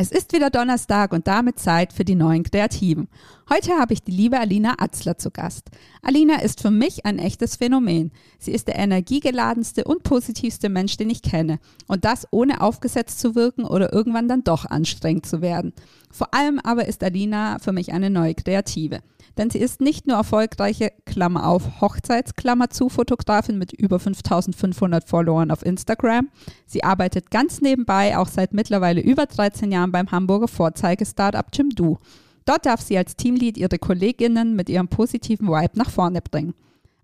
Es 0.00 0.10
ist 0.10 0.32
wieder 0.32 0.48
Donnerstag 0.48 1.12
und 1.12 1.26
damit 1.26 1.58
Zeit 1.58 1.92
für 1.92 2.06
die 2.06 2.14
neuen 2.14 2.42
Kreativen. 2.42 3.08
Heute 3.52 3.72
habe 3.72 3.94
ich 3.94 4.04
die 4.04 4.12
liebe 4.12 4.38
Alina 4.38 4.74
Atzler 4.78 5.18
zu 5.18 5.32
Gast. 5.32 5.70
Alina 6.02 6.40
ist 6.40 6.62
für 6.62 6.70
mich 6.70 7.04
ein 7.04 7.18
echtes 7.18 7.56
Phänomen. 7.56 8.12
Sie 8.38 8.52
ist 8.52 8.68
der 8.68 8.78
energiegeladenste 8.78 9.82
und 9.82 10.04
positivste 10.04 10.68
Mensch, 10.68 10.96
den 10.96 11.10
ich 11.10 11.20
kenne. 11.20 11.58
Und 11.88 12.04
das 12.04 12.28
ohne 12.30 12.60
aufgesetzt 12.60 13.18
zu 13.18 13.34
wirken 13.34 13.64
oder 13.64 13.92
irgendwann 13.92 14.28
dann 14.28 14.44
doch 14.44 14.66
anstrengend 14.66 15.26
zu 15.26 15.42
werden. 15.42 15.72
Vor 16.12 16.32
allem 16.32 16.60
aber 16.60 16.86
ist 16.86 17.02
Alina 17.02 17.58
für 17.58 17.72
mich 17.72 17.92
eine 17.92 18.08
neue 18.08 18.36
Kreative. 18.36 19.00
Denn 19.36 19.50
sie 19.50 19.58
ist 19.58 19.80
nicht 19.80 20.06
nur 20.06 20.18
erfolgreiche, 20.18 20.92
Klammer 21.04 21.48
auf, 21.48 21.80
Hochzeitsklammer 21.80 22.70
zu, 22.70 22.88
Fotografin 22.88 23.58
mit 23.58 23.72
über 23.72 23.98
5500 23.98 25.08
Followern 25.08 25.50
auf 25.50 25.66
Instagram. 25.66 26.28
Sie 26.66 26.84
arbeitet 26.84 27.32
ganz 27.32 27.60
nebenbei 27.60 28.16
auch 28.16 28.28
seit 28.28 28.54
mittlerweile 28.54 29.00
über 29.00 29.26
13 29.26 29.72
Jahren 29.72 29.90
beim 29.90 30.12
Hamburger 30.12 30.46
Vorzeige-Startup 30.46 31.46
Jimdo. 31.52 31.98
Dort 32.44 32.66
darf 32.66 32.80
sie 32.80 32.98
als 32.98 33.16
Teamlead 33.16 33.56
ihre 33.56 33.78
KollegInnen 33.78 34.56
mit 34.56 34.68
ihrem 34.68 34.88
positiven 34.88 35.48
Vibe 35.48 35.78
nach 35.78 35.90
vorne 35.90 36.20
bringen. 36.20 36.54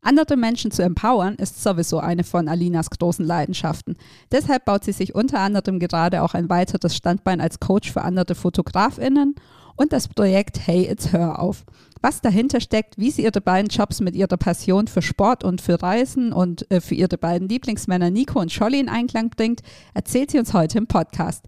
Andere 0.07 0.37
Menschen 0.37 0.71
zu 0.71 0.83
empowern 0.83 1.35
ist 1.35 1.61
sowieso 1.61 1.99
eine 1.99 2.23
von 2.23 2.47
Alinas 2.47 2.91
großen 2.91 3.25
Leidenschaften. 3.25 3.97
Deshalb 4.31 4.65
baut 4.65 4.85
sie 4.85 4.93
sich 4.93 5.17
unter 5.17 5.41
anderem 5.41 5.81
gerade 5.81 6.23
auch 6.23 6.35
ein 6.35 6.49
weiteres 6.49 6.95
Standbein 6.95 7.41
als 7.41 7.59
Coach 7.59 7.91
für 7.91 8.03
andere 8.03 8.37
FotografInnen 8.37 9.35
und 9.75 9.93
das 9.93 10.07
Projekt 10.07 10.67
Hey 10.67 10.89
It's 10.89 11.13
Her 11.13 11.41
auf. 11.41 11.65
Was 12.03 12.21
dahinter 12.21 12.61
steckt, 12.61 12.99
wie 12.99 13.11
sie 13.11 13.25
ihre 13.25 13.41
beiden 13.41 13.69
Jobs 13.69 14.01
mit 14.01 14.15
ihrer 14.15 14.37
Passion 14.37 14.87
für 14.87 15.03
Sport 15.03 15.43
und 15.43 15.61
für 15.61 15.83
Reisen 15.83 16.33
und 16.33 16.71
äh, 16.71 16.81
für 16.81 16.95
ihre 16.95 17.19
beiden 17.19 17.49
Lieblingsmänner 17.49 18.11
Nico 18.11 18.41
und 18.41 18.53
Scholli 18.53 18.79
in 18.79 18.89
Einklang 18.89 19.31
bringt, 19.31 19.63
erzählt 19.93 20.31
sie 20.31 20.39
uns 20.39 20.55
heute 20.55 20.79
im 20.79 20.87
Podcast. 20.87 21.47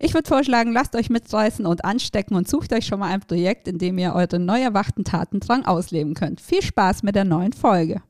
Ich 0.00 0.14
würde 0.14 0.28
vorschlagen, 0.28 0.72
lasst 0.72 0.94
euch 0.94 1.10
mitreißen 1.10 1.66
und 1.66 1.84
anstecken 1.84 2.36
und 2.36 2.48
sucht 2.48 2.72
euch 2.72 2.86
schon 2.86 3.00
mal 3.00 3.12
ein 3.12 3.20
Projekt, 3.20 3.66
in 3.66 3.78
dem 3.78 3.98
ihr 3.98 4.14
euren 4.14 4.44
neu 4.44 4.60
erwachten 4.60 5.04
Tatendrang 5.04 5.64
ausleben 5.64 6.14
könnt. 6.14 6.40
Viel 6.40 6.62
Spaß 6.62 7.02
mit 7.02 7.16
der 7.16 7.24
neuen 7.24 7.52
Folge. 7.52 8.02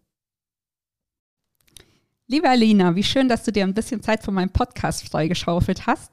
Liebe 2.26 2.46
Alina, 2.46 2.94
wie 2.94 3.02
schön, 3.02 3.28
dass 3.28 3.44
du 3.44 3.52
dir 3.52 3.64
ein 3.64 3.72
bisschen 3.72 4.02
Zeit 4.02 4.22
für 4.22 4.32
meinen 4.32 4.52
Podcast 4.52 5.08
freigeschaufelt 5.08 5.86
hast. 5.86 6.12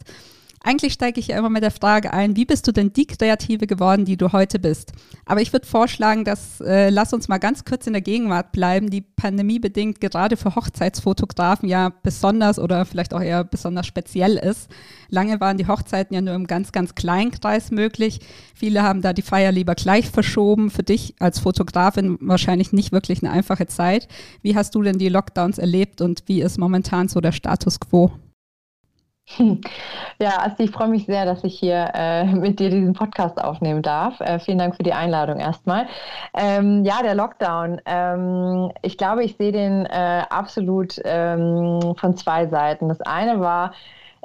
Eigentlich 0.66 0.94
steige 0.94 1.20
ich 1.20 1.28
ja 1.28 1.38
immer 1.38 1.52
mit 1.52 1.62
der 1.62 1.70
Frage 1.70 2.12
ein, 2.12 2.36
wie 2.36 2.44
bist 2.44 2.66
du 2.68 2.72
denn 2.72 2.92
die 2.92 3.06
Kreative 3.06 3.68
geworden, 3.68 4.04
die 4.04 4.18
du 4.18 4.32
heute 4.32 4.58
bist? 4.58 4.94
Aber 5.24 5.40
ich 5.40 5.54
würde 5.54 5.68
vorschlagen, 5.68 6.26
dass 6.26 6.60
äh, 6.60 6.90
lass 6.90 7.14
uns 7.14 7.28
mal 7.28 7.38
ganz 7.38 7.66
kurz 7.66 7.86
in 7.86 7.94
der 7.94 8.02
Gegenwart 8.02 8.52
bleiben, 8.52 8.90
die 8.90 9.02
pandemiebedingt 9.02 10.02
gerade 10.02 10.38
für 10.38 10.56
Hochzeitsfotografen 10.56 11.70
ja 11.70 11.92
besonders 12.02 12.58
oder 12.58 12.84
vielleicht 12.86 13.14
auch 13.14 13.22
eher 13.22 13.44
besonders 13.44 13.86
speziell 13.86 14.38
ist. 14.38 14.68
Lange 15.08 15.40
waren 15.40 15.58
die 15.58 15.68
Hochzeiten 15.68 16.16
ja 16.16 16.22
nur 16.22 16.34
im 16.34 16.48
ganz, 16.48 16.72
ganz 16.72 16.96
kleinen 16.96 17.30
Kreis 17.30 17.70
möglich. 17.70 18.22
Viele 18.56 18.82
haben 18.82 19.04
da 19.04 19.14
die 19.14 19.22
Feier 19.22 19.52
lieber 19.52 19.76
gleich 19.76 20.10
verschoben. 20.10 20.72
Für 20.72 20.82
dich 20.82 21.14
als 21.20 21.38
Fotografin 21.38 22.18
wahrscheinlich 22.22 22.74
nicht 22.74 22.92
wirklich 22.92 23.22
eine 23.22 23.32
einfache 23.32 23.68
Zeit. 23.68 24.08
Wie 24.42 24.56
hast 24.56 24.74
du 24.74 24.82
denn 24.82 24.98
die 24.98 25.10
Lockdowns 25.10 25.60
erlebt 25.60 26.02
und 26.02 26.24
wie 26.26 26.42
ist 26.42 26.58
momentan 26.58 27.08
so 27.08 27.22
der 27.22 27.34
Status 27.34 27.80
quo? 27.80 28.14
Ja, 30.20 30.40
Asti, 30.46 30.64
ich 30.64 30.72
freue 30.72 30.88
mich 30.88 31.06
sehr, 31.06 31.26
dass 31.26 31.44
ich 31.44 31.60
hier 31.60 31.92
äh, 31.94 32.26
mit 32.34 32.60
dir 32.60 32.70
diesen 32.70 32.94
Podcast 32.94 33.42
aufnehmen 33.42 33.82
darf. 33.82 34.20
Äh, 34.22 34.40
vielen 34.40 34.58
Dank 34.60 34.76
für 34.76 34.84
die 34.84 34.94
Einladung 34.94 35.40
erstmal. 35.40 35.88
Ähm, 36.34 36.84
ja, 36.86 37.02
der 37.02 37.16
Lockdown. 37.16 37.82
Ähm, 37.86 38.72
ich 38.82 38.98
glaube, 38.98 39.24
ich 39.24 39.36
sehe 39.38 39.52
den 39.52 39.86
äh, 39.86 40.24
absolut 40.30 41.00
ähm, 41.04 41.96
von 41.98 42.16
zwei 42.16 42.48
Seiten. 42.48 42.88
Das 42.88 43.02
eine 43.02 43.40
war, 43.40 43.74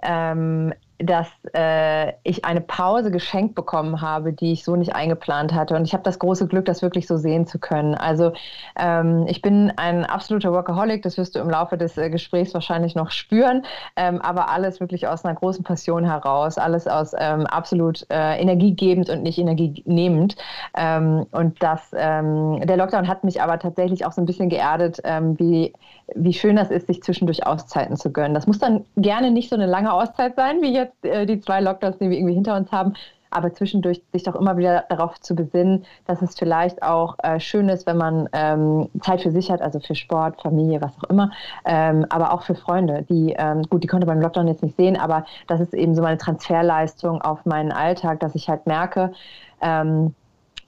ähm, 0.03 0.73
dass 1.03 1.29
äh, 1.55 2.13
ich 2.25 2.45
eine 2.45 2.61
Pause 2.61 3.11
geschenkt 3.11 3.55
bekommen 3.55 4.03
habe, 4.03 4.33
die 4.33 4.53
ich 4.53 4.65
so 4.65 4.77
nicht 4.77 4.95
eingeplant 4.95 5.55
hatte. 5.55 5.75
Und 5.75 5.85
ich 5.85 5.95
habe 5.95 6.03
das 6.03 6.19
große 6.19 6.47
Glück, 6.47 6.67
das 6.67 6.83
wirklich 6.83 7.07
so 7.07 7.17
sehen 7.17 7.47
zu 7.47 7.59
können. 7.59 7.95
Also 7.95 8.33
ähm, 8.79 9.25
ich 9.27 9.41
bin 9.41 9.73
ein 9.77 10.05
absoluter 10.05 10.53
Workaholic, 10.53 11.03
das 11.03 11.17
wirst 11.17 11.35
du 11.35 11.39
im 11.41 11.49
Laufe 11.49 11.79
des 11.79 11.97
äh, 11.97 12.11
Gesprächs 12.11 12.53
wahrscheinlich 12.53 12.95
noch 12.95 13.11
spüren, 13.11 13.65
ähm, 13.97 14.21
aber 14.21 14.51
alles 14.51 14.81
wirklich 14.81 15.09
aus 15.09 15.25
einer 15.25 15.35
großen 15.35 15.65
Passion 15.65 16.05
heraus, 16.05 16.59
alles 16.59 16.87
aus 16.87 17.13
ähm, 17.19 17.47
absolut 17.47 18.07
äh, 18.11 18.41
energiegebend 18.41 19.09
und 19.09 19.23
nicht 19.23 19.39
energienehmend. 19.39 20.37
Ähm, 20.77 21.27
und 21.31 21.63
das, 21.63 21.95
ähm, 21.97 22.61
der 22.63 22.77
Lockdown 22.77 23.09
hat 23.09 23.25
mich 23.25 23.41
aber 23.41 23.59
tatsächlich 23.59 24.05
auch 24.05 24.13
so 24.13 24.21
ein 24.21 24.27
bisschen 24.27 24.51
geerdet, 24.51 25.01
ähm, 25.05 25.39
wie, 25.39 25.73
wie 26.15 26.35
schön 26.35 26.57
das 26.57 26.71
ist, 26.71 26.89
sich 26.89 27.03
zwischendurch 27.03 27.47
Auszeiten 27.47 27.97
zu 27.97 28.13
gönnen. 28.13 28.35
Das 28.35 28.47
muss 28.47 28.59
dann 28.59 28.85
gerne 28.97 29.31
nicht 29.31 29.49
so 29.49 29.57
eine 29.57 29.67
lange 29.67 29.93
Auszeit 29.93 30.37
sein, 30.37 30.61
wie 30.61 30.75
jetzt 30.75 30.90
jetzt 30.91 31.05
äh, 31.05 31.27
die 31.27 31.41
zwei 31.41 31.61
Lockdowns, 31.61 31.99
die 31.99 32.11
wir 32.11 32.19
irgendwie 32.19 32.35
hinter 32.35 32.57
uns 32.57 32.71
haben, 32.73 32.95
aber 33.31 33.53
zwischendurch 33.53 34.03
sich 34.13 34.25
doch 34.25 34.35
immer 34.35 34.57
wieder 34.57 34.85
darauf 34.89 35.21
zu 35.21 35.35
besinnen, 35.35 35.85
dass 36.07 36.21
es 36.21 36.37
vielleicht 36.37 36.83
auch 36.83 37.17
äh, 37.23 37.39
schön 37.39 37.69
ist, 37.69 37.87
wenn 37.87 37.97
man 37.97 38.29
ähm, 38.33 38.89
Zeit 39.01 39.23
für 39.23 39.31
sich 39.31 39.51
hat, 39.51 39.63
also 39.63 39.79
für 39.79 39.95
Sport, 39.95 40.43
Familie, 40.43 40.81
was 40.81 40.99
auch 40.99 41.09
immer, 41.09 41.31
ähm, 41.65 42.05
aber 42.11 42.33
auch 42.33 42.43
für 42.43 42.57
Freunde, 42.57 43.07
die, 43.09 43.35
ähm, 43.39 43.63
gut, 43.71 43.85
die 43.85 43.87
konnte 43.87 44.07
man 44.07 44.17
im 44.17 44.23
Lockdown 44.23 44.49
jetzt 44.49 44.63
nicht 44.63 44.77
sehen, 44.77 44.97
aber 44.97 45.25
das 45.47 45.61
ist 45.61 45.75
eben 45.75 45.95
so 45.95 46.03
meine 46.03 46.19
Transferleistung 46.19 47.23
auf 47.23 47.47
meinen 47.47 47.73
Alltag, 47.73 48.21
dass 48.21 48.35
ich 48.35 48.49
halt 48.49 48.67
merke, 48.67 49.13
ähm, 49.61 50.15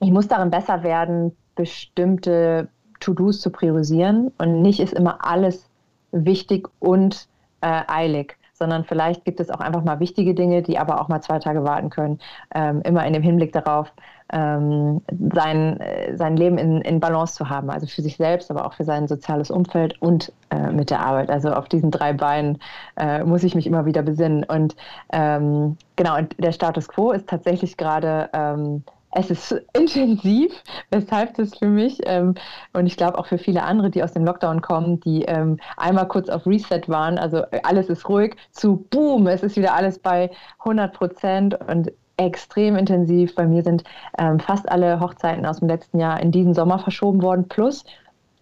ich 0.00 0.10
muss 0.10 0.28
darin 0.28 0.50
besser 0.50 0.82
werden, 0.82 1.36
bestimmte 1.54 2.68
To-Dos 3.00 3.40
zu 3.40 3.50
priorisieren 3.50 4.32
und 4.38 4.62
nicht 4.62 4.80
ist 4.80 4.92
immer 4.92 5.26
alles 5.26 5.68
wichtig 6.12 6.68
und 6.78 7.26
äh, 7.60 7.82
eilig 7.88 8.36
sondern 8.62 8.84
vielleicht 8.84 9.24
gibt 9.24 9.40
es 9.40 9.50
auch 9.50 9.58
einfach 9.58 9.82
mal 9.82 9.98
wichtige 9.98 10.34
Dinge, 10.34 10.62
die 10.62 10.78
aber 10.78 11.00
auch 11.00 11.08
mal 11.08 11.20
zwei 11.20 11.40
Tage 11.40 11.64
warten 11.64 11.90
können. 11.90 12.20
Ähm, 12.54 12.80
immer 12.82 13.04
in 13.04 13.12
dem 13.12 13.22
Hinblick 13.22 13.52
darauf, 13.52 13.92
ähm, 14.32 15.00
sein, 15.34 15.80
äh, 15.80 16.16
sein 16.16 16.36
Leben 16.36 16.58
in, 16.58 16.80
in 16.82 17.00
Balance 17.00 17.34
zu 17.34 17.48
haben, 17.48 17.70
also 17.70 17.88
für 17.88 18.02
sich 18.02 18.16
selbst, 18.16 18.52
aber 18.52 18.64
auch 18.64 18.74
für 18.74 18.84
sein 18.84 19.08
soziales 19.08 19.50
Umfeld 19.50 20.00
und 20.00 20.32
äh, 20.50 20.70
mit 20.70 20.90
der 20.90 21.00
Arbeit. 21.00 21.28
Also 21.28 21.52
auf 21.52 21.68
diesen 21.68 21.90
drei 21.90 22.12
Beinen 22.12 22.60
äh, 22.96 23.24
muss 23.24 23.42
ich 23.42 23.56
mich 23.56 23.66
immer 23.66 23.84
wieder 23.84 24.02
besinnen. 24.02 24.44
Und 24.44 24.76
ähm, 25.12 25.76
genau, 25.96 26.18
und 26.18 26.36
der 26.38 26.52
Status 26.52 26.86
quo 26.86 27.10
ist 27.10 27.28
tatsächlich 27.28 27.76
gerade 27.76 28.30
ähm, 28.32 28.84
es 29.12 29.30
ist 29.30 29.52
intensiv, 29.74 30.52
weshalb 30.90 31.34
das 31.34 31.56
für 31.56 31.68
mich 31.68 32.00
ähm, 32.04 32.34
und 32.72 32.86
ich 32.86 32.96
glaube 32.96 33.18
auch 33.18 33.26
für 33.26 33.38
viele 33.38 33.62
andere, 33.62 33.90
die 33.90 34.02
aus 34.02 34.12
dem 34.12 34.24
Lockdown 34.24 34.60
kommen, 34.62 35.00
die 35.00 35.22
ähm, 35.22 35.58
einmal 35.76 36.08
kurz 36.08 36.28
auf 36.28 36.46
Reset 36.46 36.82
waren, 36.86 37.18
also 37.18 37.44
alles 37.62 37.88
ist 37.88 38.08
ruhig, 38.08 38.36
zu 38.50 38.86
Boom, 38.90 39.26
es 39.26 39.42
ist 39.42 39.56
wieder 39.56 39.74
alles 39.74 39.98
bei 39.98 40.30
100 40.60 40.92
Prozent 40.92 41.58
und 41.68 41.92
extrem 42.16 42.76
intensiv. 42.76 43.34
Bei 43.34 43.46
mir 43.46 43.62
sind 43.62 43.84
ähm, 44.18 44.38
fast 44.38 44.70
alle 44.70 45.00
Hochzeiten 45.00 45.46
aus 45.46 45.58
dem 45.58 45.68
letzten 45.68 45.98
Jahr 45.98 46.20
in 46.20 46.30
diesen 46.30 46.54
Sommer 46.54 46.78
verschoben 46.78 47.22
worden, 47.22 47.48
plus 47.48 47.84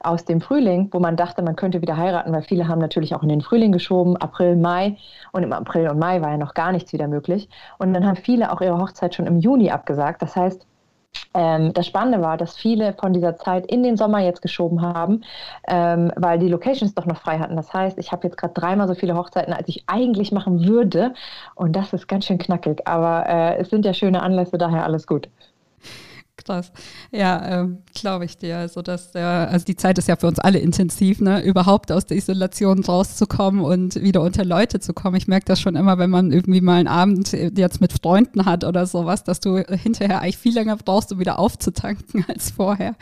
aus 0.02 0.24
dem 0.24 0.40
Frühling, 0.40 0.88
wo 0.92 0.98
man 0.98 1.16
dachte, 1.16 1.42
man 1.42 1.56
könnte 1.56 1.82
wieder 1.82 1.96
heiraten, 1.96 2.32
weil 2.32 2.42
viele 2.42 2.68
haben 2.68 2.80
natürlich 2.80 3.14
auch 3.14 3.22
in 3.22 3.28
den 3.28 3.40
Frühling 3.40 3.72
geschoben, 3.72 4.16
April, 4.16 4.56
Mai. 4.56 4.96
Und 5.32 5.42
im 5.42 5.52
April 5.52 5.88
und 5.88 5.98
Mai 5.98 6.20
war 6.22 6.30
ja 6.30 6.36
noch 6.38 6.54
gar 6.54 6.72
nichts 6.72 6.92
wieder 6.92 7.08
möglich. 7.08 7.48
Und 7.78 7.94
dann 7.94 8.06
haben 8.06 8.16
viele 8.16 8.52
auch 8.52 8.60
ihre 8.60 8.78
Hochzeit 8.78 9.14
schon 9.14 9.26
im 9.26 9.38
Juni 9.38 9.70
abgesagt. 9.70 10.22
Das 10.22 10.36
heißt, 10.36 10.66
ähm, 11.34 11.72
das 11.72 11.86
Spannende 11.86 12.20
war, 12.20 12.36
dass 12.36 12.56
viele 12.56 12.92
von 12.94 13.12
dieser 13.12 13.36
Zeit 13.36 13.66
in 13.66 13.82
den 13.82 13.96
Sommer 13.96 14.20
jetzt 14.20 14.42
geschoben 14.42 14.82
haben, 14.82 15.22
ähm, 15.68 16.12
weil 16.16 16.38
die 16.38 16.48
Locations 16.48 16.94
doch 16.94 17.06
noch 17.06 17.18
frei 17.18 17.38
hatten. 17.38 17.56
Das 17.56 17.72
heißt, 17.72 17.98
ich 17.98 18.12
habe 18.12 18.26
jetzt 18.26 18.36
gerade 18.36 18.54
dreimal 18.54 18.88
so 18.88 18.94
viele 18.94 19.16
Hochzeiten, 19.16 19.52
als 19.52 19.68
ich 19.68 19.84
eigentlich 19.86 20.32
machen 20.32 20.66
würde. 20.66 21.14
Und 21.54 21.74
das 21.76 21.92
ist 21.92 22.08
ganz 22.08 22.26
schön 22.26 22.38
knackig. 22.38 22.86
Aber 22.86 23.26
äh, 23.28 23.58
es 23.58 23.70
sind 23.70 23.84
ja 23.84 23.94
schöne 23.94 24.22
Anlässe, 24.22 24.58
daher 24.58 24.84
alles 24.84 25.06
gut. 25.06 25.28
Krass. 26.44 26.72
Ja, 27.12 27.62
äh, 27.62 27.68
glaube 27.94 28.24
ich 28.24 28.38
dir. 28.38 28.58
Also, 28.58 28.82
dass 28.82 29.12
der, 29.12 29.48
also 29.50 29.64
die 29.64 29.76
Zeit 29.76 29.98
ist 29.98 30.08
ja 30.08 30.16
für 30.16 30.26
uns 30.26 30.38
alle 30.38 30.58
intensiv, 30.58 31.20
ne? 31.20 31.42
überhaupt 31.42 31.92
aus 31.92 32.06
der 32.06 32.16
Isolation 32.16 32.82
rauszukommen 32.82 33.60
und 33.62 34.00
wieder 34.00 34.22
unter 34.22 34.44
Leute 34.44 34.80
zu 34.80 34.94
kommen. 34.94 35.16
Ich 35.16 35.28
merke 35.28 35.46
das 35.46 35.60
schon 35.60 35.76
immer, 35.76 35.98
wenn 35.98 36.10
man 36.10 36.32
irgendwie 36.32 36.60
mal 36.60 36.76
einen 36.76 36.88
Abend 36.88 37.32
jetzt 37.32 37.80
mit 37.80 37.92
Freunden 37.92 38.46
hat 38.46 38.64
oder 38.64 38.86
sowas, 38.86 39.22
dass 39.24 39.40
du 39.40 39.58
hinterher 39.58 40.22
eigentlich 40.22 40.38
viel 40.38 40.54
länger 40.54 40.76
brauchst, 40.76 41.12
um 41.12 41.18
wieder 41.18 41.38
aufzutanken 41.38 42.24
als 42.28 42.50
vorher. 42.52 42.96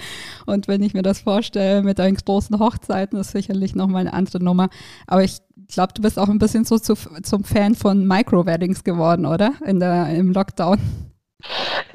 Und 0.47 0.67
wenn 0.67 0.83
ich 0.83 0.95
mir 0.95 1.03
das 1.03 1.21
vorstelle 1.21 1.83
mit 1.83 1.99
deinen 1.99 2.17
großen 2.17 2.59
Hochzeiten, 2.59 3.19
ist 3.19 3.31
sicherlich 3.31 3.75
nochmal 3.75 4.01
eine 4.01 4.15
andere 4.15 4.43
Nummer. 4.43 4.69
Aber 5.07 5.23
ich 5.23 5.39
Ich 5.69 5.75
glaube, 5.75 5.93
du 5.95 6.03
bist 6.03 6.19
auch 6.19 6.29
ein 6.29 6.39
bisschen 6.39 6.65
so 6.65 6.79
zu, 6.79 6.95
zum 7.23 7.45
Fan 7.45 7.75
von 7.75 8.07
Micro-Weddings 8.07 8.83
geworden, 8.85 9.27
oder? 9.27 9.53
In 9.65 9.81
der, 9.81 10.09
Im 10.15 10.33
Lockdown. 10.33 10.79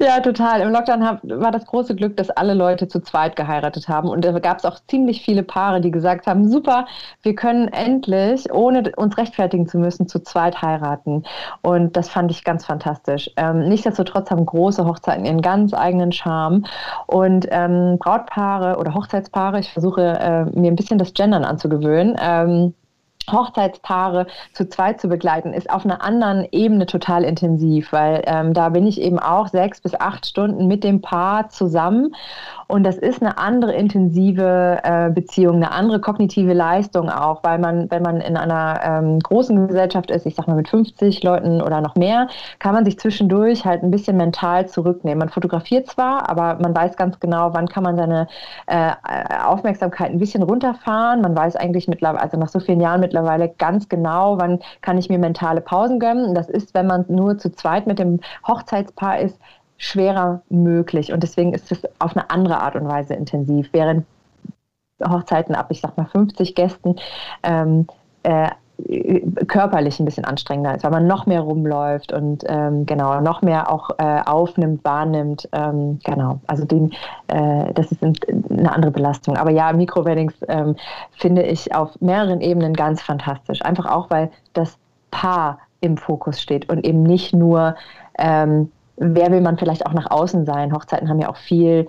Ja, 0.00 0.20
total. 0.20 0.60
Im 0.60 0.70
Lockdown 0.70 1.06
hab, 1.06 1.20
war 1.22 1.52
das 1.52 1.66
große 1.66 1.94
Glück, 1.94 2.16
dass 2.16 2.30
alle 2.30 2.54
Leute 2.54 2.88
zu 2.88 3.00
zweit 3.00 3.36
geheiratet 3.36 3.88
haben. 3.88 4.08
Und 4.08 4.24
da 4.24 4.38
gab 4.38 4.58
es 4.58 4.64
auch 4.64 4.80
ziemlich 4.88 5.22
viele 5.22 5.42
Paare, 5.42 5.80
die 5.80 5.90
gesagt 5.90 6.26
haben, 6.26 6.48
super, 6.48 6.86
wir 7.22 7.34
können 7.34 7.68
endlich, 7.68 8.52
ohne 8.52 8.90
uns 8.96 9.16
rechtfertigen 9.18 9.68
zu 9.68 9.78
müssen, 9.78 10.08
zu 10.08 10.20
zweit 10.20 10.62
heiraten. 10.62 11.24
Und 11.62 11.96
das 11.96 12.08
fand 12.08 12.30
ich 12.30 12.42
ganz 12.44 12.64
fantastisch. 12.64 13.30
Ähm, 13.36 13.68
nichtsdestotrotz 13.68 14.30
haben 14.30 14.46
große 14.46 14.84
Hochzeiten 14.84 15.24
ihren 15.24 15.42
ganz 15.42 15.74
eigenen 15.74 16.12
Charme. 16.12 16.64
Und 17.06 17.46
ähm, 17.50 17.98
Brautpaare 17.98 18.78
oder 18.78 18.94
Hochzeitspaare, 18.94 19.60
ich 19.60 19.72
versuche 19.72 20.02
äh, 20.02 20.44
mir 20.58 20.70
ein 20.70 20.76
bisschen 20.76 20.98
das 20.98 21.14
Gendern 21.14 21.44
anzugewöhnen, 21.44 22.16
ähm, 22.20 22.74
Hochzeitspaare 23.30 24.26
zu 24.52 24.68
zweit 24.68 25.00
zu 25.00 25.08
begleiten, 25.08 25.52
ist 25.52 25.70
auf 25.70 25.84
einer 25.84 26.02
anderen 26.02 26.46
Ebene 26.52 26.86
total 26.86 27.24
intensiv, 27.24 27.92
weil 27.92 28.22
ähm, 28.26 28.54
da 28.54 28.68
bin 28.68 28.86
ich 28.86 29.00
eben 29.00 29.18
auch 29.18 29.48
sechs 29.48 29.80
bis 29.80 29.94
acht 29.94 30.26
Stunden 30.26 30.66
mit 30.66 30.84
dem 30.84 31.00
Paar 31.00 31.48
zusammen 31.48 32.14
und 32.68 32.84
das 32.84 32.96
ist 32.96 33.22
eine 33.22 33.38
andere 33.38 33.72
intensive 33.72 34.80
äh, 34.82 35.10
Beziehung, 35.10 35.56
eine 35.56 35.72
andere 35.72 36.00
kognitive 36.00 36.52
Leistung 36.52 37.10
auch, 37.10 37.42
weil 37.42 37.58
man, 37.58 37.90
wenn 37.90 38.02
man 38.02 38.20
in 38.20 38.36
einer 38.36 38.80
ähm, 38.82 39.18
großen 39.20 39.68
Gesellschaft 39.68 40.10
ist, 40.10 40.26
ich 40.26 40.34
sag 40.34 40.48
mal 40.48 40.56
mit 40.56 40.68
50 40.68 41.22
Leuten 41.22 41.60
oder 41.60 41.80
noch 41.80 41.94
mehr, 41.96 42.28
kann 42.58 42.74
man 42.74 42.84
sich 42.84 42.98
zwischendurch 42.98 43.64
halt 43.64 43.82
ein 43.82 43.90
bisschen 43.90 44.16
mental 44.16 44.68
zurücknehmen. 44.68 45.18
Man 45.18 45.28
fotografiert 45.28 45.88
zwar, 45.88 46.28
aber 46.30 46.58
man 46.60 46.74
weiß 46.74 46.96
ganz 46.96 47.20
genau, 47.20 47.52
wann 47.52 47.68
kann 47.68 47.82
man 47.82 47.96
seine 47.96 48.28
äh, 48.66 48.92
Aufmerksamkeit 49.44 50.10
ein 50.10 50.18
bisschen 50.18 50.42
runterfahren. 50.42 51.20
Man 51.20 51.36
weiß 51.36 51.56
eigentlich 51.56 51.88
mittlerweile, 51.88 52.22
also 52.22 52.36
nach 52.38 52.48
so 52.48 52.60
vielen 52.60 52.80
Jahren 52.80 53.00
mittlerweile 53.00 53.48
ganz 53.48 53.88
genau, 53.88 54.38
wann 54.38 54.60
kann 54.80 54.98
ich 54.98 55.08
mir 55.08 55.18
mentale 55.18 55.60
Pausen 55.60 55.98
gönnen. 55.98 56.24
Und 56.26 56.34
das 56.34 56.48
ist, 56.48 56.74
wenn 56.74 56.86
man 56.86 57.04
nur 57.08 57.38
zu 57.38 57.52
zweit 57.52 57.86
mit 57.86 57.98
dem 57.98 58.20
Hochzeitspaar 58.46 59.20
ist, 59.20 59.38
schwerer 59.84 60.42
möglich. 60.48 61.12
Und 61.12 61.22
deswegen 61.22 61.52
ist 61.52 61.70
es 61.70 61.82
auf 61.98 62.16
eine 62.16 62.30
andere 62.30 62.60
Art 62.60 62.74
und 62.74 62.88
Weise 62.88 63.14
intensiv. 63.14 63.68
Während 63.72 64.06
Hochzeiten 65.06 65.54
ab, 65.54 65.66
ich 65.70 65.80
sag 65.80 65.96
mal, 65.96 66.06
50 66.06 66.54
Gästen 66.54 66.96
ähm, 67.42 67.86
äh, 68.22 68.48
körperlich 69.46 70.00
ein 70.00 70.04
bisschen 70.04 70.24
anstrengender 70.24 70.74
ist, 70.74 70.82
weil 70.82 70.90
man 70.90 71.06
noch 71.06 71.26
mehr 71.26 71.42
rumläuft 71.42 72.12
und 72.12 72.42
ähm, 72.48 72.86
genau 72.86 73.20
noch 73.20 73.42
mehr 73.42 73.70
auch 73.70 73.90
äh, 73.98 74.20
aufnimmt, 74.24 74.84
wahrnimmt. 74.84 75.48
Ähm, 75.52 76.00
genau, 76.02 76.40
also 76.46 76.64
den, 76.64 76.92
äh, 77.28 77.72
das 77.74 77.92
ist 77.92 78.02
eine 78.02 78.72
andere 78.72 78.90
Belastung. 78.90 79.36
Aber 79.36 79.50
ja, 79.50 79.72
Mikroweddings 79.72 80.34
ähm, 80.48 80.76
finde 81.12 81.42
ich 81.42 81.74
auf 81.74 82.00
mehreren 82.00 82.40
Ebenen 82.40 82.72
ganz 82.72 83.00
fantastisch. 83.02 83.62
Einfach 83.62 83.86
auch, 83.86 84.10
weil 84.10 84.30
das 84.54 84.76
Paar 85.10 85.58
im 85.80 85.96
Fokus 85.96 86.40
steht 86.40 86.68
und 86.68 86.84
eben 86.84 87.02
nicht 87.02 87.34
nur 87.34 87.76
ähm, 88.18 88.72
wer 88.96 89.30
will 89.30 89.40
man 89.40 89.58
vielleicht 89.58 89.86
auch 89.86 89.92
nach 89.92 90.10
außen 90.10 90.46
sein? 90.46 90.72
Hochzeiten 90.72 91.08
haben 91.08 91.20
ja 91.20 91.28
auch 91.28 91.36
viel 91.36 91.86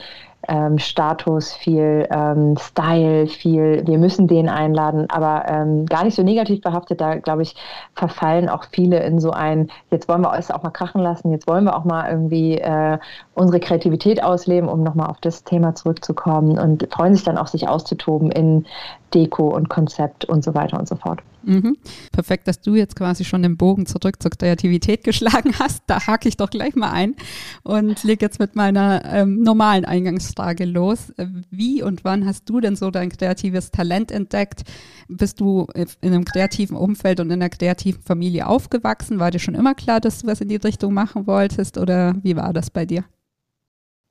ähm, 0.47 0.77
Status, 0.77 1.53
viel 1.53 2.07
ähm, 2.11 2.55
Style, 2.57 3.27
viel, 3.27 3.83
wir 3.85 3.97
müssen 3.97 4.27
den 4.27 4.49
einladen, 4.49 5.09
aber 5.09 5.45
ähm, 5.47 5.85
gar 5.85 6.03
nicht 6.03 6.15
so 6.15 6.23
negativ 6.23 6.61
behaftet. 6.61 7.01
Da, 7.01 7.15
glaube 7.15 7.41
ich, 7.41 7.55
verfallen 7.95 8.49
auch 8.49 8.65
viele 8.71 9.03
in 9.03 9.19
so 9.19 9.31
ein, 9.31 9.69
jetzt 9.91 10.07
wollen 10.07 10.21
wir 10.21 10.33
es 10.37 10.51
auch 10.51 10.63
mal 10.63 10.69
krachen 10.69 11.01
lassen, 11.01 11.31
jetzt 11.31 11.47
wollen 11.47 11.63
wir 11.63 11.75
auch 11.75 11.85
mal 11.85 12.09
irgendwie 12.09 12.57
äh, 12.57 12.97
unsere 13.33 13.59
Kreativität 13.59 14.23
ausleben, 14.23 14.69
um 14.69 14.83
nochmal 14.83 15.07
auf 15.07 15.19
das 15.21 15.43
Thema 15.43 15.75
zurückzukommen 15.75 16.59
und 16.59 16.87
freuen 16.91 17.15
sich 17.15 17.23
dann 17.23 17.37
auch, 17.37 17.47
sich 17.47 17.67
auszutoben 17.67 18.31
in 18.31 18.65
Deko 19.13 19.55
und 19.55 19.69
Konzept 19.69 20.25
und 20.25 20.43
so 20.43 20.53
weiter 20.53 20.79
und 20.79 20.87
so 20.87 20.95
fort. 20.95 21.21
Mhm. 21.45 21.77
Perfekt, 22.11 22.47
dass 22.47 22.59
du 22.59 22.75
jetzt 22.75 22.95
quasi 22.95 23.23
schon 23.23 23.43
den 23.43 23.55
Bogen 23.55 23.85
zurück 23.85 24.21
zur 24.21 24.31
Kreativität 24.31 25.03
geschlagen 25.03 25.51
hast. 25.59 25.83
Da 25.87 26.07
hake 26.07 26.27
ich 26.27 26.37
doch 26.37 26.49
gleich 26.49 26.75
mal 26.75 26.91
ein 26.91 27.15
und 27.63 28.03
lege 28.03 28.25
jetzt 28.25 28.39
mit 28.39 28.55
meiner 28.55 29.05
ähm, 29.05 29.41
normalen 29.41 29.85
Eingangsfrage 29.85 30.65
los. 30.65 31.13
Wie 31.49 31.83
und 31.83 32.03
wann 32.03 32.25
hast 32.25 32.49
du 32.49 32.59
denn 32.59 32.75
so 32.75 32.89
dein 32.89 33.09
kreatives 33.09 33.71
Talent 33.71 34.11
entdeckt? 34.11 34.63
Bist 35.07 35.39
du 35.39 35.67
in 35.75 36.13
einem 36.13 36.25
kreativen 36.25 36.75
Umfeld 36.75 37.19
und 37.19 37.27
in 37.27 37.33
einer 37.33 37.49
kreativen 37.49 38.01
Familie 38.01 38.47
aufgewachsen? 38.47 39.19
War 39.19 39.31
dir 39.31 39.39
schon 39.39 39.55
immer 39.55 39.75
klar, 39.75 39.99
dass 39.99 40.19
du 40.21 40.27
was 40.27 40.41
in 40.41 40.49
die 40.49 40.55
Richtung 40.55 40.93
machen 40.93 41.27
wolltest 41.27 41.77
oder 41.77 42.15
wie 42.23 42.35
war 42.35 42.53
das 42.53 42.71
bei 42.71 42.85
dir? 42.85 43.05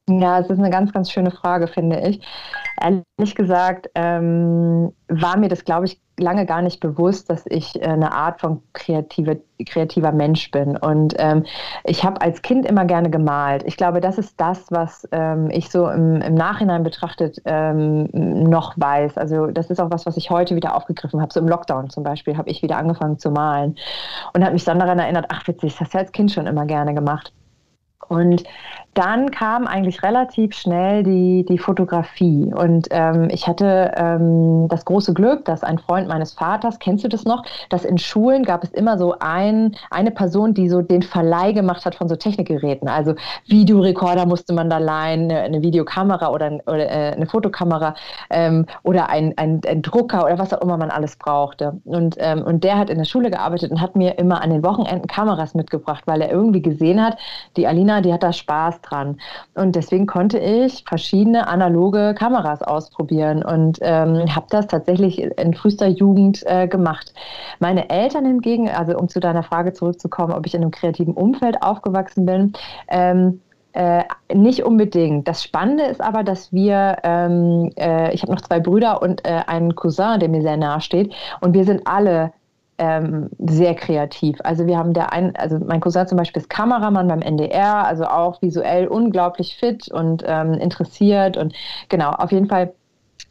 Ja, 0.09 0.39
es 0.39 0.51
ist 0.51 0.59
eine 0.59 0.69
ganz, 0.69 0.93
ganz 0.93 1.11
schöne 1.11 1.31
Frage, 1.31 1.67
finde 1.67 1.99
ich. 2.01 2.21
Ehrlich 2.79 3.35
gesagt 3.35 3.89
ähm, 3.95 4.93
war 5.09 5.39
mir 5.39 5.49
das, 5.49 5.65
glaube 5.65 5.87
ich, 5.87 5.99
lange 6.19 6.45
gar 6.45 6.61
nicht 6.61 6.81
bewusst, 6.81 7.31
dass 7.31 7.45
ich 7.47 7.81
äh, 7.81 7.87
eine 7.87 8.13
Art 8.13 8.41
von 8.43 8.63
kreative, 8.75 9.41
kreativer 9.67 10.13
Mensch 10.13 10.51
bin. 10.51 10.77
Und 10.77 11.15
ähm, 11.19 11.45
ich 11.85 12.05
habe 12.05 12.21
als 12.21 12.43
Kind 12.43 12.67
immer 12.67 12.85
gerne 12.85 13.09
gemalt. 13.09 13.63
Ich 13.67 13.79
glaube, 13.79 14.03
das 14.03 14.19
ist 14.19 14.39
das, 14.39 14.67
was 14.71 15.09
ähm, 15.11 15.49
ich 15.51 15.71
so 15.71 15.89
im, 15.89 16.21
im 16.21 16.35
Nachhinein 16.35 16.83
betrachtet 16.83 17.41
ähm, 17.47 18.09
noch 18.13 18.75
weiß. 18.77 19.17
Also 19.17 19.47
das 19.47 19.71
ist 19.71 19.81
auch 19.81 19.91
was, 19.91 20.05
was 20.05 20.19
ich 20.19 20.31
heute 20.31 20.55
wieder 20.55 20.77
aufgegriffen 20.77 21.23
habe. 21.23 21.33
So 21.33 21.41
im 21.41 21.49
Lockdown 21.49 21.89
zum 21.89 22.05
Beispiel 22.05 22.37
habe 22.37 22.51
ich 22.51 22.63
wieder 22.63 22.77
angefangen 22.77 23.19
zu 23.19 23.31
malen 23.31 23.77
und 24.35 24.43
habe 24.43 24.53
mich 24.53 24.65
dann 24.65 24.79
daran 24.79 24.99
erinnert, 24.99 25.27
ach 25.31 25.49
witzig, 25.49 25.73
das 25.73 25.81
hast 25.81 25.95
du 25.95 25.99
als 25.99 26.13
Kind 26.13 26.31
schon 26.31 26.47
immer 26.47 26.67
gerne 26.67 26.93
gemacht. 26.93 27.33
Und 28.09 28.45
dann 28.95 29.31
kam 29.33 29.67
eigentlich 29.67 30.03
relativ 30.03 30.55
schnell 30.55 31.03
die, 31.03 31.45
die 31.49 31.59
Fotografie. 31.59 32.53
Und 32.55 32.87
ähm, 32.91 33.29
ich 33.31 33.47
hatte 33.49 33.93
ähm, 33.97 34.69
das 34.69 34.85
große 34.85 35.13
Glück, 35.15 35.45
dass 35.45 35.65
ein 35.65 35.79
Freund 35.79 36.09
meines 36.09 36.33
Vaters, 36.33 36.79
kennst 36.79 37.03
du 37.05 37.09
das 37.09 37.25
noch, 37.25 37.45
dass 37.69 37.85
in 37.85 37.99
Schulen 37.99 38.45
gab 38.45 38.63
es 38.63 38.71
immer 38.71 38.97
so 38.97 39.17
ein, 39.19 39.77
eine 39.91 40.13
Person, 40.13 40.55
die 40.55 40.69
so 40.69 40.81
den 40.81 41.03
Verleih 41.03 41.53
gemacht 41.53 41.85
hat 41.85 41.97
von 41.97 42.09
so 42.09 42.15
Technikgeräten. 42.15 42.89
Also 42.89 43.15
Videorekorder 43.47 44.27
musste 44.27 44.53
man 44.53 44.71
da 44.71 44.79
leihen, 44.79 45.31
eine, 45.31 45.63
Videokamera 45.63 46.31
oder, 46.31 46.61
oder 46.67 46.89
äh, 46.89 47.13
eine 47.13 47.27
Fotokamera 47.27 47.97
ähm, 48.31 48.67
oder 48.85 49.09
ein, 49.09 49.35
ein, 49.37 49.61
ein, 49.67 49.83
Drucker 49.83 50.25
oder 50.25 50.39
was 50.39 50.55
auch 50.55 50.61
immer 50.61 50.77
man 50.77 50.91
alles 50.91 51.17
brauchte. 51.17 51.81
Und, 51.85 52.17
ähm, 52.19 52.43
und 52.43 52.63
der 52.63 52.79
hat 52.79 52.91
in 52.91 52.99
der 52.99 53.05
Schule 53.05 53.31
gearbeitet 53.31 53.73
und 53.73 53.81
hat 53.81 53.97
mir 53.97 54.19
immer 54.19 54.41
an 54.41 54.51
den 54.51 54.65
Wochenenden 54.65 55.09
Kameras 55.09 55.55
mitgebracht, 55.55 56.05
weil 56.07 56.21
er 56.21 56.31
irgendwie 56.31 56.63
gesehen 56.63 57.03
hat, 57.03 57.19
die 57.57 57.67
Alina, 57.67 58.01
die 58.01 58.13
hat 58.13 58.23
da 58.23 58.33
Spaß 58.33 58.84
dran. 58.91 59.19
Und 59.55 59.77
deswegen 59.77 60.07
konnte 60.07 60.39
ich 60.39 60.85
verschiedene 60.87 61.49
analoge 61.49 62.15
Kameras 62.17 62.63
ausprobieren 62.63 63.45
und 63.45 63.79
ähm, 63.83 64.35
habe 64.35 64.47
das 64.51 64.67
tatsächlich 64.67 65.21
in 65.21 65.55
frühester 65.55 65.89
Jugend 65.89 66.43
äh, 66.47 66.69
gemacht. 66.69 67.13
Meine 67.59 67.91
Eltern 67.91 68.25
hingegen, 68.25 68.69
also 68.69 68.97
um 68.97 69.09
zu 69.09 69.21
deiner 69.21 69.43
Frage 69.43 69.73
zurückzukommen, 69.73 70.33
ob 70.33 70.47
ich 70.47 70.55
in 70.55 70.63
einem 70.63 70.71
kreativen 70.71 71.15
Umfeld 71.15 71.63
aufgewachsen 71.63 72.27
bin, 72.27 72.53
ähm, 72.89 73.41
äh, 73.75 74.05
nicht 74.33 74.63
unbedingt. 74.65 75.27
Das 75.27 75.43
Spannende 75.43 75.85
ist 75.85 76.01
aber, 76.01 76.23
dass 76.23 76.53
wir, 76.53 76.99
ähm, 77.03 77.71
äh, 77.77 78.15
ich 78.15 78.23
habe 78.23 78.33
noch 78.33 78.41
zwei 78.41 78.61
Brüder 78.61 79.03
und 79.03 79.27
äh, 79.27 79.43
einen 79.47 79.75
Cousin, 79.75 80.21
der 80.21 80.29
mir 80.29 80.43
sehr 80.43 80.57
nahe 80.57 80.81
steht, 80.81 81.13
und 81.41 81.55
wir 81.55 81.65
sind 81.65 81.83
alle 81.85 82.33
ähm, 82.79 83.31
sehr 83.39 83.75
kreativ. 83.75 84.39
Also 84.43 84.67
wir 84.67 84.79
haben 84.79 84.95
der 84.95 85.13
ein, 85.13 85.37
also 85.37 85.59
mein 85.59 85.81
Cousin 85.81 86.07
zum 86.07 86.19
Beispiel 86.19 86.43
ist 86.43 86.51
Kameramann 86.51 87.09
beim 87.09 87.23
NDR, 87.23 87.87
also 87.87 88.05
auch 88.05 88.43
visuell 88.43 88.89
unglaublich 88.89 89.57
fit 89.57 89.91
und 89.93 90.25
ähm, 90.27 90.55
interessiert 90.55 91.37
und 91.37 91.55
genau, 91.89 92.11
auf 92.11 92.33
jeden 92.33 92.49
Fall 92.49 92.73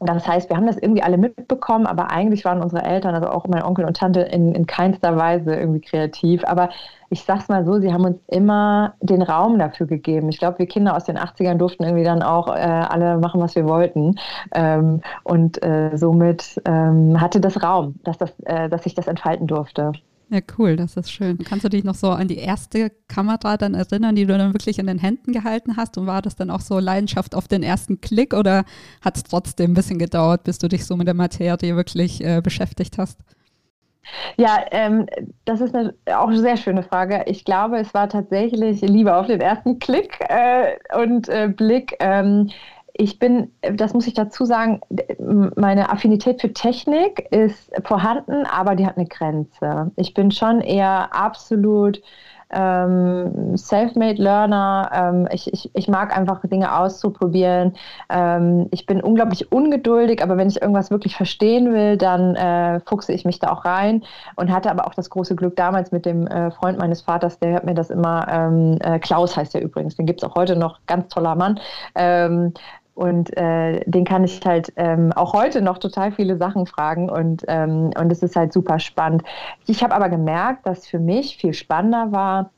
das 0.06 0.28
heißt, 0.28 0.50
wir 0.50 0.58
haben 0.58 0.68
das 0.68 0.78
irgendwie 0.78 1.04
alle 1.04 1.18
mitbekommen, 1.18 1.86
aber 1.86 2.12
eigentlich 2.12 2.46
waren 2.46 2.62
unsere 2.62 2.84
Eltern, 2.84 3.16
also 3.16 3.30
auch 3.30 3.48
mein 3.48 3.64
Onkel 3.64 3.86
und 3.86 3.98
Tante, 3.98 4.22
in, 4.22 4.54
in 4.54 4.66
keinster 4.66 5.18
Weise 5.18 5.56
irgendwie 5.56 5.82
kreativ. 5.82 6.44
Aber 6.46 6.70
ich 7.10 7.24
sag's 7.24 7.48
mal 7.48 7.66
so, 7.66 7.80
sie 7.80 7.94
haben 7.94 8.06
uns 8.06 8.18
immer 8.28 8.96
den 9.02 9.22
Raum 9.22 9.60
dafür 9.60 9.86
gegeben. 9.88 10.30
Ich 10.30 10.40
glaube, 10.40 10.60
wir 10.60 10.66
Kinder 10.66 10.96
aus 10.96 11.06
den 11.06 11.18
80ern 11.18 11.56
durften 11.56 11.84
irgendwie 11.84 12.04
dann 12.04 12.24
auch 12.24 12.48
äh, 12.48 12.52
alle 12.52 13.18
machen, 13.18 13.42
was 13.42 13.56
wir 13.56 13.68
wollten. 13.68 14.16
Ähm, 14.54 15.02
und 15.24 15.62
äh, 15.64 15.96
somit 15.96 16.62
ähm, 16.66 17.22
hatte 17.22 17.40
das 17.40 17.62
Raum, 17.62 17.96
dass, 18.04 18.18
das, 18.18 18.32
äh, 18.46 18.70
dass 18.70 18.86
ich 18.86 18.96
das 18.96 19.08
entfalten 19.08 19.48
durfte. 19.48 19.94
Ja, 20.30 20.40
cool, 20.58 20.76
das 20.76 20.98
ist 20.98 21.12
schön. 21.12 21.38
Kannst 21.40 21.64
du 21.64 21.70
dich 21.70 21.84
noch 21.84 21.96
so 21.96 22.10
an 22.10 22.28
die 22.28 22.38
erste 22.38 22.92
Kamera 23.08 23.58
dann 23.58 23.76
erinnern, 23.76 24.16
die 24.16 24.26
du 24.26 24.36
dann 24.36 24.54
wirklich 24.54 24.80
in 24.80 24.88
den 24.88 24.98
Händen 24.98 25.32
gehalten 25.32 25.78
hast? 25.78 25.98
Und 25.98 26.08
war 26.08 26.22
das 26.22 26.36
dann 26.36 26.50
auch 26.50 26.62
so 26.62 26.80
Leidenschaft 26.80 27.36
auf 27.36 27.48
den 27.48 27.62
ersten 27.62 28.02
Klick 28.02 28.34
oder 28.34 28.66
hat 29.02 29.18
es 29.18 29.24
trotzdem 29.24 29.72
ein 29.72 29.74
bisschen 29.76 30.00
gedauert, 30.00 30.44
bis 30.44 30.58
du 30.58 30.68
dich 30.68 30.86
so 30.86 30.96
mit 30.96 31.08
der 31.08 31.14
Materie 31.14 31.76
wirklich 31.76 32.24
äh, 32.24 32.42
beschäftigt 32.42 32.98
hast? 32.98 33.20
Ja, 34.38 34.66
ähm, 34.72 35.06
das 35.46 35.62
ist 35.62 35.76
eine 35.76 35.94
auch 36.08 36.28
eine 36.28 36.40
sehr 36.40 36.58
schöne 36.58 36.84
Frage. 36.84 37.24
Ich 37.28 37.46
glaube, 37.46 37.78
es 37.78 37.94
war 37.94 38.10
tatsächlich 38.10 38.82
Liebe 38.82 39.16
auf 39.16 39.28
den 39.28 39.40
ersten 39.40 39.80
Klick 39.80 40.20
äh, 40.20 40.78
und 40.98 41.30
äh, 41.30 41.48
Blick. 41.48 41.96
Ähm, 42.00 42.50
ich 42.94 43.18
bin, 43.18 43.52
das 43.62 43.94
muss 43.94 44.08
ich 44.08 44.14
dazu 44.14 44.46
sagen, 44.46 44.82
meine 45.56 45.90
Affinität 45.90 46.42
für 46.42 46.54
Technik 46.54 47.28
ist 47.32 47.72
vorhanden, 47.86 48.46
aber 48.46 48.76
die 48.76 48.86
hat 48.86 48.98
eine 48.98 49.08
Grenze. 49.08 49.92
Ich 49.96 50.14
bin 50.14 50.30
schon 50.30 50.62
eher 50.62 51.14
absolut 51.16 52.02
ähm, 52.54 53.58
Self-Made 53.58 54.22
Learner. 54.22 54.90
Ähm, 54.94 55.28
ich, 55.32 55.52
ich, 55.52 55.72
ich 55.74 55.88
mag 55.88 56.16
einfach 56.16 56.42
Dinge 56.46 56.78
auszuprobieren. 56.78 57.74
Ähm, 58.10 58.68
ich 58.72 58.86
bin 58.86 59.02
unglaublich 59.02 59.52
ungeduldig, 59.52 60.22
aber 60.22 60.38
wenn 60.38 60.48
ich 60.48 60.62
irgendwas 60.62 60.92
wirklich 60.92 61.16
verstehen 61.16 61.74
will, 61.74 61.98
dann 61.98 62.36
äh, 62.36 62.80
fuchse 62.82 63.14
ich 63.14 63.26
mich 63.26 63.40
da 63.40 63.52
auch 63.52 63.66
rein 63.66 64.04
und 64.36 64.52
hatte 64.52 64.70
aber 64.70 64.88
auch 64.88 64.94
das 64.94 65.10
große 65.10 65.36
Glück 65.36 65.56
damals 65.56 65.92
mit 65.92 66.06
dem 66.06 66.28
äh, 66.28 66.52
Freund 66.52 66.78
meines 66.78 67.02
Vaters, 67.02 67.40
der 67.40 67.56
hat 67.56 67.66
mir 67.66 67.74
das 67.74 67.90
immer, 67.90 68.28
ähm, 68.30 68.78
äh, 68.82 69.00
Klaus 69.00 69.36
heißt 69.36 69.56
er 69.56 69.62
übrigens, 69.62 69.96
den 69.96 70.06
gibt 70.06 70.24
es 70.24 70.30
auch 70.30 70.36
heute 70.36 70.56
noch, 70.56 70.80
ganz 70.86 71.08
toller 71.08 71.36
Mann. 71.36 71.60
Und 72.96 73.36
äh, 73.38 73.82
den 73.86 74.06
kann 74.06 74.24
ich 74.24 74.40
halt 74.46 74.72
ähm, 74.76 75.12
auch 75.14 75.34
heute 75.34 75.62
noch 75.62 75.80
total 75.80 76.12
viele 76.12 76.38
Sachen 76.38 76.68
fragen 76.68 77.10
und, 77.10 77.44
ähm, 77.48 77.90
und 78.00 78.12
es 78.12 78.22
ist 78.22 78.36
halt 78.36 78.54
super 78.54 78.78
spannend. 78.78 79.24
Ich 79.66 79.84
habe 79.84 79.96
aber 79.96 80.10
gemerkt, 80.10 80.68
dass 80.68 80.86
für 80.86 81.00
mich 81.00 81.38
viel 81.38 81.54
spannender 81.54 82.12
war, 82.12 82.52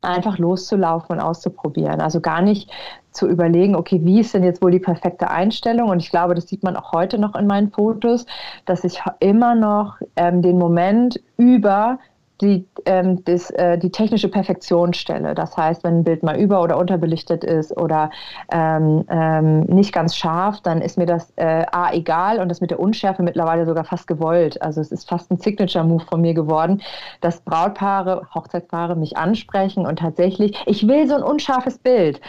einfach 0.00 0.38
loszulaufen 0.38 1.16
und 1.16 1.20
auszuprobieren. 1.20 2.00
Also 2.00 2.20
gar 2.20 2.42
nicht 2.42 2.70
zu 3.10 3.28
überlegen, 3.28 3.76
okay, 3.76 4.00
wie 4.02 4.20
ist 4.20 4.34
denn 4.34 4.42
jetzt 4.42 4.62
wohl 4.62 4.70
die 4.70 4.80
perfekte 4.80 5.30
Einstellung? 5.30 5.88
Und 5.88 6.00
ich 6.00 6.10
glaube, 6.10 6.34
das 6.34 6.48
sieht 6.48 6.62
man 6.62 6.76
auch 6.76 6.92
heute 6.92 7.18
noch 7.18 7.34
in 7.34 7.46
meinen 7.46 7.70
Fotos, 7.70 8.26
dass 8.64 8.84
ich 8.84 9.00
immer 9.20 9.54
noch 9.54 9.98
ähm, 10.16 10.42
den 10.42 10.58
Moment 10.58 11.20
über 11.36 11.98
die, 12.40 12.66
ähm, 12.84 13.24
das, 13.24 13.50
äh, 13.50 13.78
die 13.78 13.90
technische 13.90 14.28
Perfektion 14.28 14.92
stelle. 14.92 15.34
Das 15.34 15.56
heißt, 15.56 15.84
wenn 15.84 15.98
ein 15.98 16.04
Bild 16.04 16.22
mal 16.22 16.36
über- 16.36 16.62
oder 16.62 16.78
unterbelichtet 16.78 17.44
ist 17.44 17.76
oder 17.76 18.10
ähm, 18.50 19.04
ähm, 19.08 19.60
nicht 19.62 19.92
ganz 19.92 20.16
scharf, 20.16 20.60
dann 20.60 20.80
ist 20.80 20.98
mir 20.98 21.06
das 21.06 21.32
äh, 21.36 21.64
A 21.70 21.92
egal 21.92 22.40
und 22.40 22.48
das 22.48 22.60
mit 22.60 22.70
der 22.70 22.80
Unschärfe 22.80 23.22
mittlerweile 23.22 23.66
sogar 23.66 23.84
fast 23.84 24.06
gewollt. 24.06 24.60
Also 24.62 24.80
es 24.80 24.90
ist 24.90 25.08
fast 25.08 25.30
ein 25.30 25.38
Signature-Move 25.38 26.04
von 26.04 26.20
mir 26.20 26.34
geworden, 26.34 26.82
dass 27.20 27.40
Brautpaare, 27.40 28.26
Hochzeitspaare 28.34 28.96
mich 28.96 29.16
ansprechen 29.16 29.86
und 29.86 30.00
tatsächlich, 30.00 30.56
ich 30.66 30.88
will 30.88 31.06
so 31.06 31.14
ein 31.14 31.22
unscharfes 31.22 31.78
Bild. 31.78 32.20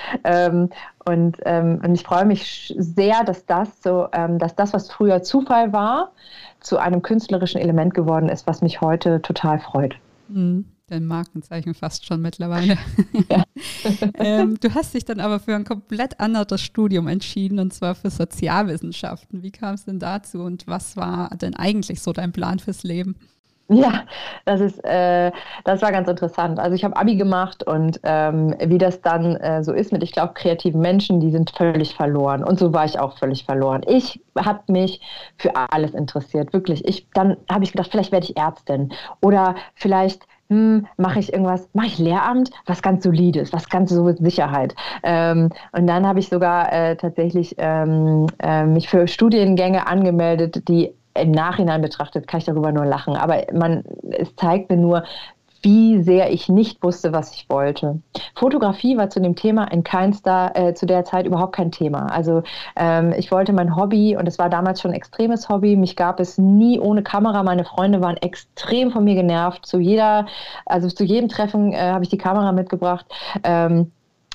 Und, 1.08 1.38
ähm, 1.46 1.82
und 1.84 1.94
ich 1.94 2.04
freue 2.04 2.26
mich 2.26 2.74
sehr, 2.78 3.24
dass 3.24 3.46
das 3.46 3.70
so, 3.84 4.08
ähm, 4.12 4.40
dass 4.40 4.56
das, 4.56 4.74
was 4.74 4.92
früher 4.92 5.22
Zufall 5.22 5.72
war, 5.72 6.12
zu 6.60 6.78
einem 6.78 7.04
künstlerischen 7.04 7.62
Element 7.62 7.94
geworden 7.94 8.28
ist, 8.28 8.48
was 8.48 8.62
mich 8.62 8.82
heute 8.82 9.22
total 9.22 9.60
freut. 9.60 9.96
Mhm. 10.28 10.66
Dein 10.88 11.06
Markenzeichen 11.08 11.74
fast 11.74 12.06
schon 12.06 12.22
mittlerweile. 12.22 12.78
Ja. 13.28 13.44
ähm, 14.20 14.60
du 14.60 14.74
hast 14.76 14.94
dich 14.94 15.04
dann 15.04 15.20
aber 15.20 15.40
für 15.40 15.56
ein 15.56 15.64
komplett 15.64 16.20
anderes 16.20 16.62
Studium 16.62 17.08
entschieden 17.08 17.58
und 17.58 17.74
zwar 17.74 17.96
für 17.96 18.12
Sozialwissenschaften. 18.12 19.42
Wie 19.42 19.50
kam 19.50 19.74
es 19.74 19.86
denn 19.86 19.98
dazu 19.98 20.42
und 20.42 20.68
was 20.68 20.96
war 20.96 21.30
denn 21.38 21.56
eigentlich 21.56 22.04
so 22.04 22.14
dein 22.14 22.32
Plan 22.32 22.60
fürs 22.60 22.84
Leben? 22.84 23.16
Ja, 23.68 24.04
das 24.46 24.62
ist, 24.62 24.84
äh, 24.86 25.32
das 25.64 25.82
war 25.82 25.92
ganz 25.92 26.08
interessant. 26.08 26.60
Also 26.60 26.76
ich 26.76 26.84
habe 26.84 26.96
Abi 26.96 27.16
gemacht 27.16 27.64
und 27.66 28.00
ähm, 28.04 28.54
wie 28.64 28.78
das 28.78 29.02
dann 29.02 29.38
äh, 29.38 29.64
so 29.64 29.74
ist 29.74 29.92
mit, 29.92 30.04
ich 30.04 30.12
glaube, 30.12 30.34
kreativen 30.36 30.82
Menschen, 30.82 31.20
die 31.20 31.32
sind 31.32 31.50
völlig 31.50 31.96
verloren. 31.96 32.44
Und 32.44 32.60
so 32.60 32.74
war 32.74 32.86
ich 32.86 33.00
auch 33.00 33.18
völlig 33.18 33.44
verloren. 33.44 33.82
Ich 33.88 34.22
habe 34.38 34.72
mich 34.72 35.02
für 35.38 35.52
alles 35.56 35.96
interessiert, 35.96 36.54
wirklich. 36.54 36.86
Ich, 36.88 37.08
dann 37.16 37.38
habe 37.52 37.64
ich 37.64 37.72
gedacht, 37.72 37.90
vielleicht 37.90 38.12
werde 38.12 38.28
ich 38.28 38.38
Ärztin 38.38 38.94
oder 39.20 39.56
vielleicht 39.74 40.28
hm, 40.50 40.86
mache 40.98 41.18
ich 41.18 41.34
irgendwas, 41.34 41.68
mache 41.74 41.88
ich 41.88 41.98
Lehramt, 41.98 42.52
was 42.68 42.84
ganz 42.84 43.04
solides, 43.04 43.52
was 43.52 43.68
ganz 43.70 43.90
so 43.90 44.04
mit 44.04 44.20
Sicherheit. 44.20 44.76
Ähm, 45.02 45.50
und 45.72 45.88
dann 45.88 46.06
habe 46.08 46.20
ich 46.20 46.30
sogar 46.30 46.72
äh, 46.72 46.96
tatsächlich 46.98 47.56
ähm, 47.58 48.28
äh, 48.44 48.64
mich 48.66 48.90
für 48.90 49.08
Studiengänge 49.08 49.88
angemeldet, 49.88 50.68
die 50.68 50.94
im 51.16 51.32
Nachhinein 51.32 51.82
betrachtet 51.82 52.28
kann 52.28 52.40
ich 52.40 52.46
darüber 52.46 52.72
nur 52.72 52.86
lachen. 52.86 53.16
Aber 53.16 53.44
man, 53.54 53.84
es 54.12 54.36
zeigt 54.36 54.70
mir 54.70 54.78
nur, 54.78 55.04
wie 55.66 56.04
sehr 56.04 56.32
ich 56.32 56.48
nicht 56.48 56.84
wusste, 56.84 57.12
was 57.12 57.34
ich 57.34 57.50
wollte. 57.50 58.00
Fotografie 58.36 58.98
war 58.98 59.10
zu 59.10 59.20
dem 59.20 59.36
Thema 59.36 59.64
in 59.72 59.84
keinster, 59.84 60.52
äh, 60.54 60.76
zu 60.76 60.86
der 60.86 61.06
Zeit 61.06 61.26
überhaupt 61.26 61.56
kein 61.56 61.72
Thema. 61.72 62.06
Also 62.06 62.44
ähm, 62.76 63.14
ich 63.18 63.32
wollte 63.32 63.52
mein 63.52 63.76
Hobby, 63.76 64.16
und 64.16 64.28
es 64.28 64.38
war 64.38 64.50
damals 64.50 64.80
schon 64.80 64.92
ein 64.92 64.98
extremes 64.98 65.50
Hobby, 65.50 65.76
mich 65.76 65.96
gab 65.96 66.20
es 66.20 66.38
nie 66.38 66.80
ohne 66.80 67.02
Kamera. 67.02 67.42
Meine 67.42 67.66
Freunde 67.66 68.00
waren 68.00 68.18
extrem 68.18 68.92
von 68.92 69.04
mir 69.04 69.16
genervt. 69.16 69.66
Zu 69.66 69.80
jeder, 69.80 70.28
also 70.68 70.88
zu 70.88 71.04
jedem 71.04 71.30
Treffen 71.30 71.74
äh, 71.74 71.78
habe 71.78 72.04
ich 72.04 72.10
die 72.10 72.20
Kamera 72.20 72.52
mitgebracht. 72.52 73.08
Ähm, 73.44 73.92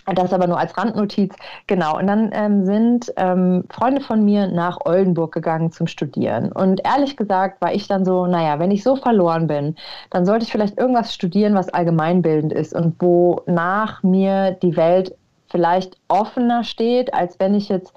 das 0.07 0.33
aber 0.33 0.47
nur 0.47 0.59
als 0.59 0.77
Randnotiz. 0.77 1.35
Genau. 1.67 1.99
Und 1.99 2.07
dann 2.07 2.31
ähm, 2.33 2.65
sind 2.65 3.13
ähm, 3.17 3.65
Freunde 3.71 4.01
von 4.01 4.25
mir 4.25 4.49
nach 4.49 4.79
Oldenburg 4.85 5.33
gegangen 5.33 5.73
zum 5.73 5.87
Studieren. 5.87 6.53
Und 6.53 6.81
ehrlich 6.85 7.17
gesagt 7.17 7.61
war 7.61 7.73
ich 7.73 7.89
dann 7.89 8.05
so, 8.05 8.27
naja, 8.27 8.59
wenn 8.59 8.71
ich 8.71 8.83
so 8.83 8.97
verloren 8.97 9.47
bin, 9.47 9.77
dann 10.11 10.27
sollte 10.27 10.45
ich 10.45 10.53
vielleicht 10.53 10.79
irgendwas 10.79 11.15
studieren, 11.15 11.55
was 11.55 11.69
allgemeinbildend 11.69 12.53
ist 12.53 12.75
und 12.75 13.01
wonach 13.01 14.03
mir 14.03 14.53
die 14.53 14.77
Welt 14.77 15.15
vielleicht 15.51 15.97
offener 16.09 16.65
steht, 16.65 17.13
als 17.15 17.39
wenn 17.39 17.55
ich 17.55 17.69
jetzt 17.69 17.93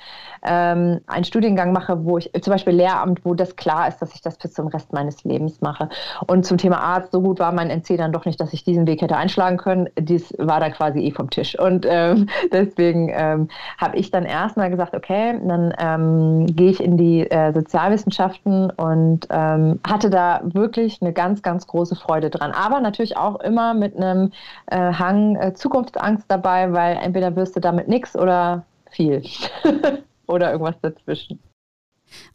ähm, 0.45 1.01
einen 1.07 1.23
Studiengang 1.23 1.71
mache, 1.71 2.05
wo 2.05 2.17
ich 2.17 2.31
zum 2.41 2.51
Beispiel 2.51 2.73
Lehramt, 2.73 3.23
wo 3.23 3.33
das 3.33 3.55
klar 3.55 3.87
ist, 3.87 4.01
dass 4.01 4.13
ich 4.13 4.21
das 4.21 4.37
bis 4.37 4.53
zum 4.53 4.67
Rest 4.67 4.93
meines 4.93 5.23
Lebens 5.23 5.61
mache. 5.61 5.89
Und 6.27 6.45
zum 6.45 6.57
Thema 6.57 6.79
Arzt, 6.79 7.11
so 7.11 7.21
gut 7.21 7.39
war 7.39 7.51
mein 7.51 7.69
NC 7.69 7.97
dann 7.97 8.11
doch 8.11 8.25
nicht, 8.25 8.39
dass 8.39 8.53
ich 8.53 8.63
diesen 8.63 8.87
Weg 8.87 9.01
hätte 9.01 9.15
einschlagen 9.15 9.57
können. 9.57 9.89
Dies 9.97 10.33
war 10.37 10.59
dann 10.59 10.73
quasi 10.73 10.99
eh 10.99 11.11
vom 11.11 11.29
Tisch. 11.29 11.57
Und 11.57 11.85
ähm, 11.89 12.27
deswegen 12.51 13.09
ähm, 13.13 13.47
habe 13.77 13.97
ich 13.97 14.11
dann 14.11 14.25
erstmal 14.25 14.69
gesagt, 14.69 14.95
okay, 14.95 15.39
dann 15.45 15.73
ähm, 15.79 16.45
gehe 16.47 16.71
ich 16.71 16.83
in 16.83 16.97
die 16.97 17.29
äh, 17.29 17.53
Sozialwissenschaften 17.53 18.69
und 18.71 19.27
ähm, 19.29 19.79
hatte 19.87 20.09
da 20.09 20.41
wirklich 20.43 21.01
eine 21.01 21.13
ganz, 21.13 21.41
ganz 21.41 21.67
große 21.67 21.95
Freude 21.95 22.29
dran. 22.29 22.51
Aber 22.51 22.79
natürlich 22.81 23.17
auch 23.17 23.39
immer 23.39 23.73
mit 23.73 23.95
einem 23.95 24.31
äh, 24.67 24.77
Hang 24.93 25.35
äh, 25.35 25.53
Zukunftsangst 25.53 26.25
dabei, 26.27 26.73
weil 26.73 26.97
entweder 27.01 27.31
wirst 27.43 27.57
du 27.57 27.59
damit 27.59 27.89
nichts 27.89 28.15
oder 28.15 28.65
viel. 28.89 29.21
oder 30.27 30.51
irgendwas 30.53 30.75
dazwischen. 30.81 31.39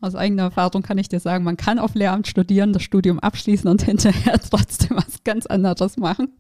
Aus 0.01 0.15
eigener 0.15 0.45
Erfahrung 0.45 0.83
kann 0.83 0.99
ich 0.99 1.09
dir 1.09 1.21
sagen, 1.21 1.45
man 1.45 1.57
kann 1.57 1.79
auf 1.79 1.95
Lehramt 1.95 2.27
studieren, 2.27 2.75
das 2.75 2.83
Studium 2.83 3.19
abschließen 3.21 3.71
und 3.71 3.83
hinterher 3.91 4.39
trotzdem 4.39 4.99
was 4.99 5.25
ganz 5.25 5.47
anderes 5.47 5.97
machen. 5.97 6.37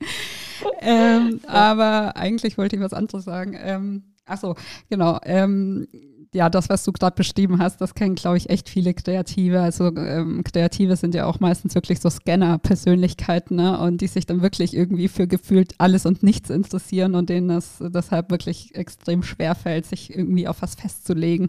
Ähm, 0.80 1.40
ja. 1.44 1.48
Aber 1.48 2.16
eigentlich 2.16 2.58
wollte 2.58 2.76
ich 2.76 2.82
was 2.82 2.92
anderes 2.92 3.24
sagen. 3.24 3.56
Ähm, 3.58 4.02
ach 4.26 4.38
so, 4.38 4.54
genau. 4.90 5.18
Ähm, 5.24 5.88
ja, 6.34 6.50
das, 6.50 6.68
was 6.68 6.84
du 6.84 6.92
gerade 6.92 7.16
beschrieben 7.16 7.58
hast, 7.58 7.80
das 7.80 7.94
kennen, 7.94 8.14
glaube 8.14 8.36
ich, 8.36 8.50
echt 8.50 8.68
viele 8.68 8.94
Kreative. 8.94 9.60
Also 9.60 9.94
ähm, 9.96 10.42
Kreative 10.44 10.96
sind 10.96 11.14
ja 11.14 11.26
auch 11.26 11.40
meistens 11.40 11.74
wirklich 11.74 12.00
so 12.00 12.10
Scanner-Persönlichkeiten 12.10 13.56
ne? 13.56 13.78
und 13.80 14.00
die 14.00 14.08
sich 14.08 14.26
dann 14.26 14.42
wirklich 14.42 14.74
irgendwie 14.74 15.08
für 15.08 15.26
gefühlt 15.26 15.74
alles 15.78 16.06
und 16.06 16.22
nichts 16.22 16.50
interessieren 16.50 17.14
und 17.14 17.30
denen 17.30 17.50
es 17.50 17.78
deshalb 17.80 18.30
wirklich 18.30 18.74
extrem 18.74 19.22
schwer 19.22 19.54
fällt, 19.54 19.86
sich 19.86 20.14
irgendwie 20.14 20.48
auf 20.48 20.60
was 20.60 20.74
festzulegen 20.74 21.48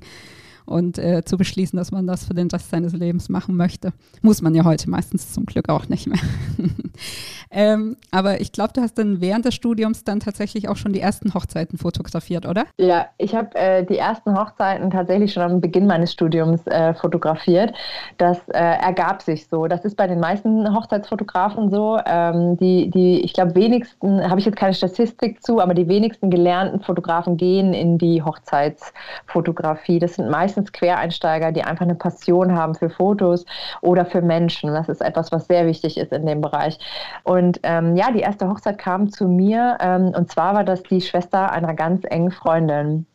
und 0.69 0.97
äh, 0.97 1.23
zu 1.25 1.37
beschließen, 1.37 1.77
dass 1.77 1.91
man 1.91 2.07
das 2.07 2.25
für 2.25 2.33
den 2.33 2.47
Rest 2.49 2.69
seines 2.69 2.93
Lebens 2.93 3.27
machen 3.27 3.55
möchte. 3.55 3.91
Muss 4.21 4.41
man 4.41 4.53
ja 4.53 4.63
heute 4.63 4.89
meistens 4.89 5.33
zum 5.33 5.45
Glück 5.45 5.67
auch 5.69 5.89
nicht 5.89 6.07
mehr. 6.07 6.19
ähm, 7.51 7.97
aber 8.11 8.39
ich 8.39 8.51
glaube, 8.51 8.73
du 8.73 8.81
hast 8.81 8.97
dann 8.97 9.19
während 9.19 9.45
des 9.45 9.55
Studiums 9.55 10.03
dann 10.03 10.19
tatsächlich 10.19 10.69
auch 10.69 10.77
schon 10.77 10.93
die 10.93 11.01
ersten 11.01 11.33
Hochzeiten 11.33 11.77
fotografiert, 11.77 12.45
oder? 12.45 12.65
Ja, 12.77 13.07
ich 13.17 13.35
habe 13.35 13.55
äh, 13.55 13.83
die 13.83 13.97
ersten 13.97 14.37
Hochzeiten 14.37 14.91
tatsächlich 14.91 15.33
schon 15.33 15.43
am 15.43 15.61
Beginn 15.61 15.87
meines 15.87 16.13
Studiums 16.13 16.65
äh, 16.67 16.93
fotografiert. 16.93 17.73
Das 18.17 18.37
äh, 18.49 18.59
ergab 18.59 19.21
sich 19.23 19.47
so. 19.47 19.67
Das 19.67 19.85
ist 19.85 19.97
bei 19.97 20.07
den 20.07 20.19
meisten 20.19 20.73
Hochzeitsfotografen 20.75 21.71
so. 21.71 21.99
Ähm, 22.05 22.57
die, 22.57 22.89
die, 22.89 23.21
ich 23.21 23.33
glaube, 23.33 23.55
wenigsten, 23.55 24.29
habe 24.29 24.39
ich 24.39 24.45
jetzt 24.45 24.57
keine 24.57 24.73
Statistik 24.73 25.43
zu, 25.43 25.59
aber 25.59 25.73
die 25.73 25.87
wenigsten 25.87 26.29
gelernten 26.29 26.81
Fotografen 26.81 27.37
gehen 27.37 27.73
in 27.73 27.97
die 27.97 28.21
Hochzeitsfotografie. 28.21 29.99
Das 29.99 30.15
sind 30.15 30.29
meistens 30.29 30.58
meistens 30.59 30.71
Quereinsteiger, 30.73 31.51
die 31.51 31.63
einfach 31.63 31.85
eine 31.85 31.95
Passion 31.95 32.53
haben 32.55 32.75
für 32.75 32.89
Fotos 32.89 33.45
oder 33.81 34.05
für 34.05 34.21
Menschen. 34.21 34.73
Das 34.73 34.89
ist 34.89 35.01
etwas, 35.01 35.31
was 35.31 35.47
sehr 35.47 35.65
wichtig 35.65 35.97
ist 35.97 36.11
in 36.11 36.25
dem 36.25 36.41
Bereich. 36.41 36.77
Und 37.23 37.59
ähm, 37.63 37.95
ja, 37.95 38.11
die 38.11 38.19
erste 38.19 38.47
Hochzeit 38.47 38.77
kam 38.77 39.09
zu 39.09 39.27
mir 39.27 39.77
ähm, 39.79 40.13
und 40.15 40.29
zwar 40.31 40.53
war 40.53 40.63
das 40.63 40.83
die 40.83 41.01
Schwester 41.01 41.51
einer 41.51 41.73
ganz 41.73 42.03
engen 42.09 42.31
Freundin. 42.31 43.05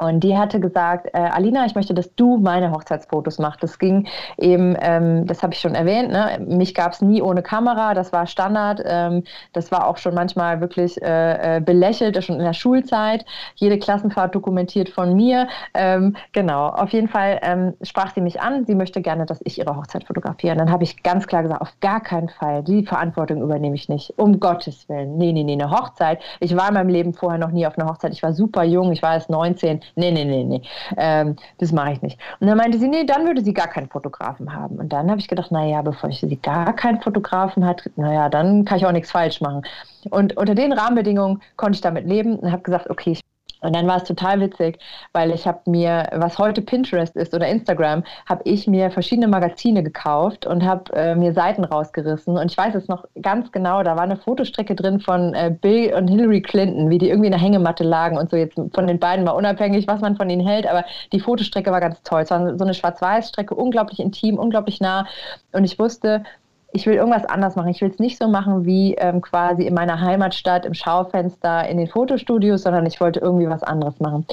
Und 0.00 0.20
die 0.20 0.36
hatte 0.36 0.60
gesagt, 0.60 1.08
äh, 1.12 1.18
Alina, 1.18 1.66
ich 1.66 1.74
möchte, 1.74 1.94
dass 1.94 2.14
du 2.14 2.38
meine 2.38 2.70
Hochzeitsfotos 2.72 3.38
machst. 3.38 3.62
Das 3.62 3.78
ging 3.78 4.08
eben, 4.38 4.76
ähm, 4.80 5.26
das 5.26 5.42
habe 5.42 5.52
ich 5.52 5.60
schon 5.60 5.74
erwähnt, 5.74 6.10
ne? 6.10 6.40
mich 6.46 6.74
gab 6.74 6.92
es 6.92 7.00
nie 7.02 7.22
ohne 7.22 7.42
Kamera, 7.42 7.94
das 7.94 8.12
war 8.12 8.26
Standard. 8.26 8.82
Ähm, 8.84 9.24
das 9.52 9.70
war 9.70 9.86
auch 9.86 9.98
schon 9.98 10.14
manchmal 10.14 10.60
wirklich 10.60 11.00
äh, 11.02 11.56
äh, 11.56 11.60
belächelt, 11.60 12.22
schon 12.24 12.36
in 12.36 12.44
der 12.44 12.54
Schulzeit. 12.54 13.24
Jede 13.56 13.78
Klassenfahrt 13.78 14.34
dokumentiert 14.34 14.88
von 14.88 15.14
mir. 15.14 15.48
Ähm, 15.74 16.16
genau, 16.32 16.68
auf 16.68 16.90
jeden 16.90 17.08
Fall 17.08 17.38
ähm, 17.42 17.74
sprach 17.82 18.14
sie 18.14 18.20
mich 18.20 18.40
an, 18.40 18.64
sie 18.64 18.74
möchte 18.74 19.02
gerne, 19.02 19.26
dass 19.26 19.40
ich 19.44 19.58
ihre 19.58 19.76
Hochzeit 19.76 20.04
fotografiere. 20.04 20.52
Und 20.52 20.58
dann 20.58 20.70
habe 20.70 20.84
ich 20.84 21.02
ganz 21.02 21.26
klar 21.26 21.42
gesagt, 21.42 21.60
auf 21.60 21.72
gar 21.80 22.00
keinen 22.00 22.28
Fall, 22.28 22.62
die 22.62 22.84
Verantwortung 22.84 23.42
übernehme 23.42 23.74
ich 23.74 23.88
nicht. 23.88 24.14
Um 24.18 24.40
Gottes 24.40 24.88
Willen. 24.88 25.18
Nee, 25.18 25.32
nee, 25.32 25.44
nee, 25.44 25.52
eine 25.52 25.70
Hochzeit. 25.70 26.20
Ich 26.40 26.56
war 26.56 26.68
in 26.68 26.74
meinem 26.74 26.88
Leben 26.88 27.12
vorher 27.14 27.38
noch 27.38 27.50
nie 27.50 27.66
auf 27.66 27.78
einer 27.78 27.88
Hochzeit. 27.88 28.12
Ich 28.12 28.22
war 28.22 28.32
super 28.32 28.64
jung, 28.64 28.92
ich 28.92 29.02
war 29.02 29.14
erst 29.14 29.30
19 29.30 29.81
Nee, 29.96 30.10
nee, 30.10 30.24
nee, 30.24 30.44
nee, 30.44 30.62
ähm, 30.96 31.36
das 31.58 31.72
mache 31.72 31.92
ich 31.92 32.02
nicht. 32.02 32.18
Und 32.40 32.46
dann 32.46 32.56
meinte 32.56 32.78
sie, 32.78 32.88
nee, 32.88 33.04
dann 33.04 33.26
würde 33.26 33.42
sie 33.42 33.54
gar 33.54 33.68
keinen 33.68 33.88
Fotografen 33.88 34.52
haben. 34.52 34.76
Und 34.76 34.92
dann 34.92 35.10
habe 35.10 35.20
ich 35.20 35.28
gedacht, 35.28 35.50
naja, 35.52 35.82
bevor 35.82 36.10
ich 36.10 36.20
sie 36.20 36.36
gar 36.36 36.72
keinen 36.74 37.00
Fotografen 37.00 37.66
hat, 37.66 37.90
naja, 37.96 38.28
dann 38.28 38.64
kann 38.64 38.78
ich 38.78 38.86
auch 38.86 38.92
nichts 38.92 39.10
falsch 39.10 39.40
machen. 39.40 39.62
Und 40.10 40.36
unter 40.36 40.54
den 40.54 40.72
Rahmenbedingungen 40.72 41.42
konnte 41.56 41.76
ich 41.76 41.80
damit 41.80 42.06
leben 42.06 42.36
und 42.38 42.52
habe 42.52 42.62
gesagt, 42.62 42.90
okay, 42.90 43.12
ich 43.12 43.20
und 43.62 43.74
dann 43.74 43.86
war 43.86 43.98
es 43.98 44.04
total 44.04 44.40
witzig, 44.40 44.78
weil 45.12 45.30
ich 45.30 45.46
habe 45.46 45.58
mir, 45.70 46.08
was 46.12 46.38
heute 46.38 46.62
Pinterest 46.62 47.14
ist 47.16 47.32
oder 47.34 47.46
Instagram, 47.46 48.02
habe 48.26 48.42
ich 48.44 48.66
mir 48.66 48.90
verschiedene 48.90 49.28
Magazine 49.28 49.82
gekauft 49.82 50.46
und 50.46 50.64
habe 50.64 50.92
äh, 50.94 51.14
mir 51.14 51.32
Seiten 51.32 51.64
rausgerissen. 51.64 52.36
Und 52.36 52.50
ich 52.50 52.58
weiß 52.58 52.74
es 52.74 52.88
noch 52.88 53.04
ganz 53.20 53.52
genau, 53.52 53.82
da 53.82 53.96
war 53.96 54.02
eine 54.02 54.16
Fotostrecke 54.16 54.74
drin 54.74 55.00
von 55.00 55.34
äh, 55.34 55.54
Bill 55.60 55.94
und 55.94 56.08
Hillary 56.08 56.42
Clinton, 56.42 56.90
wie 56.90 56.98
die 56.98 57.08
irgendwie 57.08 57.28
in 57.28 57.32
der 57.32 57.40
Hängematte 57.40 57.84
lagen 57.84 58.18
und 58.18 58.30
so. 58.30 58.36
Jetzt 58.36 58.60
von 58.74 58.86
den 58.86 58.98
beiden 58.98 59.24
war 59.26 59.36
unabhängig, 59.36 59.86
was 59.86 60.00
man 60.00 60.16
von 60.16 60.28
ihnen 60.28 60.46
hält, 60.46 60.66
aber 60.66 60.84
die 61.12 61.20
Fotostrecke 61.20 61.70
war 61.70 61.80
ganz 61.80 62.02
toll. 62.02 62.22
Es 62.22 62.30
war 62.30 62.58
so 62.58 62.64
eine 62.64 62.74
Schwarz-Weiß-Strecke, 62.74 63.54
unglaublich 63.54 64.00
intim, 64.00 64.38
unglaublich 64.38 64.80
nah. 64.80 65.06
Und 65.52 65.64
ich 65.64 65.78
wusste, 65.78 66.24
ich 66.72 66.86
will 66.86 66.94
irgendwas 66.94 67.24
anders 67.26 67.56
machen. 67.56 67.68
Ich 67.68 67.80
will 67.80 67.90
es 67.90 67.98
nicht 67.98 68.18
so 68.18 68.28
machen 68.28 68.64
wie 68.64 68.94
ähm, 68.94 69.20
quasi 69.20 69.64
in 69.64 69.74
meiner 69.74 70.00
Heimatstadt 70.00 70.64
im 70.64 70.74
Schaufenster 70.74 71.68
in 71.68 71.78
den 71.78 71.86
Fotostudios, 71.86 72.62
sondern 72.62 72.86
ich 72.86 73.00
wollte 73.00 73.20
irgendwie 73.20 73.48
was 73.48 73.62
anderes 73.62 74.00
machen. 74.00 74.26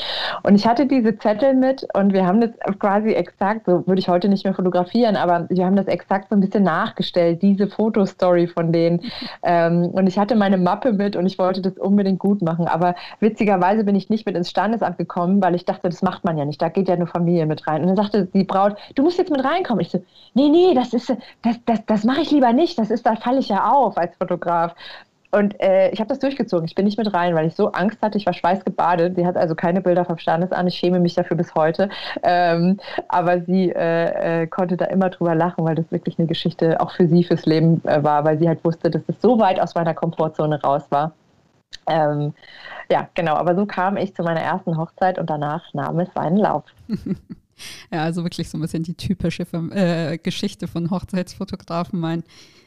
Und 0.44 0.56
ich 0.56 0.66
hatte 0.66 0.86
diese 0.86 1.18
Zettel 1.18 1.54
mit 1.54 1.86
und 1.94 2.14
wir 2.14 2.26
haben 2.26 2.42
das 2.42 2.52
quasi 2.80 3.10
exakt, 3.10 3.66
so 3.66 3.86
würde 3.88 4.00
ich 4.00 4.08
heute 4.08 4.30
nicht 4.30 4.46
mehr 4.46 4.54
fotografieren, 4.54 5.16
aber 5.16 5.48
wir 5.50 5.66
haben 5.66 5.76
das 5.76 5.88
exakt 5.88 6.30
so 6.30 6.36
ein 6.36 6.40
bisschen 6.40 6.64
nachgestellt, 6.64 7.42
diese 7.42 7.68
Fotostory 7.68 8.48
von 8.48 8.72
denen. 8.72 9.02
Ähm, 9.42 9.90
und 9.94 10.08
ich 10.08 10.18
hatte 10.18 10.36
meine 10.36 10.58
Mappe 10.58 10.92
mit 10.92 11.16
und 11.16 11.26
ich 11.26 11.40
wollte 11.40 11.62
das 11.62 11.78
unbedingt 11.78 12.20
gut 12.20 12.42
machen. 12.42 12.68
Aber 12.68 12.96
witzigerweise 13.20 13.84
bin 13.84 13.96
ich 13.96 14.10
nicht 14.10 14.26
mit 14.26 14.36
ins 14.36 14.50
Standesamt 14.50 14.98
gekommen, 14.98 15.42
weil 15.42 15.56
ich 15.56 15.66
dachte, 15.66 15.88
das 15.90 16.02
macht 16.02 16.24
man 16.26 16.38
ja 16.38 16.46
nicht. 16.46 16.62
Da 16.62 16.70
geht 16.70 16.88
ja 16.88 16.96
nur 16.98 17.08
Familie 17.08 17.46
mit 17.46 17.66
rein. 17.66 17.82
Und 17.82 17.88
dann 17.88 17.96
sagte 17.96 18.26
die 18.26 18.44
Braut, 18.44 18.76
du 18.96 19.04
musst 19.04 19.18
jetzt 19.18 19.32
mit 19.32 19.44
reinkommen. 19.44 19.82
Ich 19.82 19.92
so, 19.92 20.04
nee, 20.34 20.50
nee, 20.50 20.74
das 20.74 20.94
ist, 20.94 21.10
das, 21.42 21.56
das, 21.66 21.86
das 21.86 22.04
mache 22.04 22.22
ich 22.22 22.29
ich 22.30 22.36
lieber 22.36 22.54
nicht, 22.54 22.78
das 22.78 22.92
ist, 22.92 23.06
da 23.06 23.16
falle 23.16 23.40
ich 23.40 23.50
ja 23.50 23.72
auf 23.72 23.98
als 23.98 24.16
Fotograf. 24.16 24.76
Und 25.32 25.60
äh, 25.62 25.92
ich 25.92 26.00
habe 26.00 26.08
das 26.08 26.18
durchgezogen. 26.18 26.66
Ich 26.66 26.74
bin 26.74 26.86
nicht 26.86 26.98
mit 26.98 27.14
rein, 27.14 27.36
weil 27.36 27.48
ich 27.48 27.56
so 27.56 27.72
Angst 27.72 28.02
hatte. 28.02 28.18
Ich 28.18 28.26
war 28.26 28.34
schweißgebadet. 28.34 29.16
Sie 29.16 29.28
hat 29.28 29.38
also 29.38 29.54
keine 29.54 29.80
Bilder 29.80 30.04
vom 30.04 30.18
Standesamt. 30.18 30.68
Ich 30.70 30.76
schäme 30.76 31.00
mich 31.00 31.14
dafür 31.14 31.38
bis 31.38 31.54
heute. 31.54 31.90
Ähm, 32.24 32.80
aber 33.10 33.42
sie 33.42 33.70
äh, 33.70 34.42
äh, 34.42 34.48
konnte 34.48 34.76
da 34.76 34.86
immer 34.86 35.12
drüber 35.12 35.36
lachen, 35.36 35.66
weil 35.66 35.76
das 35.76 35.92
wirklich 35.92 36.18
eine 36.18 36.28
Geschichte 36.28 36.82
auch 36.82 36.92
für 36.92 37.08
sie 37.08 37.24
fürs 37.24 37.46
Leben 37.46 37.80
äh, 37.86 38.04
war, 38.04 38.24
weil 38.24 38.40
sie 38.40 38.48
halt 38.48 38.64
wusste, 38.66 38.90
dass 38.90 39.04
es 39.08 39.22
so 39.22 39.38
weit 39.40 39.60
aus 39.60 39.76
meiner 39.76 39.94
Komfortzone 39.94 40.60
raus 40.64 40.84
war. 40.90 41.12
Ähm, 41.88 42.34
ja, 42.92 43.08
genau. 43.14 43.36
Aber 43.36 43.56
so 43.56 43.68
kam 43.68 43.98
ich 43.98 44.16
zu 44.16 44.24
meiner 44.24 44.42
ersten 44.42 44.78
Hochzeit 44.78 45.20
und 45.20 45.30
danach 45.30 45.64
nahm 45.74 46.00
es 46.00 46.12
seinen 46.16 46.38
Lauf. 46.38 46.64
Ja, 47.92 48.04
also 48.04 48.24
wirklich 48.24 48.50
so 48.50 48.58
ein 48.58 48.62
bisschen 48.62 48.84
die 48.84 48.96
typische 48.96 49.46
äh, 49.72 50.18
Geschichte 50.18 50.68
von 50.68 50.90
Hochzeitsfotografen. 50.90 52.00
Mein 52.00 52.24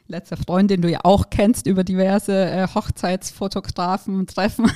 letzter 0.08 0.36
Freund, 0.36 0.70
den 0.70 0.82
du 0.82 0.90
ja 0.90 1.00
auch 1.02 1.30
kennst 1.30 1.66
über 1.66 1.84
diverse 1.84 2.32
äh, 2.32 2.66
Hochzeitsfotografen 2.68 4.26
treffen, 4.26 4.70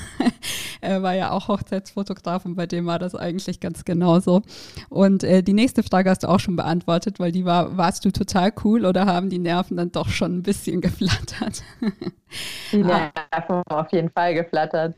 er 0.81 1.03
war 1.03 1.13
ja 1.13 1.31
auch 1.31 1.47
Hochzeitsfotograf 1.47 2.45
und 2.45 2.55
bei 2.55 2.65
dem 2.65 2.85
war 2.85 2.99
das 2.99 3.15
eigentlich 3.15 3.59
ganz 3.59 3.85
genauso. 3.85 4.41
Und 4.89 5.23
äh, 5.23 5.43
die 5.43 5.53
nächste 5.53 5.83
Frage 5.83 6.09
hast 6.09 6.23
du 6.23 6.29
auch 6.29 6.39
schon 6.39 6.55
beantwortet, 6.55 7.19
weil 7.19 7.31
die 7.31 7.45
war, 7.45 7.77
warst 7.77 8.05
du 8.05 8.11
total 8.11 8.51
cool 8.63 8.85
oder 8.85 9.05
haben 9.05 9.29
die 9.29 9.39
Nerven 9.39 9.77
dann 9.77 9.91
doch 9.91 10.09
schon 10.09 10.37
ein 10.37 10.43
bisschen 10.43 10.81
geflattert? 10.81 11.63
die 12.71 12.83
Nerven 12.83 13.11
haben 13.31 13.63
auf 13.69 13.91
jeden 13.91 14.09
Fall 14.09 14.33
geflattert. 14.33 14.95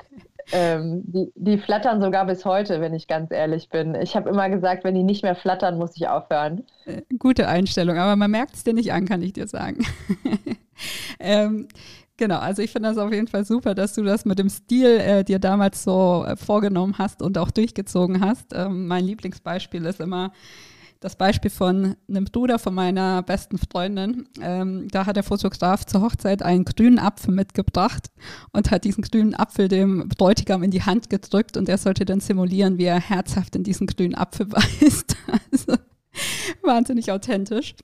Ähm, 0.51 1.03
die, 1.06 1.32
die 1.36 1.58
flattern 1.58 2.01
sogar 2.01 2.25
bis 2.25 2.46
heute, 2.46 2.82
wenn 2.82 2.94
ich 2.94 3.08
ganz 3.08 3.32
ehrlich 3.32 3.70
bin. 3.70 3.96
Ich 3.96 4.15
habe 4.15 4.29
immer 4.29 4.50
gesagt, 4.50 4.84
wenn 4.84 4.96
die 4.96 5.03
nicht 5.03 5.24
mehr 5.24 5.36
flattern, 5.36 5.77
muss 5.77 5.96
ich 5.96 6.08
aufhören. 6.08 6.63
Äh, 6.86 7.01
gute 7.18 7.48
Einstellung, 7.48 7.98
aber 7.98 8.15
man 8.15 8.32
merkt 8.32 8.56
es 8.56 8.63
dir 8.63 8.74
nicht 8.74 8.91
an, 8.91 9.06
kann 9.06 9.22
ich 9.22 9.34
dir 9.34 9.48
sagen. 9.48 9.86
ähm, 11.20 11.68
Genau, 12.20 12.39
also 12.39 12.62
ich 12.62 12.72
finde 12.72 12.89
das 12.89 12.98
auf 12.98 13.13
jeden 13.13 13.27
Fall 13.27 13.46
super, 13.46 13.74
dass 13.74 13.94
du 13.94 14.03
das 14.03 14.25
mit 14.25 14.39
dem 14.39 14.50
Stil 14.50 15.00
äh, 15.00 15.24
dir 15.24 15.39
damals 15.39 15.86
so 15.86 16.25
äh, 16.27 16.36
vorgenommen 16.36 16.98
hast 16.98 17.22
und 17.22 17.38
auch 17.38 17.50
durchgezogen 17.50 18.20
hast. 18.20 18.48
Ähm, 18.53 18.88
mein 18.88 19.06
Lieblingsbeispiel 19.06 19.86
ist 19.86 20.01
immer 20.01 20.34
das 21.00 21.15
Beispiel 21.15 21.50
von 21.50 21.96
einem 22.10 22.25
Bruder 22.25 22.60
von 22.60 22.74
meiner 22.74 23.24
besten 23.24 23.58
Freundin. 23.58 24.27
Ähm, 24.41 24.88
da 24.89 25.06
hat 25.06 25.15
der 25.15 25.24
Fotograf 25.24 25.86
zur 25.86 26.01
Hochzeit 26.01 26.44
einen 26.44 26.65
grünen 26.65 27.00
Apfel 27.00 27.34
mitgebracht 27.34 28.08
und 28.51 28.70
hat 28.70 28.84
diesen 28.84 29.03
grünen 29.03 29.34
Apfel 29.34 29.70
dem 29.70 30.10
Bräutigam 30.10 30.62
in 30.62 30.71
die 30.71 30.84
Hand 30.84 31.10
gedrückt 31.10 31.56
und 31.56 31.69
er 31.69 31.78
sollte 31.78 32.04
dann 32.06 32.19
simulieren, 32.19 32.78
wie 32.78 32.86
er 32.86 33.00
herzhaft 33.00 33.56
in 33.56 33.63
diesen 33.63 33.88
grünen 33.88 34.15
Apfel 34.15 34.45
beißt. 34.47 35.15
Also 35.52 35.78
wahnsinnig 36.63 37.12
authentisch. 37.12 37.75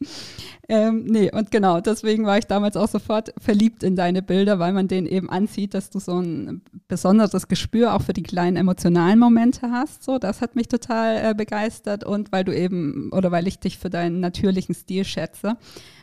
Ähm, 0.68 1.06
nee, 1.06 1.32
und 1.32 1.52
genau, 1.52 1.80
deswegen 1.80 2.26
war 2.26 2.40
ich 2.40 2.46
damals 2.46 2.76
auch 2.76 2.88
sofort 2.88 3.34
verliebt 3.38 3.84
in 3.84 3.96
deine 3.96 4.24
Bilder, 4.24 4.58
weil 4.58 4.74
man 4.74 4.88
denen 4.88 5.06
eben 5.06 5.30
ansieht, 5.30 5.74
dass 5.76 5.92
du 5.92 6.00
so 6.00 6.20
ein 6.20 6.64
besonderes 6.88 7.48
Gespür 7.48 7.94
auch 7.94 8.02
für 8.02 8.14
die 8.14 8.24
kleinen 8.24 8.58
emotionalen 8.58 9.20
Momente 9.20 9.70
hast. 9.70 10.04
So, 10.04 10.18
das 10.18 10.42
hat 10.42 10.56
mich 10.56 10.68
total 10.68 11.32
äh, 11.32 11.34
begeistert 11.36 12.04
und 12.04 12.32
weil 12.32 12.44
du 12.44 12.56
eben, 12.56 13.12
oder 13.12 13.32
weil 13.32 13.48
ich 13.48 13.60
dich 13.60 13.78
für 13.78 13.90
deinen 13.90 14.20
natürlichen 14.20 14.74
Stil 14.74 15.06
schätze, 15.06 15.58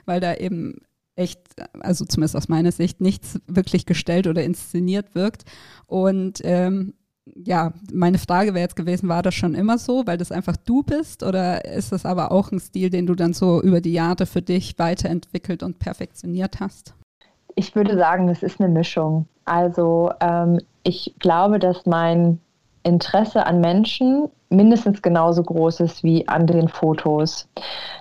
weil 0.04 0.20
da 0.20 0.34
eben 0.34 0.80
echt, 1.16 1.40
also 1.80 2.04
zumindest 2.04 2.36
aus 2.36 2.48
meiner 2.48 2.72
Sicht, 2.72 3.00
nichts 3.00 3.40
wirklich 3.46 3.84
gestellt 3.86 4.26
oder 4.26 4.44
inszeniert 4.44 5.14
wirkt. 5.14 5.44
Und 5.86 6.40
ähm, 6.44 6.94
ja, 7.24 7.72
meine 7.92 8.18
Frage 8.18 8.54
wäre 8.54 8.64
jetzt 8.64 8.76
gewesen, 8.76 9.08
war 9.08 9.22
das 9.22 9.35
schon 9.35 9.54
immer 9.54 9.78
so, 9.78 10.06
weil 10.06 10.18
das 10.18 10.32
einfach 10.32 10.56
du 10.56 10.82
bist 10.82 11.22
oder 11.22 11.64
ist 11.64 11.92
das 11.92 12.04
aber 12.04 12.32
auch 12.32 12.50
ein 12.50 12.58
Stil, 12.58 12.90
den 12.90 13.06
du 13.06 13.14
dann 13.14 13.32
so 13.32 13.62
über 13.62 13.80
die 13.80 13.92
Jahre 13.92 14.26
für 14.26 14.42
dich 14.42 14.78
weiterentwickelt 14.78 15.62
und 15.62 15.78
perfektioniert 15.78 16.61
hast? 16.61 16.94
Ich 17.54 17.74
würde 17.76 17.96
sagen, 17.96 18.26
das 18.26 18.42
ist 18.42 18.61
eine 18.61 18.68
Mischung. 18.68 19.26
Also 19.44 20.11
ähm, 20.20 20.61
ich 20.82 21.14
glaube, 21.18 21.58
dass 21.58 21.87
mein 21.87 22.40
Interesse 22.82 23.46
an 23.46 23.60
Menschen 23.60 24.28
mindestens 24.52 25.02
genauso 25.02 25.42
groß 25.42 25.80
ist 25.80 26.04
wie 26.04 26.28
an 26.28 26.46
den 26.46 26.68
Fotos. 26.68 27.48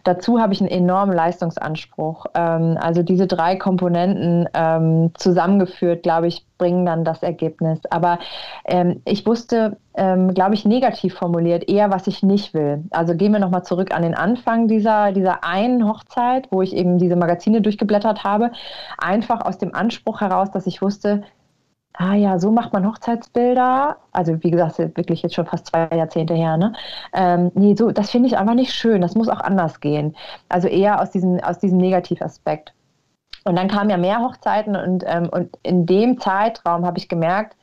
Dazu 0.03 0.39
habe 0.39 0.53
ich 0.53 0.61
einen 0.61 0.69
enormen 0.69 1.15
Leistungsanspruch. 1.15 2.25
Ähm, 2.35 2.77
also 2.79 3.03
diese 3.03 3.25
drei 3.25 3.55
Komponenten 3.55 4.47
ähm, 4.53 5.11
zusammengeführt, 5.15 6.03
glaube 6.03 6.27
ich, 6.27 6.45
bringen 6.57 6.85
dann 6.85 7.03
das 7.03 7.23
Ergebnis. 7.23 7.79
Aber 7.89 8.19
ähm, 8.65 9.01
ich 9.05 9.25
wusste, 9.25 9.77
glaube 9.93 10.53
ich, 10.53 10.63
negativ 10.63 11.15
formuliert 11.15 11.67
eher, 11.67 11.91
was 11.91 12.07
ich 12.07 12.23
nicht 12.23 12.53
will. 12.53 12.85
Also 12.91 13.13
gehen 13.13 13.33
wir 13.33 13.39
nochmal 13.39 13.63
zurück 13.63 13.93
an 13.93 14.03
den 14.03 14.15
Anfang 14.15 14.69
dieser, 14.69 15.11
dieser 15.11 15.43
einen 15.43 15.85
Hochzeit, 15.85 16.47
wo 16.49 16.61
ich 16.61 16.73
eben 16.73 16.97
diese 16.97 17.17
Magazine 17.17 17.61
durchgeblättert 17.61 18.23
habe. 18.23 18.51
Einfach 18.97 19.41
aus 19.41 19.57
dem 19.57 19.75
Anspruch 19.75 20.21
heraus, 20.21 20.49
dass 20.49 20.65
ich 20.65 20.81
wusste, 20.81 21.23
ah 21.93 22.13
ja, 22.13 22.39
so 22.39 22.51
macht 22.51 22.73
man 22.73 22.87
Hochzeitsbilder. 22.87 23.97
Also 24.11 24.43
wie 24.43 24.51
gesagt, 24.51 24.79
wirklich 24.79 25.21
jetzt 25.21 25.35
schon 25.35 25.45
fast 25.45 25.67
zwei 25.67 25.87
Jahrzehnte 25.95 26.33
her. 26.33 26.57
Ne? 26.57 26.73
Ähm, 27.13 27.51
nee, 27.55 27.75
so, 27.75 27.91
das 27.91 28.11
finde 28.11 28.27
ich 28.27 28.37
einfach 28.37 28.53
nicht 28.53 28.73
schön. 28.73 29.01
Das 29.01 29.15
muss 29.15 29.29
auch 29.29 29.41
anders 29.41 29.79
gehen. 29.79 30.15
Also 30.49 30.67
eher 30.67 31.01
aus 31.01 31.11
diesem, 31.11 31.39
aus 31.39 31.59
diesem 31.59 31.77
Negativaspekt. 31.77 32.73
Und 33.43 33.55
dann 33.55 33.67
kamen 33.67 33.89
ja 33.89 33.97
mehr 33.97 34.19
Hochzeiten 34.19 34.75
und, 34.75 35.03
ähm, 35.07 35.29
und 35.31 35.57
in 35.63 35.85
dem 35.85 36.19
Zeitraum 36.19 36.85
habe 36.85 36.99
ich 36.99 37.09
gemerkt, 37.09 37.55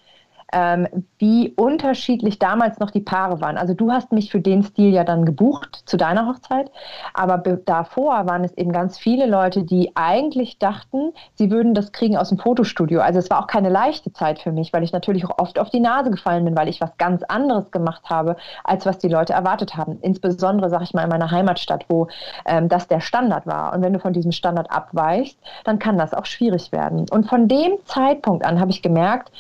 ähm, 0.52 0.86
wie 1.18 1.50
unterschiedlich 1.56 2.38
damals 2.38 2.78
noch 2.78 2.90
die 2.90 3.00
Paare 3.00 3.40
waren. 3.40 3.58
Also 3.58 3.74
du 3.74 3.90
hast 3.92 4.12
mich 4.12 4.30
für 4.30 4.40
den 4.40 4.62
Stil 4.62 4.92
ja 4.92 5.04
dann 5.04 5.24
gebucht 5.24 5.82
zu 5.84 5.96
deiner 5.96 6.26
Hochzeit, 6.26 6.70
aber 7.14 7.38
davor 7.38 8.26
waren 8.26 8.44
es 8.44 8.56
eben 8.56 8.72
ganz 8.72 8.98
viele 8.98 9.26
Leute, 9.26 9.64
die 9.64 9.92
eigentlich 9.94 10.58
dachten, 10.58 11.12
sie 11.34 11.50
würden 11.50 11.74
das 11.74 11.92
kriegen 11.92 12.16
aus 12.16 12.30
dem 12.30 12.38
Fotostudio. 12.38 13.00
Also 13.00 13.18
es 13.18 13.30
war 13.30 13.40
auch 13.40 13.46
keine 13.46 13.68
leichte 13.68 14.12
Zeit 14.12 14.38
für 14.38 14.52
mich, 14.52 14.72
weil 14.72 14.82
ich 14.82 14.92
natürlich 14.92 15.26
auch 15.26 15.38
oft 15.38 15.58
auf 15.58 15.70
die 15.70 15.80
Nase 15.80 16.10
gefallen 16.10 16.44
bin, 16.44 16.56
weil 16.56 16.68
ich 16.68 16.80
was 16.80 16.96
ganz 16.96 17.22
anderes 17.24 17.70
gemacht 17.70 18.08
habe, 18.08 18.36
als 18.64 18.86
was 18.86 18.98
die 18.98 19.08
Leute 19.08 19.32
erwartet 19.32 19.76
haben. 19.76 19.98
Insbesondere, 20.00 20.70
sage 20.70 20.84
ich 20.84 20.94
mal, 20.94 21.04
in 21.04 21.10
meiner 21.10 21.30
Heimatstadt, 21.30 21.84
wo 21.88 22.08
ähm, 22.46 22.68
das 22.68 22.88
der 22.88 23.00
Standard 23.00 23.46
war. 23.46 23.74
Und 23.74 23.82
wenn 23.82 23.92
du 23.92 23.98
von 23.98 24.12
diesem 24.12 24.32
Standard 24.32 24.70
abweichst, 24.70 25.38
dann 25.64 25.78
kann 25.78 25.98
das 25.98 26.14
auch 26.14 26.26
schwierig 26.26 26.72
werden. 26.72 27.06
Und 27.10 27.28
von 27.28 27.48
dem 27.48 27.72
Zeitpunkt 27.84 28.44
an 28.44 28.60
habe 28.60 28.70
ich 28.70 28.82
gemerkt, 28.82 29.30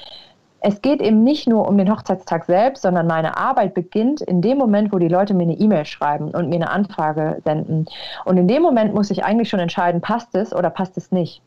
es 0.60 0.82
geht 0.82 1.00
eben 1.00 1.22
nicht 1.22 1.46
nur 1.46 1.68
um 1.68 1.78
den 1.78 1.90
Hochzeitstag 1.90 2.44
selbst, 2.44 2.82
sondern 2.82 3.06
meine 3.06 3.36
Arbeit 3.36 3.74
beginnt 3.74 4.20
in 4.20 4.42
dem 4.42 4.58
Moment, 4.58 4.92
wo 4.92 4.98
die 4.98 5.08
Leute 5.08 5.34
mir 5.34 5.44
eine 5.44 5.58
E-Mail 5.58 5.84
schreiben 5.84 6.30
und 6.30 6.48
mir 6.48 6.56
eine 6.56 6.70
Anfrage 6.70 7.40
senden. 7.44 7.86
Und 8.24 8.36
in 8.36 8.48
dem 8.48 8.62
Moment 8.62 8.94
muss 8.94 9.10
ich 9.10 9.24
eigentlich 9.24 9.48
schon 9.48 9.60
entscheiden, 9.60 10.00
passt 10.00 10.34
es 10.34 10.54
oder 10.54 10.70
passt 10.70 10.96
es 10.96 11.12
nicht. 11.12 11.42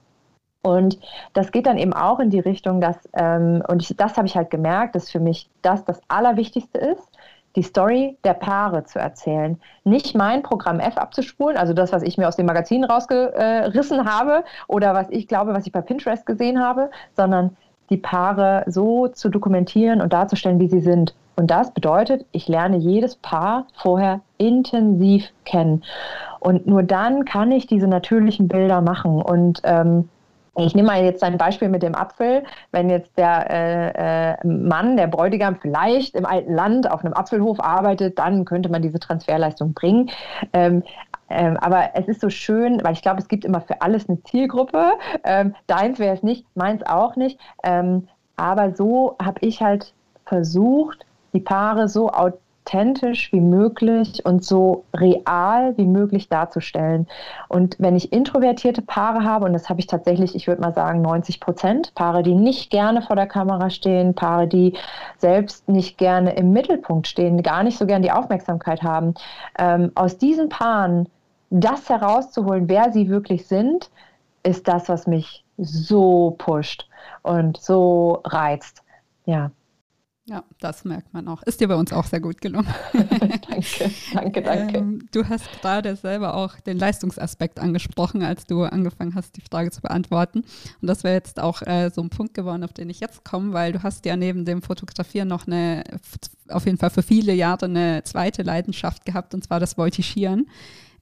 Und 0.64 1.00
das 1.34 1.52
geht 1.52 1.66
dann 1.66 1.78
eben 1.78 1.94
auch 1.94 2.20
in 2.20 2.30
die 2.30 2.40
Richtung, 2.40 2.82
dass, 2.82 2.98
ähm, 3.14 3.64
und 3.68 3.82
ich, 3.82 3.98
das 3.98 4.16
habe 4.16 4.28
ich 4.28 4.38
halt 4.38 4.50
gemerkt, 4.52 4.96
dass 4.96 5.10
für 5.10 5.20
mich 5.20 5.50
das 5.62 5.84
das 5.86 6.00
Allerwichtigste 6.08 6.78
ist, 6.78 7.10
die 7.56 7.64
Story 7.64 8.18
der 8.24 8.36
Paare 8.36 8.86
zu 8.86 9.00
erzählen. 9.00 9.60
Nicht 9.84 10.16
mein 10.16 10.44
Programm 10.44 10.80
F 10.80 10.98
abzuspulen, 10.98 11.58
also 11.58 11.74
das, 11.74 11.92
was 11.92 12.04
ich 12.04 12.18
mir 12.18 12.28
aus 12.28 12.38
dem 12.38 12.46
Magazin 12.46 12.84
rausgerissen 12.86 14.10
habe 14.10 14.46
oder 14.68 14.94
was 14.94 15.08
ich 15.10 15.28
glaube, 15.28 15.54
was 15.54 15.66
ich 15.66 15.74
bei 15.74 15.82
Pinterest 15.82 16.26
gesehen 16.26 16.64
habe, 16.64 16.92
sondern 17.16 17.58
die 17.92 17.98
Paare 17.98 18.64
so 18.68 19.08
zu 19.08 19.30
dokumentieren 19.30 20.02
und 20.02 20.14
darzustellen, 20.14 20.60
wie 20.60 20.70
sie 20.70 20.80
sind. 20.80 21.14
Und 21.36 21.52
das 21.52 21.72
bedeutet, 21.72 22.26
ich 22.32 22.48
lerne 22.48 22.78
jedes 22.78 23.16
Paar 23.16 23.68
vorher 23.76 24.22
intensiv 24.38 25.30
kennen. 25.46 25.84
Und 26.40 26.66
nur 26.68 26.84
dann 26.84 27.26
kann 27.26 27.52
ich 27.52 27.68
diese 27.68 27.88
natürlichen 27.88 28.48
Bilder 28.48 28.82
machen. 28.82 29.22
Und 29.22 29.62
ähm, 29.64 30.10
ich 30.58 30.76
nehme 30.76 30.88
mal 30.88 31.04
jetzt 31.04 31.24
ein 31.24 31.38
Beispiel 31.38 31.70
mit 31.70 31.82
dem 31.82 31.96
Apfel. 31.96 32.44
Wenn 32.72 32.90
jetzt 32.90 33.18
der 33.18 33.50
äh, 33.50 34.32
äh, 34.34 34.48
Mann, 34.48 34.98
der 34.98 35.08
Bräutigam 35.08 35.56
vielleicht 35.56 36.16
im 36.16 36.26
alten 36.26 36.54
Land 36.54 36.92
auf 36.92 37.06
einem 37.06 37.14
Apfelhof 37.14 37.60
arbeitet, 37.62 38.20
dann 38.20 38.44
könnte 38.44 38.70
man 38.70 38.82
diese 38.82 39.00
Transferleistung 39.00 39.74
bringen. 39.74 40.10
Ähm, 40.52 40.84
ähm, 41.30 41.56
aber 41.58 41.92
es 41.94 42.08
ist 42.10 42.20
so 42.20 42.30
schön, 42.30 42.84
weil 42.84 42.94
ich 42.94 43.02
glaube, 43.02 43.20
es 43.20 43.30
gibt 43.30 43.46
immer 43.46 43.62
für 43.62 43.82
alles 43.82 44.10
eine 44.10 44.22
Zielgruppe. 44.24 44.92
Ähm, 45.24 45.56
deins 45.68 46.00
wäre 46.00 46.16
es 46.16 46.24
nicht, 46.24 46.46
meins 46.56 46.84
auch 46.84 47.16
nicht. 47.16 47.40
Ähm, 47.64 48.10
aber 48.36 48.76
so 48.76 49.16
habe 49.24 49.40
ich 49.42 49.62
halt 49.62 49.94
versucht, 50.26 51.06
die 51.34 51.40
Paare 51.40 51.88
so 51.88 52.10
authentisch 52.10 52.42
authentisch 52.64 53.32
wie 53.34 53.42
möglich 53.42 54.26
und 54.26 54.44
so 54.44 54.86
real 54.96 55.76
wie 55.78 55.86
möglich 55.86 56.30
darzustellen. 56.30 57.08
Und 57.48 57.76
wenn 57.80 57.96
ich 57.96 58.14
introvertierte 58.14 58.82
Paare 58.82 59.24
habe, 59.24 59.46
und 59.46 59.54
das 59.54 59.70
habe 59.70 59.80
ich 59.80 59.88
tatsächlich, 59.88 60.36
ich 60.36 60.48
würde 60.48 60.62
mal 60.62 60.74
sagen 60.74 61.02
90 61.02 61.40
Prozent, 61.40 61.94
Paare, 61.96 62.24
die 62.24 62.36
nicht 62.36 62.70
gerne 62.70 63.02
vor 63.02 63.16
der 63.16 63.28
Kamera 63.28 63.70
stehen, 63.70 64.14
Paare, 64.14 64.48
die 64.48 64.74
selbst 65.18 65.68
nicht 65.68 65.98
gerne 65.98 66.36
im 66.36 66.52
Mittelpunkt 66.52 67.08
stehen, 67.08 67.42
gar 67.44 67.64
nicht 67.64 67.78
so 67.78 67.86
gern 67.86 68.04
die 68.04 68.12
Aufmerksamkeit 68.12 68.84
haben, 68.84 69.16
ähm, 69.58 69.92
aus 69.96 70.18
diesen 70.18 70.50
Paaren 70.50 71.10
das 71.50 71.90
herauszuholen, 71.90 72.70
wer 72.70 72.92
sie 72.92 73.10
wirklich 73.10 73.48
sind, 73.48 73.90
ist 74.44 74.68
das, 74.68 74.88
was 74.88 75.08
mich 75.08 75.44
so 75.58 76.36
pusht 76.38 76.88
und 77.24 77.58
so 77.58 78.22
reizt. 78.24 78.84
Ja. 79.26 79.52
Ja, 80.32 80.46
das 80.62 80.86
merkt 80.86 81.14
man 81.14 81.28
auch. 81.28 81.44
Ist 81.44 81.60
dir 81.60 81.68
bei 81.68 81.76
uns 81.76 81.92
auch 81.92 82.06
sehr 82.06 82.22
gut 82.22 82.40
gelungen. 82.40 82.74
danke, 82.94 83.92
danke, 84.14 84.42
danke. 84.42 84.78
Ähm, 84.78 85.06
du 85.12 85.28
hast 85.28 85.44
gerade 85.60 85.98
selber 85.98 86.36
auch 86.36 86.58
den 86.62 86.78
Leistungsaspekt 86.78 87.60
angesprochen, 87.60 88.24
als 88.24 88.46
du 88.46 88.64
angefangen 88.64 89.14
hast, 89.14 89.36
die 89.36 89.42
Frage 89.42 89.72
zu 89.72 89.82
beantworten. 89.82 90.46
Und 90.82 90.88
das 90.88 91.04
wäre 91.04 91.16
jetzt 91.16 91.42
auch 91.42 91.62
äh, 91.64 91.90
so 91.94 92.02
ein 92.02 92.10
Punkt 92.10 92.34
geworden, 92.34 92.64
auf 92.64 92.72
den 92.72 92.90
ich 92.90 93.02
jetzt 93.02 93.26
komme, 93.26 93.52
weil 93.52 93.74
du 93.74 93.84
hast 93.84 94.06
ja 94.06 94.16
neben 94.16 94.46
dem 94.46 94.62
Fotografieren 94.62 95.28
noch 95.28 95.48
eine, 95.48 95.84
auf 96.48 96.66
jeden 96.66 96.78
Fall 96.78 96.92
für 96.92 97.04
viele 97.04 97.34
Jahre 97.34 97.66
eine 97.66 98.02
zweite 98.06 98.42
Leidenschaft 98.42 99.04
gehabt, 99.06 99.34
und 99.34 99.44
zwar 99.44 99.60
das 99.60 99.74
Voltigieren. 99.74 100.48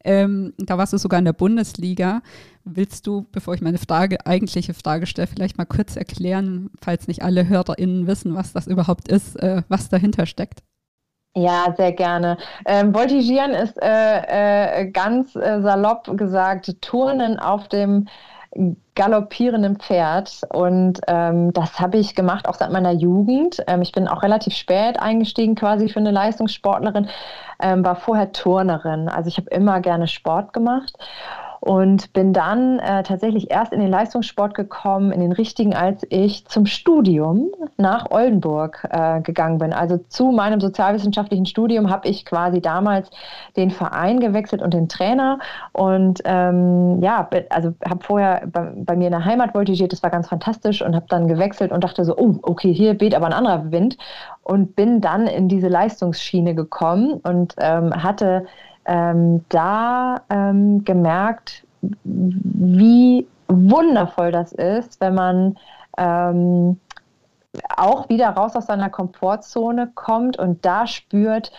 Ähm, 0.04 0.54
da 0.58 0.78
warst 0.78 0.94
du 0.94 0.98
sogar 0.98 1.20
in 1.20 1.26
der 1.26 1.34
Bundesliga. 1.34 2.22
Willst 2.64 3.08
du, 3.08 3.26
bevor 3.32 3.54
ich 3.54 3.62
meine 3.62 3.78
Frage, 3.78 4.26
eigentliche 4.26 4.74
Frage 4.74 5.06
stelle, 5.06 5.28
vielleicht 5.28 5.58
mal 5.58 5.66
kurz 5.66 5.96
erklären, 5.96 6.70
falls 6.82 7.08
nicht 7.08 7.24
alle 7.24 7.48
HörerInnen 7.48 8.08
wissen, 8.08 8.36
was 8.36 8.54
das 8.54 8.68
überhaupt 8.68 9.10
ist, 9.10 9.36
äh, 9.38 9.64
was 9.68 9.90
dahinter 9.90 10.26
steckt? 10.26 10.62
Ja, 11.36 11.74
sehr 11.78 11.92
gerne. 11.92 12.38
Ähm, 12.66 12.94
Voltigieren 12.94 13.52
ist 13.52 13.78
äh, 13.82 14.82
äh, 14.82 14.92
ganz 14.92 15.36
äh, 15.36 15.62
salopp 15.62 16.18
gesagt 16.18 16.82
Turnen 16.82 17.40
auf 17.40 17.68
dem 17.68 18.08
galoppierenden 18.96 19.78
Pferd. 19.78 20.42
Und 20.52 21.00
ähm, 21.08 21.54
das 21.54 21.80
habe 21.80 21.98
ich 21.98 22.16
gemacht 22.16 22.48
auch 22.48 22.56
seit 22.56 22.72
meiner 22.72 22.92
Jugend. 22.92 23.64
Ähm, 23.68 23.82
ich 23.82 23.92
bin 23.92 24.08
auch 24.08 24.24
relativ 24.24 24.54
spät 24.54 25.00
eingestiegen 25.00 25.56
quasi 25.56 25.90
für 25.90 26.00
eine 26.00 26.12
Leistungssportlerin, 26.12 27.10
ähm, 27.62 27.86
war 27.86 27.96
vorher 27.96 28.32
Turnerin. 28.32 29.10
Also 29.10 29.28
ich 29.28 29.38
habe 29.38 29.50
immer 29.52 29.80
gerne 29.82 30.08
Sport 30.08 30.54
gemacht 30.54 30.98
und 31.60 32.14
bin 32.14 32.32
dann 32.34 32.80
äh, 32.80 33.04
tatsächlich 33.04 33.52
erst 33.52 33.74
in 33.74 33.80
den 33.80 33.90
Leistungssport 33.90 34.54
gekommen, 34.54 35.12
in 35.12 35.20
den 35.20 35.32
richtigen, 35.32 35.76
als 35.76 36.06
ich 36.10 36.46
zum 36.48 36.66
Studium 36.66 37.52
nach 37.78 38.12
Oldenburg 38.12 38.88
äh, 38.90 39.22
gegangen 39.22 39.58
bin. 39.58 39.74
Also 39.74 39.98
zu 39.98 40.32
meinem 40.32 40.62
sozialwissenschaftlichen 40.62 41.46
Studium 41.46 41.90
habe 41.90 42.08
ich 42.08 42.26
quasi 42.26 42.62
damals 42.62 43.10
den 43.58 43.72
Verein 43.72 44.20
gewechselt 44.20 44.62
und 44.62 44.74
den 44.74 44.88
Trainer 44.88 45.40
und 45.74 46.22
ähm, 46.26 47.02
ja, 47.02 47.28
also 47.50 47.74
habe 47.88 48.04
vorher 48.04 48.44
bei, 48.48 48.72
bei, 48.76 48.96
mir 48.96 49.08
in 49.08 49.12
der 49.12 49.26
Heimat 49.26 49.54
voltigiert, 49.54 49.92
das 49.92 50.04
war 50.04 50.10
ganz 50.10 50.30
fantastisch 50.30 50.82
und 50.82 50.96
habe 50.96 51.06
dann 51.10 51.28
gewechselt 51.28 51.72
und 51.72 51.84
dachte 51.84 52.06
so, 52.06 52.18
oh, 52.18 52.36
okay, 52.44 52.74
hier 52.74 53.00
weht 53.02 53.16
aber 53.16 53.26
ein 53.26 53.34
anderer 53.34 53.72
Wind 53.72 53.98
und 54.44 54.76
bin 54.76 55.02
dann 55.02 55.28
in 55.28 55.50
diese 55.50 55.68
Leistungsschiene 55.68 56.56
gekommen 56.56 57.20
und 57.24 57.56
ähm, 57.60 57.92
hatte 58.02 58.46
ähm, 58.86 59.46
da 59.50 60.22
ähm, 60.30 60.84
gemerkt, 60.84 61.66
wie 62.04 63.28
wundervoll 63.48 64.32
das 64.32 64.52
ist, 64.52 65.00
wenn 65.02 65.16
man 65.16 65.58
ähm, 65.98 66.80
auch 67.76 68.10
wieder 68.10 68.30
raus 68.30 68.56
aus 68.56 68.68
seiner 68.68 68.90
Komfortzone 68.90 69.92
kommt 69.96 70.38
und 70.38 70.66
da 70.66 70.88
spürt, 70.88 71.52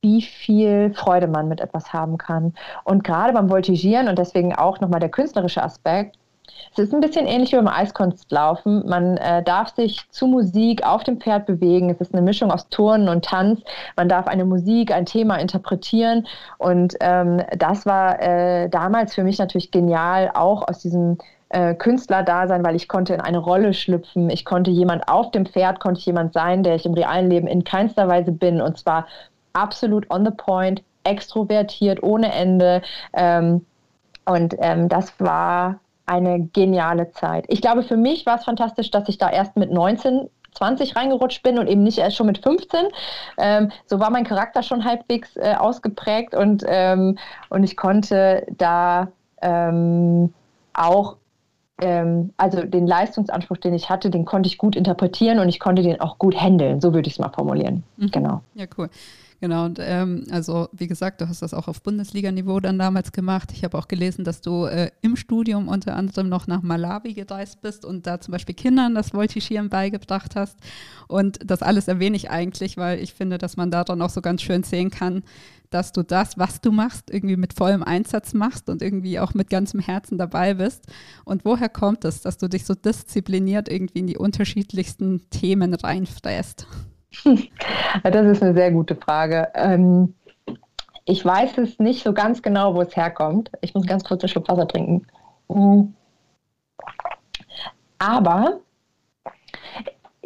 wie 0.00 0.22
viel 0.22 0.92
Freude 0.94 1.28
man 1.28 1.48
mit 1.48 1.60
etwas 1.60 1.92
haben 1.92 2.18
kann. 2.18 2.54
Und 2.84 3.04
gerade 3.04 3.32
beim 3.32 3.48
Voltigieren 3.48 4.08
und 4.08 4.18
deswegen 4.18 4.54
auch 4.54 4.80
nochmal 4.80 5.00
der 5.00 5.10
künstlerische 5.10 5.62
Aspekt, 5.62 6.18
es 6.72 6.78
ist 6.78 6.94
ein 6.94 7.00
bisschen 7.00 7.26
ähnlich 7.26 7.52
wie 7.52 7.56
beim 7.56 7.68
Eiskunstlaufen. 7.68 8.88
Man 8.88 9.18
äh, 9.18 9.42
darf 9.42 9.74
sich 9.74 10.00
zu 10.10 10.26
Musik 10.26 10.84
auf 10.86 11.04
dem 11.04 11.20
Pferd 11.20 11.46
bewegen. 11.46 11.90
Es 11.90 12.00
ist 12.00 12.14
eine 12.14 12.22
Mischung 12.22 12.50
aus 12.50 12.68
Turnen 12.68 13.08
und 13.08 13.24
Tanz. 13.24 13.60
Man 13.96 14.08
darf 14.08 14.26
eine 14.26 14.46
Musik, 14.46 14.90
ein 14.90 15.04
Thema 15.04 15.36
interpretieren. 15.36 16.26
Und 16.56 16.94
ähm, 17.00 17.42
das 17.56 17.84
war 17.84 18.20
äh, 18.22 18.70
damals 18.70 19.14
für 19.14 19.22
mich 19.22 19.38
natürlich 19.38 19.70
genial, 19.70 20.30
auch 20.32 20.66
aus 20.66 20.78
diesem 20.78 21.18
äh, 21.50 21.74
Künstler-Dasein, 21.74 22.64
weil 22.64 22.76
ich 22.76 22.88
konnte 22.88 23.12
in 23.12 23.20
eine 23.20 23.38
Rolle 23.38 23.74
schlüpfen. 23.74 24.30
Ich 24.30 24.46
konnte 24.46 24.70
jemand 24.70 25.08
auf 25.08 25.30
dem 25.30 25.44
Pferd, 25.44 25.78
konnte 25.78 25.98
ich 25.98 26.06
jemand 26.06 26.32
sein, 26.32 26.62
der 26.62 26.76
ich 26.76 26.86
im 26.86 26.94
realen 26.94 27.28
Leben 27.28 27.46
in 27.46 27.64
keinster 27.64 28.08
Weise 28.08 28.32
bin. 28.32 28.62
Und 28.62 28.78
zwar 28.78 29.06
absolut 29.52 30.10
on 30.10 30.24
the 30.24 30.32
point, 30.32 30.82
extrovertiert, 31.04 32.02
ohne 32.02 32.32
Ende. 32.32 32.80
Ähm, 33.12 33.66
und 34.24 34.54
ähm, 34.58 34.88
das 34.88 35.12
war 35.20 35.80
eine 36.06 36.40
geniale 36.52 37.10
Zeit. 37.12 37.44
Ich 37.48 37.60
glaube, 37.60 37.82
für 37.82 37.96
mich 37.96 38.26
war 38.26 38.36
es 38.36 38.44
fantastisch, 38.44 38.90
dass 38.90 39.08
ich 39.08 39.18
da 39.18 39.30
erst 39.30 39.56
mit 39.56 39.72
19 39.72 40.28
20 40.54 40.96
reingerutscht 40.96 41.42
bin 41.42 41.58
und 41.58 41.66
eben 41.66 41.82
nicht 41.82 41.98
erst 41.98 42.16
schon 42.16 42.26
mit 42.26 42.38
15. 42.38 42.86
Ähm, 43.38 43.70
so 43.86 44.00
war 44.00 44.10
mein 44.10 44.24
Charakter 44.24 44.62
schon 44.62 44.84
halbwegs 44.84 45.36
äh, 45.36 45.54
ausgeprägt 45.58 46.34
und, 46.34 46.62
ähm, 46.66 47.18
und 47.48 47.64
ich 47.64 47.76
konnte 47.76 48.46
da 48.58 49.08
ähm, 49.40 50.32
auch, 50.74 51.16
ähm, 51.80 52.32
also 52.36 52.62
den 52.62 52.86
Leistungsanspruch, 52.86 53.56
den 53.56 53.74
ich 53.74 53.88
hatte, 53.88 54.10
den 54.10 54.24
konnte 54.24 54.46
ich 54.46 54.58
gut 54.58 54.76
interpretieren 54.76 55.38
und 55.38 55.48
ich 55.48 55.58
konnte 55.58 55.82
den 55.82 56.00
auch 56.00 56.18
gut 56.18 56.38
handeln. 56.38 56.80
So 56.80 56.92
würde 56.92 57.08
ich 57.08 57.14
es 57.14 57.18
mal 57.18 57.30
formulieren. 57.30 57.82
Mhm. 57.96 58.10
Genau. 58.10 58.40
Ja, 58.54 58.66
cool. 58.76 58.90
Genau, 59.42 59.64
und 59.64 59.80
ähm, 59.82 60.24
also 60.30 60.68
wie 60.70 60.86
gesagt, 60.86 61.20
du 61.20 61.28
hast 61.28 61.42
das 61.42 61.52
auch 61.52 61.66
auf 61.66 61.82
Bundesliga-Niveau 61.82 62.60
dann 62.60 62.78
damals 62.78 63.10
gemacht. 63.10 63.50
Ich 63.52 63.64
habe 63.64 63.76
auch 63.76 63.88
gelesen, 63.88 64.22
dass 64.22 64.40
du 64.40 64.66
äh, 64.66 64.92
im 65.00 65.16
Studium 65.16 65.66
unter 65.66 65.96
anderem 65.96 66.28
noch 66.28 66.46
nach 66.46 66.62
Malawi 66.62 67.12
gereist 67.12 67.60
bist 67.60 67.84
und 67.84 68.06
da 68.06 68.20
zum 68.20 68.30
Beispiel 68.30 68.54
Kindern 68.54 68.94
das 68.94 69.14
Voltigieren 69.14 69.68
beigebracht 69.68 70.36
hast. 70.36 70.56
Und 71.08 71.40
das 71.44 71.60
alles 71.60 71.88
erwähne 71.88 72.14
ich 72.14 72.30
eigentlich, 72.30 72.76
weil 72.76 73.00
ich 73.00 73.14
finde, 73.14 73.36
dass 73.36 73.56
man 73.56 73.72
da 73.72 73.82
dann 73.82 74.00
auch 74.00 74.10
so 74.10 74.20
ganz 74.20 74.42
schön 74.42 74.62
sehen 74.62 74.90
kann, 74.90 75.24
dass 75.70 75.90
du 75.90 76.04
das, 76.04 76.38
was 76.38 76.60
du 76.60 76.70
machst, 76.70 77.10
irgendwie 77.10 77.36
mit 77.36 77.52
vollem 77.52 77.82
Einsatz 77.82 78.34
machst 78.34 78.68
und 78.68 78.80
irgendwie 78.80 79.18
auch 79.18 79.34
mit 79.34 79.50
ganzem 79.50 79.80
Herzen 79.80 80.18
dabei 80.18 80.54
bist. 80.54 80.86
Und 81.24 81.44
woher 81.44 81.68
kommt 81.68 82.04
es, 82.04 82.20
dass 82.20 82.38
du 82.38 82.46
dich 82.46 82.64
so 82.64 82.76
diszipliniert 82.76 83.68
irgendwie 83.68 83.98
in 83.98 84.06
die 84.06 84.18
unterschiedlichsten 84.18 85.28
Themen 85.30 85.74
reinfräst? 85.74 86.68
Das 88.04 88.26
ist 88.26 88.42
eine 88.42 88.54
sehr 88.54 88.70
gute 88.70 88.96
Frage. 88.96 89.48
Ähm, 89.54 90.14
ich 91.04 91.24
weiß 91.24 91.58
es 91.58 91.78
nicht 91.78 92.04
so 92.04 92.12
ganz 92.12 92.42
genau, 92.42 92.74
wo 92.74 92.80
es 92.80 92.96
herkommt. 92.96 93.50
Ich 93.60 93.74
muss 93.74 93.86
ganz 93.86 94.04
kurz 94.04 94.22
einen 94.22 94.28
Schluck 94.28 94.48
Wasser 94.48 94.68
trinken. 94.68 95.06
Mm. 95.48 95.94
Aber 97.98 98.60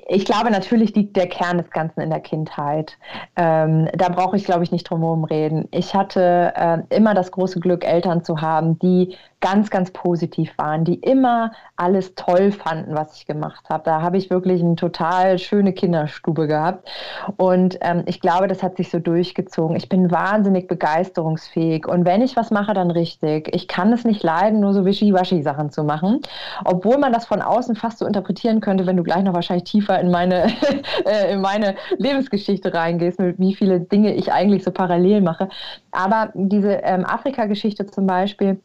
ich 0.09 0.25
glaube, 0.25 0.51
natürlich 0.51 0.95
liegt 0.95 1.17
der 1.17 1.29
Kern 1.29 1.59
des 1.59 1.71
Ganzen 1.71 2.01
in 2.01 2.11
der 2.11 2.21
Kindheit. 2.21 2.97
Ähm, 3.35 3.89
da 3.95 4.09
brauche 4.09 4.37
ich, 4.37 4.45
glaube 4.45 4.63
ich, 4.63 4.71
nicht 4.71 4.85
drum 4.85 5.01
herum 5.01 5.25
reden. 5.25 5.69
Ich 5.73 5.95
hatte 5.95 6.53
äh, 6.55 6.79
immer 6.95 7.15
das 7.15 7.33
große 7.33 7.59
Glück, 7.61 7.85
Eltern 7.85 8.23
zu 8.23 8.41
haben, 8.41 8.79
die 8.79 9.17
ganz, 9.41 9.71
ganz 9.71 9.91
positiv 9.91 10.53
waren, 10.57 10.85
die 10.85 10.95
immer 10.95 11.53
alles 11.77 12.15
toll 12.15 12.53
fanden, 12.53 12.95
was 12.95 13.17
ich 13.17 13.27
gemacht 13.27 13.69
habe. 13.69 13.85
Da 13.85 14.01
habe 14.01 14.17
ich 14.17 14.31
wirklich 14.31 14.63
eine 14.63 14.77
total 14.77 15.39
schöne 15.39 15.73
Kinderstube 15.73 16.47
gehabt. 16.47 16.89
Und 17.37 17.79
ähm, 17.83 18.03
ich 18.07 18.21
glaube, 18.21 18.49
das 18.49 18.63
hat 18.63 18.77
sich 18.77 18.91
so 18.91 18.99
durchgezogen. 18.99 19.77
Ich 19.77 19.89
bin 19.89 20.11
wahnsinnig 20.11 20.69
begeisterungsfähig. 20.69 21.87
Und 21.87 22.07
wenn 22.07 22.23
ich 22.23 22.37
was 22.37 22.51
mache, 22.51 22.73
dann 22.73 22.91
richtig. 22.91 23.55
Ich 23.55 23.69
kann 23.69 23.93
es 23.93 24.05
nicht 24.05 24.23
leiden, 24.23 24.61
nur 24.61 24.73
so 24.73 24.87
wischiwaschi-Sachen 24.87 25.71
zu 25.71 25.85
machen. 25.85 26.21
Obwohl 26.65 26.97
man 26.97 27.13
das 27.13 27.27
von 27.27 27.43
außen 27.43 27.77
fast 27.77 27.99
so 27.99 28.07
interpretieren 28.07 28.61
könnte, 28.61 28.87
wenn 28.87 28.97
du 28.97 29.03
gleich 29.03 29.23
noch 29.23 29.35
wahrscheinlich 29.35 29.65
tiefer 29.65 30.01
in 30.01 30.11
meine, 30.11 30.47
äh, 31.05 31.33
in 31.33 31.43
meine 31.43 31.75
Lebensgeschichte 31.99 32.73
reingehst, 32.73 33.19
mit 33.21 33.39
wie 33.39 33.55
viele 33.55 33.81
Dinge 33.81 34.15
ich 34.15 34.33
eigentlich 34.33 34.65
so 34.65 34.71
parallel 34.71 35.21
mache. 35.21 35.51
Aber 35.91 36.31
diese 36.35 36.73
ähm, 36.73 37.05
Afrika-Geschichte 37.05 37.87
zum 37.87 38.07
Beispiel, 38.07 38.61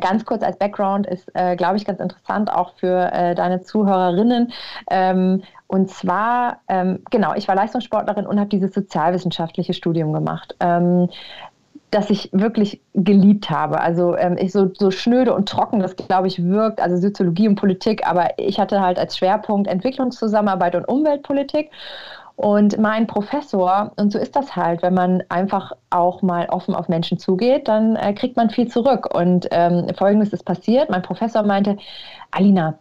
Ganz 0.00 0.24
kurz 0.24 0.42
als 0.42 0.58
Background 0.58 1.06
ist, 1.06 1.30
äh, 1.34 1.56
glaube 1.56 1.76
ich, 1.76 1.84
ganz 1.84 2.00
interessant 2.00 2.50
auch 2.50 2.72
für 2.76 3.12
äh, 3.12 3.34
deine 3.34 3.62
Zuhörerinnen. 3.62 4.52
Ähm, 4.90 5.42
und 5.66 5.90
zwar, 5.90 6.60
ähm, 6.68 7.00
genau, 7.10 7.34
ich 7.34 7.48
war 7.48 7.54
Leistungssportlerin 7.54 8.26
und 8.26 8.38
habe 8.38 8.48
dieses 8.48 8.72
sozialwissenschaftliche 8.72 9.74
Studium 9.74 10.12
gemacht. 10.12 10.54
Ähm, 10.60 11.08
das 11.92 12.08
ich 12.08 12.30
wirklich 12.32 12.80
geliebt 12.94 13.50
habe. 13.50 13.80
Also 13.80 14.16
ähm, 14.16 14.36
ich 14.38 14.50
so, 14.50 14.70
so 14.72 14.90
schnöde 14.90 15.34
und 15.34 15.46
trocken, 15.46 15.78
das 15.78 15.94
glaube 15.94 16.26
ich 16.26 16.42
wirkt, 16.42 16.80
also 16.80 16.96
Soziologie 16.96 17.48
und 17.48 17.56
Politik, 17.56 18.06
aber 18.06 18.30
ich 18.38 18.58
hatte 18.58 18.80
halt 18.80 18.98
als 18.98 19.18
Schwerpunkt 19.18 19.68
Entwicklungszusammenarbeit 19.68 20.74
und 20.74 20.88
Umweltpolitik. 20.88 21.70
Und 22.36 22.78
mein 22.78 23.06
Professor, 23.06 23.92
und 23.96 24.12
so 24.12 24.18
ist 24.18 24.34
das 24.34 24.56
halt, 24.56 24.82
wenn 24.82 24.94
man 24.94 25.22
einfach 25.28 25.72
auch 25.90 26.22
mal 26.22 26.46
offen 26.48 26.74
auf 26.74 26.88
Menschen 26.88 27.18
zugeht, 27.18 27.68
dann 27.68 27.96
äh, 27.96 28.14
kriegt 28.14 28.36
man 28.36 28.50
viel 28.50 28.68
zurück. 28.68 29.14
Und 29.14 29.48
ähm, 29.50 29.86
folgendes 29.96 30.32
ist 30.32 30.44
passiert: 30.44 30.90
Mein 30.90 31.02
Professor 31.02 31.42
meinte, 31.42 31.76
Alina, 32.30 32.78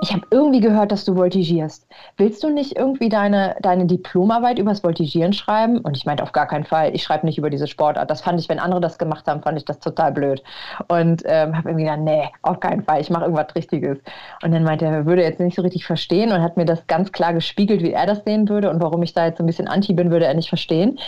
ich 0.00 0.12
habe 0.12 0.22
irgendwie 0.30 0.60
gehört, 0.60 0.92
dass 0.92 1.04
du 1.04 1.16
voltigierst. 1.16 1.86
Willst 2.16 2.42
du 2.42 2.50
nicht 2.50 2.76
irgendwie 2.76 3.08
deine, 3.08 3.56
deine 3.60 3.86
Diplomarbeit 3.86 4.58
übers 4.58 4.84
Voltigieren 4.84 5.32
schreiben? 5.32 5.78
Und 5.78 5.96
ich 5.96 6.06
meinte 6.06 6.22
auf 6.22 6.32
gar 6.32 6.46
keinen 6.46 6.64
Fall, 6.64 6.94
ich 6.94 7.02
schreibe 7.02 7.26
nicht 7.26 7.38
über 7.38 7.50
diese 7.50 7.66
Sportart. 7.66 8.10
Das 8.10 8.20
fand 8.20 8.40
ich, 8.40 8.48
wenn 8.48 8.58
andere 8.58 8.80
das 8.80 8.98
gemacht 8.98 9.26
haben, 9.26 9.42
fand 9.42 9.58
ich 9.58 9.64
das 9.64 9.80
total 9.80 10.12
blöd. 10.12 10.42
Und 10.86 11.22
ähm, 11.26 11.56
habe 11.56 11.70
irgendwie 11.70 11.84
gedacht, 11.84 12.00
nee, 12.00 12.28
auf 12.42 12.60
keinen 12.60 12.82
Fall, 12.84 13.00
ich 13.00 13.10
mache 13.10 13.24
irgendwas 13.24 13.54
Richtiges. 13.54 13.98
Und 14.42 14.52
dann 14.52 14.62
meinte 14.62 14.84
er, 14.84 14.92
er 14.92 15.06
würde 15.06 15.22
jetzt 15.22 15.40
nicht 15.40 15.56
so 15.56 15.62
richtig 15.62 15.84
verstehen 15.84 16.32
und 16.32 16.42
hat 16.42 16.56
mir 16.56 16.64
das 16.64 16.86
ganz 16.86 17.10
klar 17.12 17.32
gespiegelt, 17.32 17.82
wie 17.82 17.92
er 17.92 18.06
das 18.06 18.22
sehen 18.24 18.48
würde 18.48 18.70
und 18.70 18.80
warum 18.80 19.02
ich 19.02 19.14
da 19.14 19.26
jetzt 19.26 19.38
so 19.38 19.44
ein 19.44 19.46
bisschen 19.46 19.68
anti 19.68 19.92
bin, 19.92 20.10
würde 20.10 20.26
er 20.26 20.34
nicht 20.34 20.48
verstehen. 20.48 20.98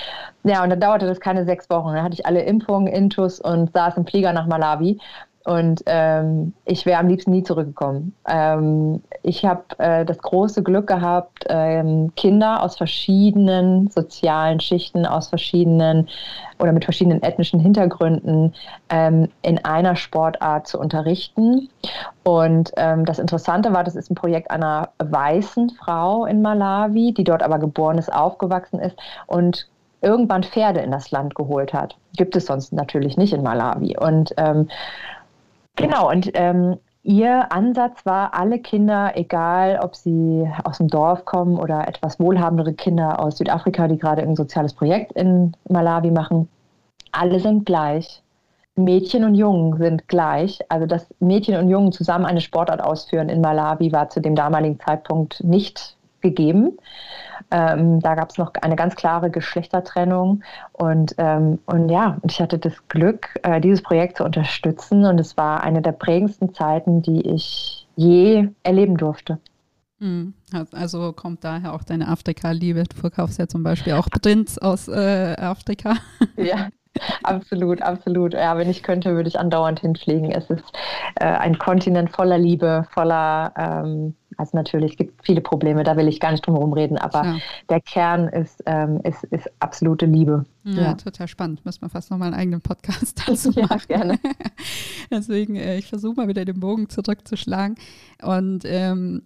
Ja, 0.43 0.63
und 0.65 0.71
dann 0.71 0.81
dauerte 0.81 1.07
das 1.07 1.21
keine 1.21 1.45
sechs 1.45 1.71
Wochen. 1.71 1.95
Dann 1.95 2.03
hatte 2.03 2.15
ich 2.15 2.27
alle 2.27 2.43
Impfungen, 2.43 2.89
Intus 2.89 3.41
und 3.41 3.73
saß 3.73 3.97
im 3.97 4.07
Flieger 4.07 4.33
nach 4.33 4.47
Malawi 4.47 4.99
und 5.45 5.83
ähm, 5.87 6.53
ich 6.67 6.85
wäre 6.85 7.01
am 7.01 7.09
liebsten 7.09 7.31
nie 7.31 7.43
zurückgekommen. 7.43 8.15
Ähm, 8.29 9.03
ich 9.23 9.45
habe 9.45 9.63
äh, 9.79 10.05
das 10.05 10.19
große 10.19 10.63
Glück 10.63 10.87
gehabt, 10.87 11.45
ähm, 11.49 12.13
Kinder 12.15 12.63
aus 12.63 12.77
verschiedenen 12.77 13.89
sozialen 13.89 14.61
Schichten, 14.61 15.07
aus 15.07 15.29
verschiedenen 15.29 16.09
oder 16.59 16.73
mit 16.73 16.85
verschiedenen 16.85 17.23
ethnischen 17.23 17.59
Hintergründen 17.59 18.55
ähm, 18.91 19.29
in 19.41 19.65
einer 19.65 19.97
Sportart 19.97 20.67
zu 20.67 20.79
unterrichten. 20.79 21.71
Und 22.23 22.73
ähm, 22.77 23.07
das 23.07 23.19
Interessante 23.19 23.73
war, 23.73 23.83
das 23.83 23.97
ist 23.97 24.11
ein 24.11 24.17
Projekt 24.17 24.51
einer 24.51 24.91
weißen 24.99 25.71
Frau 25.71 26.27
in 26.27 26.43
Malawi, 26.43 27.15
die 27.15 27.25
dort 27.25 27.43
aber 27.43 27.59
geboren 27.59 27.97
ist, 27.97 28.13
aufgewachsen 28.13 28.79
ist 28.79 28.97
und 29.27 29.69
irgendwann 30.03 30.43
Pferde 30.43 30.81
in 30.81 30.91
das 30.91 31.11
Land 31.11 31.35
geholt 31.35 31.73
hat. 31.73 31.97
Gibt 32.17 32.37
es 32.37 32.47
sonst 32.47 32.73
natürlich 32.73 33.17
nicht 33.17 33.33
in 33.33 33.43
Malawi. 33.43 33.97
Und 33.99 34.35
ähm, 34.37 34.69
Genau, 35.81 36.11
und 36.11 36.31
ähm, 36.35 36.77
Ihr 37.03 37.51
Ansatz 37.51 38.05
war, 38.05 38.35
alle 38.35 38.59
Kinder, 38.59 39.13
egal 39.15 39.81
ob 39.83 39.97
sie 39.97 40.47
aus 40.65 40.79
dem 40.79 40.89
Dorf 40.89 41.25
kommen 41.25 41.59
oder 41.59 41.89
etwas 41.89 42.21
wohlhabendere 42.21 42.75
Kinder 42.75 43.21
aus 43.21 43.39
Südafrika, 43.39 43.89
die 43.89 43.97
gerade 43.97 44.23
ein 44.23 44.37
soziales 44.37 44.75
Projekt 44.75 45.13
in 45.13 45.57
Malawi 45.69 46.11
machen, 46.11 46.49
alle 47.11 47.41
sind 47.41 47.65
gleich. 47.65 48.23
Mädchen 48.77 49.25
und 49.25 49.35
Jungen 49.35 49.79
sind 49.79 50.09
gleich. 50.09 50.61
Also, 50.69 50.87
dass 50.87 51.07
Mädchen 51.21 51.57
und 51.57 51.71
Jungen 51.71 51.91
zusammen 51.93 52.27
eine 52.27 52.43
Sportart 52.43 52.83
ausführen 52.83 53.31
in 53.31 53.41
Malawi, 53.41 53.93
war 53.93 54.11
zu 54.11 54.21
dem 54.21 54.35
damaligen 54.35 54.79
Zeitpunkt 54.79 55.43
nicht 55.43 55.97
gegeben. 56.21 56.77
Ähm, 57.51 58.01
da 58.01 58.15
gab 58.15 58.31
es 58.31 58.39
noch 58.39 58.53
eine 58.63 58.77
ganz 58.77 58.95
klare 58.97 59.31
Geschlechtertrennung. 59.31 60.43
Und, 60.73 61.15
ähm, 61.19 61.59
und 61.67 61.89
ja, 61.89 62.19
ich 62.23 62.41
hatte 62.41 62.59
das 62.59 62.73
Glück, 62.89 63.39
äh, 63.43 63.61
dieses 63.61 63.83
Projekt 63.83 64.19
zu 64.19 64.25
unterstützen. 64.25 65.05
Und 65.05 65.19
es 65.19 65.37
war 65.37 65.63
eine 65.63 65.83
der 65.83 65.93
prägendsten 65.93 66.55
Zeiten, 66.55 67.03
die 67.03 67.29
ich 67.29 67.87
je 67.97 68.49
erleben 68.63 68.97
durfte. 68.97 69.39
Hm, 70.01 70.33
also 70.73 71.13
kommt 71.13 71.45
daher 71.45 71.75
auch 71.75 71.85
deine 71.85 72.09
Afrika-Liebe. 72.09 72.85
Du 72.85 72.97
verkaufst 72.97 73.39
ja 73.39 73.47
zum 73.47 73.63
Beispiel 73.63 73.93
auch 73.93 74.09
Prints 74.09 74.59
aus 74.59 74.89
äh, 74.89 75.37
Afrika. 75.39 75.97
Ja, 76.37 76.69
absolut, 77.23 77.83
absolut. 77.83 78.33
Ja, 78.33 78.57
wenn 78.57 78.71
ich 78.71 78.83
könnte, 78.83 79.15
würde 79.15 79.29
ich 79.29 79.39
andauernd 79.39 79.81
hinfliegen. 79.81 80.33
Es 80.33 80.49
ist 80.49 80.65
äh, 81.17 81.27
ein 81.27 81.59
Kontinent 81.59 82.11
voller 82.11 82.39
Liebe, 82.39 82.87
voller 82.93 83.53
ähm, 83.57 84.15
also 84.41 84.57
natürlich 84.57 84.97
gibt 84.97 85.21
es 85.21 85.27
viele 85.27 85.43
Probleme, 85.43 85.85
da 85.85 85.97
will 85.97 86.09
ich 86.09 86.19
gar 86.19 86.33
nicht 86.33 86.47
drum 86.47 86.55
herum 86.55 86.73
reden, 86.73 86.97
aber 86.97 87.25
ja. 87.25 87.37
der 87.69 87.81
Kern 87.83 88.27
ist, 88.29 88.63
ähm, 88.65 89.01
ist, 89.05 89.23
ist 89.25 89.51
absolute 89.61 90.07
Liebe. 90.07 90.47
Ja, 90.65 90.83
ja, 90.83 90.95
total 90.95 91.29
spannend. 91.29 91.65
Müssen 91.67 91.83
wir 91.83 91.91
fast 91.91 92.11
nochmal 92.11 92.29
einen 92.29 92.41
eigenen 92.41 92.61
Podcast 92.63 93.23
dazu 93.29 93.51
machen. 93.51 93.83
Ja, 93.89 93.97
gerne. 93.97 94.19
Deswegen, 95.11 95.57
äh, 95.57 95.77
ich 95.77 95.87
versuche 95.87 96.17
mal 96.17 96.29
wieder 96.29 96.47
den 96.47 96.59
Bogen 96.59 96.89
zurückzuschlagen. 96.89 97.77
Und 98.23 98.63
ähm, 98.65 99.23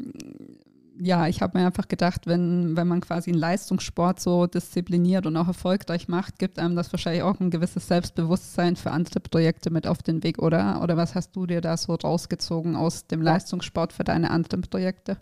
ja, 0.98 1.26
ich 1.26 1.42
habe 1.42 1.58
mir 1.58 1.66
einfach 1.66 1.88
gedacht, 1.88 2.26
wenn, 2.26 2.76
wenn 2.76 2.86
man 2.86 3.00
quasi 3.00 3.30
einen 3.30 3.40
Leistungssport 3.40 4.20
so 4.20 4.46
diszipliniert 4.46 5.26
und 5.26 5.36
auch 5.36 5.48
erfolgreich 5.48 6.08
macht, 6.08 6.38
gibt 6.38 6.58
einem 6.58 6.76
das 6.76 6.92
wahrscheinlich 6.92 7.22
auch 7.22 7.40
ein 7.40 7.50
gewisses 7.50 7.88
Selbstbewusstsein 7.88 8.76
für 8.76 8.90
andere 8.90 9.20
Projekte 9.20 9.70
mit 9.70 9.86
auf 9.86 10.02
den 10.02 10.22
Weg, 10.22 10.38
oder? 10.38 10.80
Oder 10.82 10.96
was 10.96 11.14
hast 11.14 11.34
du 11.34 11.46
dir 11.46 11.60
da 11.60 11.76
so 11.76 11.94
rausgezogen 11.94 12.76
aus 12.76 13.06
dem 13.06 13.22
Leistungssport 13.22 13.92
für 13.92 14.04
deine 14.04 14.30
anderen 14.30 14.62
Projekte? 14.62 15.16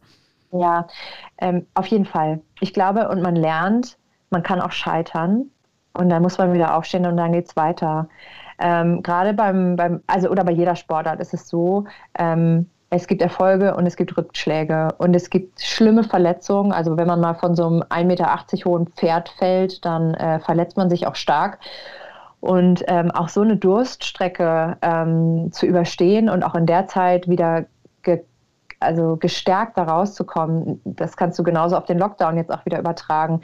Ja, 0.52 0.86
ähm, 1.38 1.66
auf 1.74 1.86
jeden 1.86 2.04
Fall. 2.04 2.42
Ich 2.60 2.74
glaube, 2.74 3.08
und 3.08 3.22
man 3.22 3.36
lernt, 3.36 3.96
man 4.30 4.42
kann 4.42 4.60
auch 4.60 4.72
scheitern 4.72 5.50
und 5.94 6.10
dann 6.10 6.22
muss 6.22 6.38
man 6.38 6.52
wieder 6.52 6.76
aufstehen 6.76 7.06
und 7.06 7.16
dann 7.16 7.32
geht 7.32 7.48
es 7.48 7.56
weiter. 7.56 8.08
Ähm, 8.58 9.02
Gerade 9.02 9.32
beim, 9.32 9.76
beim, 9.76 10.02
also 10.06 10.28
oder 10.28 10.44
bei 10.44 10.52
jeder 10.52 10.76
Sportart 10.76 11.20
ist 11.20 11.32
es 11.32 11.48
so, 11.48 11.86
ähm, 12.18 12.68
es 12.94 13.06
gibt 13.06 13.22
Erfolge 13.22 13.74
und 13.74 13.86
es 13.86 13.96
gibt 13.96 14.14
Rückschläge 14.18 14.94
und 14.98 15.16
es 15.16 15.30
gibt 15.30 15.62
schlimme 15.62 16.04
Verletzungen. 16.04 16.72
Also 16.72 16.98
wenn 16.98 17.06
man 17.06 17.20
mal 17.20 17.32
von 17.32 17.54
so 17.56 17.66
einem 17.66 17.82
1,80 17.84 18.04
Meter 18.04 18.64
hohen 18.66 18.86
Pferd 18.86 19.30
fällt, 19.30 19.82
dann 19.86 20.12
äh, 20.12 20.40
verletzt 20.40 20.76
man 20.76 20.90
sich 20.90 21.06
auch 21.06 21.14
stark. 21.14 21.58
Und 22.40 22.84
ähm, 22.88 23.10
auch 23.10 23.30
so 23.30 23.40
eine 23.40 23.56
Durststrecke 23.56 24.76
ähm, 24.82 25.50
zu 25.52 25.64
überstehen 25.64 26.28
und 26.28 26.42
auch 26.42 26.54
in 26.54 26.66
der 26.66 26.86
Zeit 26.86 27.28
wieder 27.28 27.64
ge 28.02 28.24
also 28.80 29.16
gestärkt 29.16 29.78
da 29.78 29.84
rauszukommen, 29.84 30.82
das 30.84 31.16
kannst 31.16 31.38
du 31.38 31.44
genauso 31.44 31.76
auf 31.76 31.84
den 31.84 31.98
Lockdown 31.98 32.36
jetzt 32.36 32.52
auch 32.52 32.66
wieder 32.66 32.80
übertragen 32.80 33.40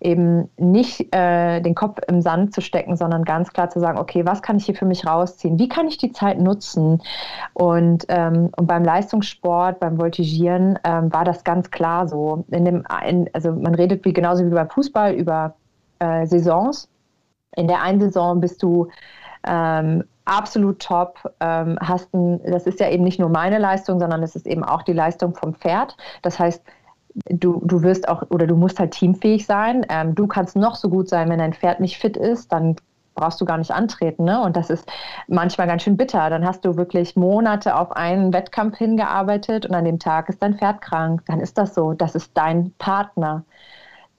eben 0.00 0.48
nicht 0.56 1.14
äh, 1.14 1.60
den 1.60 1.74
Kopf 1.74 1.98
im 2.06 2.22
Sand 2.22 2.54
zu 2.54 2.60
stecken, 2.60 2.96
sondern 2.96 3.24
ganz 3.24 3.52
klar 3.52 3.68
zu 3.70 3.80
sagen, 3.80 3.98
okay, 3.98 4.24
was 4.24 4.42
kann 4.42 4.56
ich 4.56 4.66
hier 4.66 4.74
für 4.74 4.84
mich 4.84 5.06
rausziehen? 5.06 5.58
Wie 5.58 5.68
kann 5.68 5.88
ich 5.88 5.98
die 5.98 6.12
Zeit 6.12 6.38
nutzen? 6.40 7.02
Und, 7.52 8.06
ähm, 8.08 8.50
und 8.56 8.66
beim 8.66 8.84
Leistungssport, 8.84 9.80
beim 9.80 9.98
Voltigieren 9.98 10.78
ähm, 10.84 11.12
war 11.12 11.24
das 11.24 11.42
ganz 11.42 11.70
klar 11.70 12.06
so. 12.06 12.44
In 12.50 12.64
dem, 12.64 12.84
in, 13.06 13.28
also 13.32 13.52
man 13.52 13.74
redet 13.74 14.04
wie 14.04 14.12
genauso 14.12 14.44
wie 14.44 14.54
beim 14.54 14.70
Fußball 14.70 15.14
über 15.14 15.54
äh, 15.98 16.26
Saisons. 16.26 16.88
In 17.56 17.66
der 17.66 17.82
einen 17.82 18.00
Saison 18.00 18.40
bist 18.40 18.62
du 18.62 18.88
ähm, 19.46 20.04
absolut 20.24 20.80
top. 20.80 21.18
Ähm, 21.40 21.76
hast 21.80 22.14
ein, 22.14 22.40
das 22.44 22.66
ist 22.66 22.78
ja 22.78 22.88
eben 22.88 23.02
nicht 23.02 23.18
nur 23.18 23.30
meine 23.30 23.58
Leistung, 23.58 23.98
sondern 23.98 24.22
es 24.22 24.36
ist 24.36 24.46
eben 24.46 24.62
auch 24.62 24.82
die 24.82 24.92
Leistung 24.92 25.34
vom 25.34 25.54
Pferd. 25.54 25.96
Das 26.22 26.38
heißt, 26.38 26.62
du, 27.28 27.60
du 27.64 27.82
wirst 27.82 28.08
auch 28.08 28.22
oder 28.30 28.46
du 28.46 28.56
musst 28.56 28.78
halt 28.78 28.92
teamfähig 28.92 29.46
sein. 29.46 29.86
Ähm, 29.88 30.14
du 30.14 30.26
kannst 30.26 30.56
noch 30.56 30.74
so 30.74 30.88
gut 30.88 31.08
sein, 31.08 31.28
wenn 31.28 31.38
dein 31.38 31.52
Pferd 31.52 31.80
nicht 31.80 31.98
fit 31.98 32.16
ist, 32.16 32.52
dann 32.52 32.76
brauchst 33.18 33.40
du 33.40 33.44
gar 33.44 33.58
nicht 33.58 33.72
antreten. 33.72 34.24
Ne? 34.24 34.40
Und 34.40 34.56
das 34.56 34.70
ist 34.70 34.88
manchmal 35.26 35.66
ganz 35.66 35.82
schön 35.82 35.96
bitter. 35.96 36.30
Dann 36.30 36.46
hast 36.46 36.64
du 36.64 36.76
wirklich 36.76 37.16
Monate 37.16 37.76
auf 37.76 37.92
einen 37.92 38.32
Wettkampf 38.32 38.76
hingearbeitet 38.78 39.66
und 39.66 39.74
an 39.74 39.84
dem 39.84 39.98
Tag 39.98 40.28
ist 40.28 40.42
dein 40.42 40.56
Pferd 40.56 40.80
krank. 40.80 41.22
Dann 41.26 41.40
ist 41.40 41.58
das 41.58 41.74
so. 41.74 41.92
Das 41.92 42.14
ist 42.14 42.30
dein 42.34 42.72
Partner. 42.78 43.44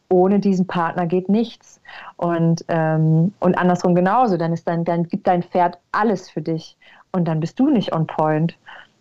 Ohne 0.09 0.39
diesen 0.39 0.67
Partner 0.67 1.05
geht 1.05 1.29
nichts. 1.29 1.79
Und, 2.17 2.65
ähm, 2.67 3.33
und 3.39 3.57
andersrum 3.57 3.95
genauso. 3.95 4.37
Dann, 4.37 4.53
ist 4.53 4.67
dein, 4.67 4.83
dann 4.83 5.07
gibt 5.07 5.27
dein 5.27 5.43
Pferd 5.43 5.77
alles 5.91 6.29
für 6.29 6.41
dich. 6.41 6.75
Und 7.11 7.27
dann 7.27 7.39
bist 7.39 7.59
du 7.59 7.69
nicht 7.69 7.93
on 7.93 8.05
point. 8.05 8.57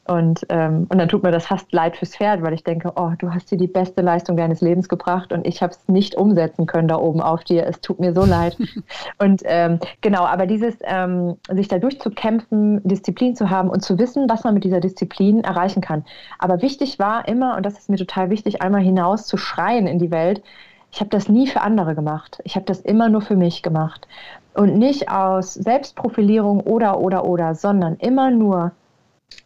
Und, 0.08 0.46
ähm, 0.48 0.86
und 0.88 0.98
dann 0.98 1.08
tut 1.08 1.22
mir 1.22 1.30
das 1.30 1.46
fast 1.46 1.70
leid 1.70 1.96
fürs 1.96 2.16
Pferd, 2.16 2.40
weil 2.42 2.54
ich 2.54 2.64
denke, 2.64 2.92
oh, 2.96 3.12
du 3.18 3.30
hast 3.30 3.50
dir 3.50 3.58
die 3.58 3.66
beste 3.66 4.00
Leistung 4.00 4.38
deines 4.38 4.62
Lebens 4.62 4.88
gebracht 4.88 5.34
und 5.34 5.46
ich 5.46 5.62
habe 5.62 5.72
es 5.72 5.86
nicht 5.86 6.14
umsetzen 6.14 6.64
können 6.64 6.88
da 6.88 6.96
oben 6.96 7.20
auf 7.20 7.44
dir. 7.44 7.66
Es 7.66 7.82
tut 7.82 8.00
mir 8.00 8.14
so 8.14 8.24
leid. 8.24 8.56
und 9.18 9.42
ähm, 9.44 9.78
genau, 10.00 10.24
aber 10.24 10.46
dieses, 10.46 10.76
ähm, 10.84 11.36
sich 11.52 11.68
da 11.68 11.78
durchzukämpfen, 11.78 12.80
Disziplin 12.88 13.36
zu 13.36 13.50
haben 13.50 13.68
und 13.68 13.82
zu 13.82 13.98
wissen, 13.98 14.30
was 14.30 14.44
man 14.44 14.54
mit 14.54 14.64
dieser 14.64 14.80
Disziplin 14.80 15.44
erreichen 15.44 15.82
kann. 15.82 16.06
Aber 16.38 16.62
wichtig 16.62 16.98
war 16.98 17.28
immer, 17.28 17.58
und 17.58 17.66
das 17.66 17.78
ist 17.78 17.90
mir 17.90 17.98
total 17.98 18.30
wichtig, 18.30 18.62
einmal 18.62 18.80
hinaus 18.80 19.26
zu 19.26 19.36
schreien 19.36 19.86
in 19.86 19.98
die 19.98 20.10
Welt, 20.10 20.42
ich 20.90 21.00
habe 21.00 21.10
das 21.10 21.28
nie 21.28 21.46
für 21.46 21.60
andere 21.60 21.94
gemacht. 21.94 22.40
Ich 22.44 22.54
habe 22.54 22.64
das 22.64 22.80
immer 22.80 23.10
nur 23.10 23.20
für 23.20 23.36
mich 23.36 23.62
gemacht. 23.62 24.08
Und 24.54 24.78
nicht 24.78 25.10
aus 25.10 25.52
Selbstprofilierung 25.52 26.60
oder, 26.60 26.98
oder, 26.98 27.26
oder, 27.26 27.54
sondern 27.54 27.96
immer 27.96 28.30
nur 28.30 28.72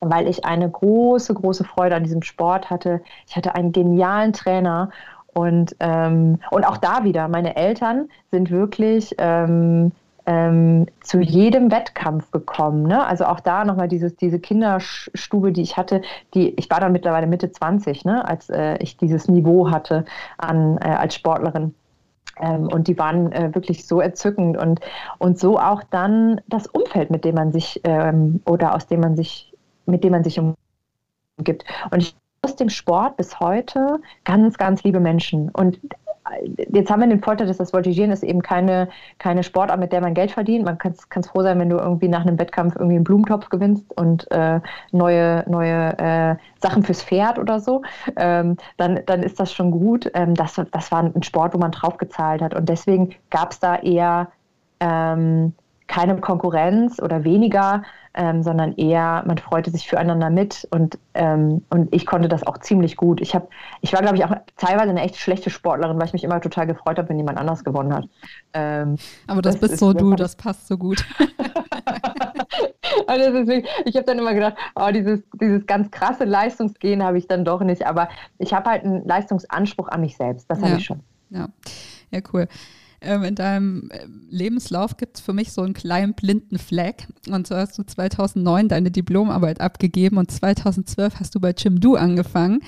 weil 0.01 0.29
ich 0.29 0.45
eine 0.45 0.69
große, 0.69 1.35
große 1.35 1.65
Freude 1.65 1.97
an 1.97 2.05
diesem 2.05 2.23
Sport 2.23 2.71
hatte. 2.71 3.03
Ich 3.27 3.37
hatte 3.37 3.55
einen 3.55 3.73
genialen 3.73 4.33
Trainer 4.33 4.91
und, 5.35 5.77
ähm, 5.81 6.39
und 6.51 6.65
auch 6.67 6.77
da 6.77 7.05
wieder, 7.05 7.29
meine 7.29 7.57
Eltern 7.57 8.09
sind 8.31 8.51
wirklich 8.51 9.15
ähm, 9.19 9.93
ähm, 10.27 10.87
zu 11.03 11.21
jedem 11.21 11.71
Wettkampf 11.71 12.31
gekommen. 12.31 12.85
Ne? 12.85 13.05
Also 13.05 13.25
auch 13.25 13.41
da 13.41 13.65
nochmal 13.65 13.89
dieses, 13.89 14.15
diese 14.17 14.39
Kinderstube, 14.39 15.53
die 15.53 15.63
ich 15.63 15.77
hatte, 15.77 16.03
die, 16.35 16.51
ich 16.51 16.71
war 16.71 16.81
dann 16.81 16.93
mittlerweile 16.93 17.27
Mitte 17.27 17.51
20, 17.51 18.05
ne? 18.05 18.27
als 18.29 18.49
äh, 18.51 18.77
ich 18.79 18.97
dieses 18.97 19.29
Niveau 19.29 19.71
hatte 19.71 20.05
an, 20.39 20.79
äh, 20.79 20.91
als 20.91 21.15
Sportlerin. 21.15 21.75
Ähm, 22.41 22.69
und 22.69 22.89
die 22.89 22.99
waren 22.99 23.33
äh, 23.33 23.55
wirklich 23.55 23.87
so 23.87 24.01
entzückend 24.01 24.57
und, 24.57 24.81
und 25.19 25.39
so 25.39 25.59
auch 25.59 25.83
dann 25.91 26.41
das 26.47 26.67
Umfeld, 26.67 27.11
mit 27.11 27.25
dem 27.25 27.35
man 27.35 27.53
sich 27.53 27.81
ähm, 27.85 28.41
oder 28.47 28.75
aus 28.75 28.87
dem 28.87 29.01
man 29.01 29.17
sich, 29.17 29.52
mit 29.87 30.05
dem 30.05 30.13
man 30.13 30.25
sich 30.25 30.39
umgibt. 30.39 31.65
Und 31.91 32.03
ich 32.03 32.17
aus 32.45 32.57
dem 32.57 32.71
Sport 32.71 33.17
bis 33.17 33.39
heute 33.39 34.01
ganz, 34.25 34.59
ganz 34.59 34.83
liebe 34.83 34.99
Menschen. 34.99 35.49
Und 35.51 35.79
jetzt 36.73 36.91
haben 36.91 37.01
wir 37.01 37.09
den 37.09 37.23
Vorteil, 37.23 37.47
dass 37.47 37.59
das 37.59 37.73
Voltigieren 37.73 38.11
ist 38.11 38.23
eben 38.23 38.43
keine, 38.43 38.89
keine 39.19 39.43
Sportart, 39.43 39.79
mit 39.79 39.93
der 39.93 40.01
man 40.01 40.15
Geld 40.15 40.33
verdient. 40.33 40.65
Man 40.65 40.79
kann 40.79 40.93
es 40.93 41.27
froh 41.27 41.43
sein, 41.43 41.59
wenn 41.59 41.71
du 41.71 41.77
irgendwie 41.77 42.09
nach 42.09 42.23
einem 42.23 42.39
Wettkampf 42.39 42.75
irgendwie 42.77 42.97
einen 42.97 43.05
Blumentopf 43.05 43.49
gewinnst 43.49 43.87
und 43.97 44.31
äh, 44.31 44.61
neue, 44.91 45.45
neue 45.49 45.99
äh, 45.99 46.37
Sachen 46.61 46.83
fürs 46.83 47.03
Pferd 47.03 47.39
oder 47.39 47.61
so. 47.61 47.83
Ähm, 48.17 48.57
dann, 48.77 49.01
dann 49.07 49.23
ist 49.23 49.39
das 49.39 49.53
schon 49.53 49.71
gut. 49.71 50.11
Ähm, 50.15 50.35
das, 50.35 50.61
das 50.71 50.93
war 50.93 51.03
ein 51.03 51.23
Sport, 51.23 51.55
wo 51.55 51.59
man 51.59 51.73
drauf 51.73 51.97
gezahlt 51.97 52.43
hat. 52.43 52.55
Und 52.55 52.69
deswegen 52.69 53.15
gab 53.31 53.53
es 53.53 53.61
da 53.61 53.77
eher 53.77 54.29
ähm, 54.81 55.55
keine 55.87 56.17
Konkurrenz 56.17 57.01
oder 57.01 57.25
weniger, 57.25 57.83
ähm, 58.15 58.43
sondern 58.43 58.75
eher, 58.75 59.23
man 59.27 59.39
freute 59.39 59.71
sich 59.71 59.89
füreinander 59.89 60.31
mit 60.31 60.67
und, 60.71 60.99
ähm, 61.15 61.65
und 61.71 61.95
ich 61.95 62.05
konnte 62.05 62.29
das 62.29 62.47
auch 62.47 62.59
ziemlich 62.59 62.97
gut. 62.97 63.21
Ich, 63.21 63.35
hab, 63.35 63.49
ich 63.81 63.93
war, 63.93 64.03
glaube 64.03 64.17
ich, 64.17 64.25
auch 64.25 64.35
teilweise 64.57 64.91
eine 64.91 65.03
echt 65.03 65.17
schlechte 65.17 65.51
Sportlerin, 65.51 65.99
weil 65.99 66.07
ich 66.07 66.13
mich 66.13 66.25
immer 66.25 66.41
total 66.41 66.67
gefreut 66.67 66.99
habe, 66.99 67.09
wenn 67.09 67.19
jemand 67.19 67.39
anders 67.39 67.65
gewonnen 67.65 67.95
hat. 67.95 68.05
Ähm, 68.53 68.97
Aber 69.27 69.41
das, 69.41 69.59
das 69.59 69.71
bist 69.71 69.81
so 69.81 69.93
du, 69.93 70.15
das 70.15 70.37
passt 70.37 70.69
so 70.69 70.77
gut. 70.77 71.07
also 73.07 73.33
deswegen, 73.33 73.67
ich 73.87 73.97
habe 73.97 74.05
dann 74.05 74.19
immer 74.19 74.35
gedacht, 74.35 74.57
oh, 74.75 74.91
dieses, 74.93 75.23
dieses 75.41 75.67
ganz 75.67 75.91
krasse 75.91 76.25
Leistungsgehen 76.25 77.03
habe 77.03 77.17
ich 77.17 77.29
dann 77.29 77.45
doch 77.45 77.61
nicht. 77.61 77.87
Aber 77.87 78.09
ich 78.39 78.53
habe 78.53 78.69
halt 78.69 78.85
einen 78.85 79.07
Leistungsanspruch 79.07 79.89
an 79.89 80.03
mich 80.03 80.17
selbst. 80.17 80.51
Das 80.51 80.61
ja. 80.61 80.67
habe 80.67 80.77
ich 80.77 80.85
schon. 80.85 81.01
Ja, 81.31 81.49
ja, 82.11 82.21
cool 82.33 82.47
ähm, 83.03 83.25
in 83.25 83.35
deinem 83.35 83.91
äh, 83.91 84.07
Lebenslauf 84.31 84.97
gibt 84.97 85.17
es 85.17 85.23
für 85.23 85.33
mich 85.33 85.53
so 85.53 85.63
einen 85.63 85.75
kleinen 85.75 86.15
blinden 86.15 86.59
Fleck. 86.59 87.07
Und 87.29 87.47
so 87.47 87.57
hast 87.57 87.79
du 87.79 87.83
2009 87.83 88.69
deine 88.69 88.91
Diplomarbeit 88.91 89.61
abgegeben 89.61 90.19
und 90.19 90.31
2012 90.31 91.21
hast 91.21 91.35
du 91.35 91.41
bei 91.41 91.53
Chimdu 91.53 91.97
angefangen. 91.97 92.61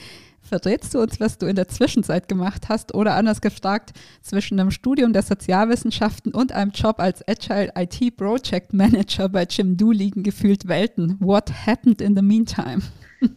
Verrätst 0.42 0.92
du 0.92 1.00
uns, 1.00 1.20
was 1.20 1.38
du 1.38 1.46
in 1.46 1.56
der 1.56 1.68
Zwischenzeit 1.68 2.28
gemacht 2.28 2.68
hast 2.68 2.94
oder 2.94 3.14
anders 3.14 3.40
gefragt, 3.40 3.92
zwischen 4.20 4.60
einem 4.60 4.70
Studium 4.70 5.14
der 5.14 5.22
Sozialwissenschaften 5.22 6.34
und 6.34 6.52
einem 6.52 6.70
Job 6.70 7.00
als 7.00 7.26
Agile 7.26 7.72
IT 7.76 8.16
Project 8.18 8.74
Manager 8.74 9.30
bei 9.30 9.46
Chimdu 9.46 9.90
liegen 9.90 10.22
gefühlt 10.22 10.68
Welten. 10.68 11.16
What 11.18 11.50
happened 11.66 12.02
in 12.02 12.14
the 12.14 12.22
meantime? 12.22 12.82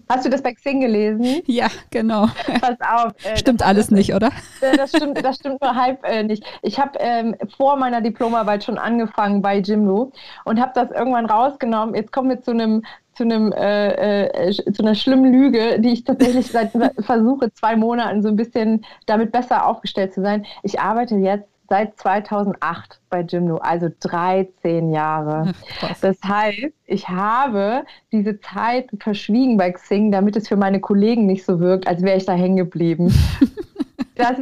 Hast 0.10 0.26
du 0.26 0.30
das 0.30 0.42
bei 0.42 0.54
Xing 0.54 0.82
gelesen? 0.82 1.42
Ja, 1.46 1.68
genau. 1.92 2.28
Pass 2.62 2.78
auf. 2.82 3.14
Äh, 3.24 3.38
stimmt 3.38 3.62
das, 3.62 3.68
alles 3.68 3.88
das, 3.88 3.98
nicht, 3.98 4.14
oder? 4.14 4.32
Äh, 4.62 4.78
das 4.78 4.92
stimmt, 4.92 5.24
das 5.24 5.36
stimmt 5.36 5.62
nur 5.62 5.76
halb 5.76 6.04
äh, 6.04 6.24
nicht. 6.24 6.44
Ich 6.62 6.80
habe 6.80 6.98
ähm, 7.00 7.36
vor 7.58 7.78
meiner 7.78 8.02
Diplomarbeit 8.02 8.64
schon 8.64 8.78
angefangen 8.78 9.42
bei 9.42 9.58
Jimdo 9.60 10.12
und 10.46 10.60
habe 10.60 10.72
das 10.76 10.92
irgendwann 10.92 11.26
rausgenommen. 11.26 11.96
Jetzt 11.96 12.12
kommen 12.12 12.30
wir 12.30 12.42
zu 12.42 12.52
einem 12.52 12.84
zu 13.14 13.24
einem 13.24 13.52
äh, 13.52 14.28
äh, 14.28 14.74
zu 14.74 14.84
einer 14.84 14.94
schlimmen 14.94 15.32
Lüge, 15.32 15.80
die 15.80 15.94
ich 15.94 16.04
tatsächlich 16.04 16.52
seit 16.52 16.72
versuche 17.00 17.52
zwei 17.52 17.76
Monaten 17.76 18.22
so 18.22 18.30
ein 18.30 18.36
bisschen 18.36 18.86
damit 19.08 19.32
besser 19.32 19.66
aufgestellt 19.66 20.14
zu 20.14 20.22
sein. 20.22 20.46
Ich 20.62 20.80
arbeite 20.80 21.16
jetzt 21.16 21.50
seit 21.70 21.98
2008 22.00 23.00
bei 23.10 23.24
Gymno, 23.24 23.58
also 23.58 23.90
13 24.00 24.92
Jahre. 24.92 25.54
Das 26.02 26.18
heißt, 26.24 26.74
ich 26.86 27.10
habe 27.10 27.84
diese 28.12 28.40
Zeit 28.40 28.90
verschwiegen 29.00 29.58
bei 29.58 29.72
Xing, 29.72 30.12
damit 30.12 30.36
es 30.36 30.48
für 30.48 30.58
meine 30.58 30.80
Kollegen 30.80 31.26
nicht 31.26 31.46
so 31.46 31.60
wirkt, 31.60 31.88
als 31.88 32.02
wäre 32.04 32.18
ich 32.18 32.26
da 32.26 32.34
hängen 32.34 32.58
geblieben. 32.58 33.14
das, 34.16 34.38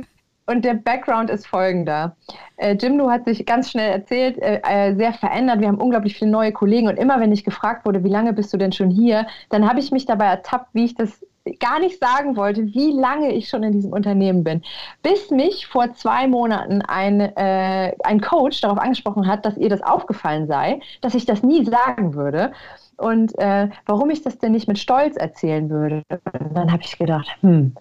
und 0.47 0.63
der 0.63 0.75
Background 0.75 1.29
ist 1.29 1.47
folgender. 1.47 2.15
Äh, 2.57 2.75
Jimdo 2.75 3.09
hat 3.09 3.25
sich 3.25 3.45
ganz 3.45 3.71
schnell 3.71 3.91
erzählt, 3.91 4.37
äh, 4.37 4.61
äh, 4.63 4.95
sehr 4.95 5.13
verändert. 5.13 5.59
Wir 5.59 5.67
haben 5.67 5.81
unglaublich 5.81 6.17
viele 6.17 6.31
neue 6.31 6.51
Kollegen 6.51 6.87
und 6.87 6.97
immer 6.97 7.19
wenn 7.19 7.31
ich 7.31 7.43
gefragt 7.43 7.85
wurde, 7.85 8.03
wie 8.03 8.09
lange 8.09 8.33
bist 8.33 8.53
du 8.53 8.57
denn 8.57 8.71
schon 8.71 8.91
hier, 8.91 9.25
dann 9.49 9.67
habe 9.67 9.79
ich 9.79 9.91
mich 9.91 10.05
dabei 10.05 10.25
ertappt, 10.25 10.69
wie 10.73 10.85
ich 10.85 10.95
das 10.95 11.25
gar 11.59 11.79
nicht 11.79 11.99
sagen 11.99 12.35
wollte, 12.35 12.65
wie 12.73 12.91
lange 12.91 13.31
ich 13.31 13.49
schon 13.49 13.63
in 13.63 13.71
diesem 13.71 13.91
Unternehmen 13.91 14.43
bin. 14.43 14.61
Bis 15.03 15.29
mich 15.29 15.67
vor 15.67 15.93
zwei 15.93 16.27
Monaten 16.27 16.81
ein, 16.81 17.19
äh, 17.19 17.93
ein 18.03 18.21
Coach 18.21 18.61
darauf 18.61 18.77
angesprochen 18.77 19.27
hat, 19.27 19.45
dass 19.45 19.57
ihr 19.57 19.69
das 19.69 19.81
aufgefallen 19.81 20.47
sei, 20.47 20.79
dass 21.01 21.15
ich 21.15 21.25
das 21.25 21.43
nie 21.43 21.65
sagen 21.65 22.15
würde. 22.15 22.51
Und 22.97 23.37
äh, 23.39 23.69
warum 23.85 24.09
ich 24.09 24.21
das 24.21 24.39
denn 24.39 24.53
nicht 24.53 24.67
mit 24.67 24.79
Stolz 24.79 25.17
erzählen 25.17 25.69
würde. 25.69 26.03
Und 26.09 26.55
dann 26.55 26.71
habe 26.71 26.83
ich 26.83 26.97
gedacht, 26.97 27.27
hm, 27.41 27.75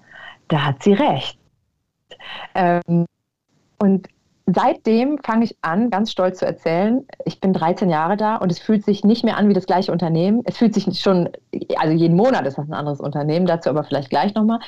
da 0.48 0.66
hat 0.66 0.82
sie 0.82 0.92
recht. 0.92 1.38
Ähm, 2.54 3.06
und 3.78 4.08
seitdem 4.46 5.18
fange 5.24 5.44
ich 5.44 5.56
an, 5.62 5.90
ganz 5.90 6.10
stolz 6.10 6.38
zu 6.38 6.46
erzählen, 6.46 7.06
ich 7.24 7.40
bin 7.40 7.52
13 7.52 7.88
Jahre 7.88 8.16
da 8.16 8.36
und 8.36 8.52
es 8.52 8.58
fühlt 8.58 8.84
sich 8.84 9.02
nicht 9.02 9.24
mehr 9.24 9.38
an 9.38 9.48
wie 9.48 9.54
das 9.54 9.64
gleiche 9.64 9.90
Unternehmen. 9.90 10.42
Es 10.44 10.58
fühlt 10.58 10.74
sich 10.74 11.00
schon, 11.00 11.30
also 11.76 11.94
jeden 11.94 12.16
Monat 12.16 12.46
ist 12.46 12.58
das 12.58 12.68
ein 12.68 12.74
anderes 12.74 13.00
Unternehmen, 13.00 13.46
dazu 13.46 13.70
aber 13.70 13.84
vielleicht 13.84 14.10
gleich 14.10 14.34
nochmal. 14.34 14.58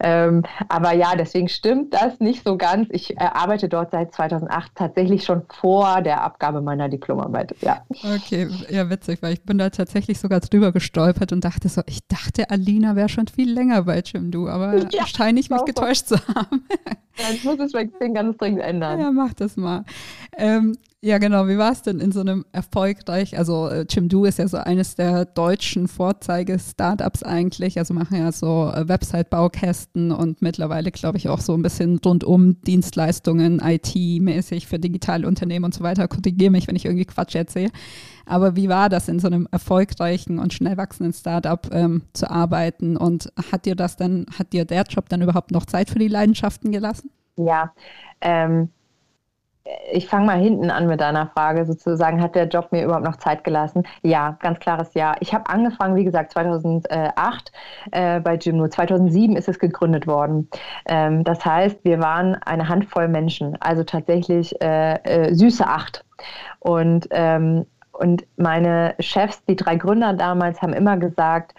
Ähm, 0.00 0.44
aber 0.68 0.94
ja, 0.94 1.14
deswegen 1.14 1.48
stimmt 1.48 1.92
das 1.92 2.20
nicht 2.20 2.42
so 2.44 2.56
ganz. 2.56 2.88
Ich 2.90 3.16
äh, 3.16 3.20
arbeite 3.20 3.68
dort 3.68 3.90
seit 3.90 4.14
2008 4.14 4.72
tatsächlich 4.74 5.24
schon 5.24 5.42
vor 5.48 6.00
der 6.00 6.22
Abgabe 6.22 6.62
meiner 6.62 6.88
Diplomarbeit. 6.88 7.54
Ja. 7.60 7.82
Okay, 7.90 8.48
ja, 8.70 8.88
witzig, 8.88 9.20
weil 9.20 9.34
ich 9.34 9.42
bin 9.42 9.58
da 9.58 9.68
tatsächlich 9.68 10.18
sogar 10.18 10.40
drüber 10.40 10.72
gestolpert 10.72 11.32
und 11.32 11.44
dachte 11.44 11.68
so, 11.68 11.82
ich 11.86 12.00
dachte, 12.08 12.48
Alina 12.50 12.96
wäre 12.96 13.10
schon 13.10 13.28
viel 13.28 13.52
länger 13.52 13.82
bei 13.82 14.00
Jimdo, 14.00 14.48
aber 14.48 14.76
ja, 14.90 15.06
scheine 15.06 15.38
ich 15.38 15.50
mich 15.50 15.64
getäuscht 15.66 16.06
zu 16.06 16.16
haben. 16.28 16.66
Ja, 17.18 17.24
ich 17.34 17.42
muss 17.44 17.58
es 17.58 17.72
bei 17.72 17.84
Xing 17.84 18.14
ganz 18.14 18.36
dringend 18.36 18.62
ändern. 18.62 19.00
Ja, 19.00 19.10
mach 19.18 19.34
das 19.34 19.56
mal. 19.56 19.84
Ähm, 20.36 20.76
ja, 21.00 21.18
genau. 21.18 21.46
Wie 21.46 21.58
war 21.58 21.70
es 21.70 21.82
denn 21.82 22.00
in 22.00 22.10
so 22.10 22.20
einem 22.20 22.44
erfolgreich, 22.50 23.38
also 23.38 23.68
äh, 23.68 23.86
Chimdu 23.86 24.24
ist 24.24 24.40
ja 24.40 24.48
so 24.48 24.56
eines 24.56 24.96
der 24.96 25.26
deutschen 25.26 25.86
Vorzeige-Startups 25.86 27.22
eigentlich, 27.22 27.78
also 27.78 27.94
machen 27.94 28.18
ja 28.18 28.32
so 28.32 28.72
äh, 28.74 28.88
Website-Baukästen 28.88 30.10
und 30.10 30.42
mittlerweile, 30.42 30.90
glaube 30.90 31.16
ich, 31.18 31.28
auch 31.28 31.38
so 31.38 31.54
ein 31.54 31.62
bisschen 31.62 32.00
rundum 32.04 32.60
Dienstleistungen, 32.62 33.60
IT-mäßig 33.62 34.66
für 34.66 34.80
digitale 34.80 35.28
Unternehmen 35.28 35.64
und 35.64 35.74
so 35.74 35.84
weiter. 35.84 36.08
Korrigiere 36.08 36.50
mich, 36.50 36.66
wenn 36.66 36.74
ich 36.74 36.84
irgendwie 36.84 37.06
Quatsch 37.06 37.36
erzähle. 37.36 37.70
Aber 38.26 38.56
wie 38.56 38.68
war 38.68 38.88
das 38.88 39.08
in 39.08 39.20
so 39.20 39.28
einem 39.28 39.46
erfolgreichen 39.52 40.40
und 40.40 40.52
schnell 40.52 40.76
wachsenden 40.76 41.12
Startup 41.12 41.64
ähm, 41.72 42.02
zu 42.12 42.28
arbeiten 42.28 42.96
und 42.96 43.32
hat 43.52 43.66
dir 43.66 43.76
das 43.76 43.96
dann, 43.96 44.26
hat 44.36 44.52
dir 44.52 44.64
der 44.64 44.82
Job 44.82 45.08
dann 45.08 45.22
überhaupt 45.22 45.52
noch 45.52 45.64
Zeit 45.64 45.90
für 45.90 46.00
die 46.00 46.08
Leidenschaften 46.08 46.72
gelassen? 46.72 47.10
Ja, 47.36 47.72
ähm, 48.20 48.70
ich 49.92 50.06
fange 50.08 50.26
mal 50.26 50.38
hinten 50.38 50.70
an 50.70 50.86
mit 50.86 51.00
deiner 51.00 51.26
Frage, 51.28 51.64
sozusagen, 51.66 52.22
hat 52.22 52.34
der 52.34 52.48
Job 52.48 52.72
mir 52.72 52.84
überhaupt 52.84 53.04
noch 53.04 53.16
Zeit 53.16 53.44
gelassen? 53.44 53.84
Ja, 54.02 54.36
ganz 54.40 54.58
klares 54.60 54.94
Ja. 54.94 55.14
Ich 55.20 55.34
habe 55.34 55.48
angefangen, 55.48 55.96
wie 55.96 56.04
gesagt, 56.04 56.32
2008 56.32 57.52
äh, 57.92 58.20
bei 58.20 58.36
Gymno. 58.36 58.68
2007 58.68 59.36
ist 59.36 59.48
es 59.48 59.58
gegründet 59.58 60.06
worden. 60.06 60.48
Ähm, 60.86 61.24
das 61.24 61.44
heißt, 61.44 61.84
wir 61.84 62.00
waren 62.00 62.36
eine 62.36 62.68
Handvoll 62.68 63.08
Menschen, 63.08 63.56
also 63.60 63.84
tatsächlich 63.84 64.60
äh, 64.62 64.94
äh, 65.02 65.34
süße 65.34 65.66
acht. 65.66 66.04
Und, 66.60 67.08
ähm, 67.10 67.66
und 67.92 68.26
meine 68.36 68.94
Chefs, 69.00 69.44
die 69.44 69.56
drei 69.56 69.76
Gründer 69.76 70.12
damals, 70.14 70.62
haben 70.62 70.72
immer 70.72 70.96
gesagt, 70.96 71.54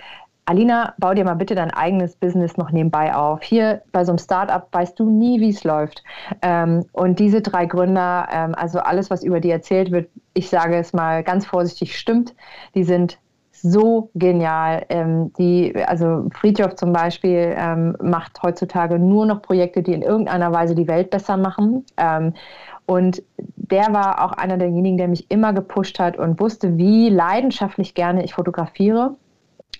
Alina, 0.50 0.96
bau 0.98 1.14
dir 1.14 1.26
mal 1.26 1.36
bitte 1.36 1.54
dein 1.54 1.70
eigenes 1.70 2.16
Business 2.16 2.58
noch 2.58 2.72
nebenbei 2.72 3.14
auf. 3.14 3.44
Hier 3.44 3.84
bei 3.92 4.04
so 4.04 4.12
einem 4.12 4.18
Startup 4.18 4.68
weißt 4.72 5.00
du 5.00 5.08
nie, 5.08 5.40
wie 5.40 5.50
es 5.50 5.64
läuft. 5.64 6.04
Ähm, 6.42 6.86
und 6.92 7.20
diese 7.20 7.42
drei 7.42 7.68
Gründer, 7.68 8.28
ähm, 8.32 8.56
also 8.56 8.80
alles, 8.80 9.12
was 9.12 9.24
über 9.24 9.42
die 9.42 9.52
erzählt 9.52 9.92
wird, 9.92 10.10
ich 10.34 10.50
sage 10.50 10.76
es 10.78 10.92
mal 10.92 11.24
ganz 11.24 11.46
vorsichtig, 11.46 11.96
stimmt. 11.96 12.34
Die 12.74 12.84
sind 12.84 13.20
so 13.52 14.10
genial. 14.16 14.88
Ähm, 14.90 15.32
die, 15.38 15.72
also 15.86 16.28
Friedhof 16.34 16.74
zum 16.78 16.94
Beispiel 16.94 17.54
ähm, 17.56 17.96
macht 18.02 18.42
heutzutage 18.42 18.98
nur 18.98 19.28
noch 19.28 19.44
Projekte, 19.44 19.84
die 19.84 19.94
in 19.94 20.02
irgendeiner 20.02 20.52
Weise 20.52 20.74
die 20.74 20.88
Welt 20.88 21.12
besser 21.12 21.38
machen. 21.38 21.86
Ähm, 21.98 22.34
und 22.88 23.22
der 23.38 23.94
war 23.94 24.26
auch 24.26 24.32
einer 24.32 24.58
derjenigen, 24.58 24.98
der 24.98 25.10
mich 25.10 25.30
immer 25.30 25.54
gepusht 25.54 26.00
hat 26.00 26.18
und 26.18 26.40
wusste, 26.40 26.76
wie 26.80 27.10
leidenschaftlich 27.10 27.94
gerne 27.94 28.24
ich 28.24 28.34
fotografiere 28.34 29.16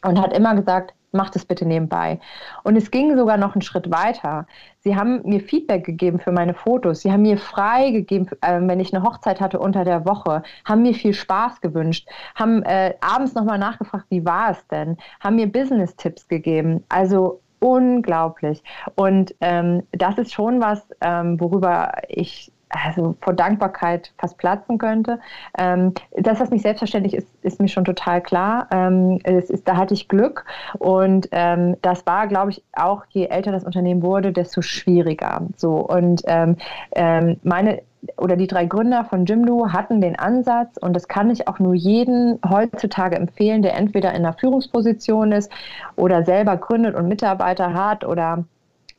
und 0.04 0.20
hat 0.22 0.34
immer 0.34 0.56
gesagt, 0.56 0.94
mach 1.12 1.30
das 1.30 1.46
bitte 1.46 1.66
nebenbei. 1.66 2.20
Und 2.64 2.76
es 2.76 2.92
ging 2.92 3.18
sogar 3.18 3.38
noch 3.38 3.56
einen 3.56 3.62
Schritt 3.62 3.90
weiter. 3.92 4.46
Sie 4.80 4.96
haben 4.96 5.22
mir 5.24 5.40
Feedback 5.40 5.84
gegeben 5.84 6.20
für 6.20 6.32
meine 6.32 6.54
Fotos. 6.54 7.02
Sie 7.02 7.12
haben 7.12 7.24
mir 7.24 7.38
frei 7.38 7.92
gegeben, 7.92 8.28
äh, 8.42 8.60
wenn 8.62 8.80
ich 8.80 8.94
eine 8.94 9.04
Hochzeit 9.04 9.42
hatte 9.42 9.60
unter 9.60 9.86
der 9.86 10.06
Woche, 10.06 10.44
haben 10.66 10.84
mir 10.84 10.94
viel 10.94 11.14
Spaß 11.14 11.62
gewünscht, 11.62 12.08
haben 12.36 12.64
äh, 12.64 12.94
abends 13.02 13.34
nochmal 13.34 13.58
nachgefragt, 13.58 14.06
wie 14.10 14.26
war 14.26 14.52
es 14.52 14.68
denn, 14.68 14.98
haben 15.20 15.36
mir 15.36 15.52
Business-Tipps 15.52 16.28
gegeben. 16.28 16.84
Also 16.90 17.42
unglaublich. 17.60 18.64
Und 18.96 19.36
ähm, 19.42 19.84
das 19.92 20.18
ist 20.18 20.34
schon 20.34 20.62
was, 20.62 20.88
ähm, 21.02 21.40
worüber 21.40 21.92
ich 22.08 22.52
also 22.70 23.16
vor 23.22 23.34
Dankbarkeit 23.34 24.12
fast 24.18 24.38
platzen 24.38 24.78
könnte. 24.78 25.20
Ähm, 25.58 25.94
dass 26.16 26.40
das 26.40 26.50
nicht 26.50 26.62
selbstverständlich 26.62 27.16
ist, 27.16 27.28
ist 27.42 27.60
mir 27.60 27.68
schon 27.68 27.86
total 27.86 28.22
klar. 28.22 28.68
Ähm, 28.72 29.20
ist, 29.24 29.68
da 29.68 29.78
hatte 29.78 29.94
ich 29.94 30.08
Glück 30.08 30.46
und 30.78 31.28
ähm, 31.32 31.76
das 31.82 32.06
war, 32.06 32.28
glaube 32.28 32.52
ich, 32.52 32.64
auch 32.74 33.06
je 33.10 33.26
älter 33.26 33.52
das 33.52 33.64
Unternehmen 33.64 34.02
wurde, 34.02 34.32
desto 34.32 34.62
schwieriger. 34.62 35.42
So 35.56 35.78
und 35.78 36.22
ähm, 36.26 36.58
ähm, 36.96 37.38
meine 37.44 37.82
oder 38.18 38.38
die 38.38 38.48
drei 38.48 38.66
Gründer 38.66 39.04
von 39.06 39.26
Jimdo 39.26 39.74
hatten 39.74 40.00
den 40.00 40.18
Ansatz, 40.18 40.78
und 40.78 40.94
das 40.94 41.08
kann 41.08 41.30
ich 41.30 41.48
auch 41.48 41.60
nur 41.60 41.74
jeden 41.74 42.40
heutzutage 42.50 43.18
empfehlen, 43.18 43.62
der 43.62 43.76
entweder 43.76 44.12
in 44.12 44.26
einer 44.26 44.34
Führungsposition 44.34 45.32
ist 45.32 45.52
oder 45.96 46.24
selber 46.24 46.56
gründet 46.58 46.96
und 46.96 47.08
Mitarbeiter 47.08 47.74
hat 47.74 48.06
oder 48.06 48.46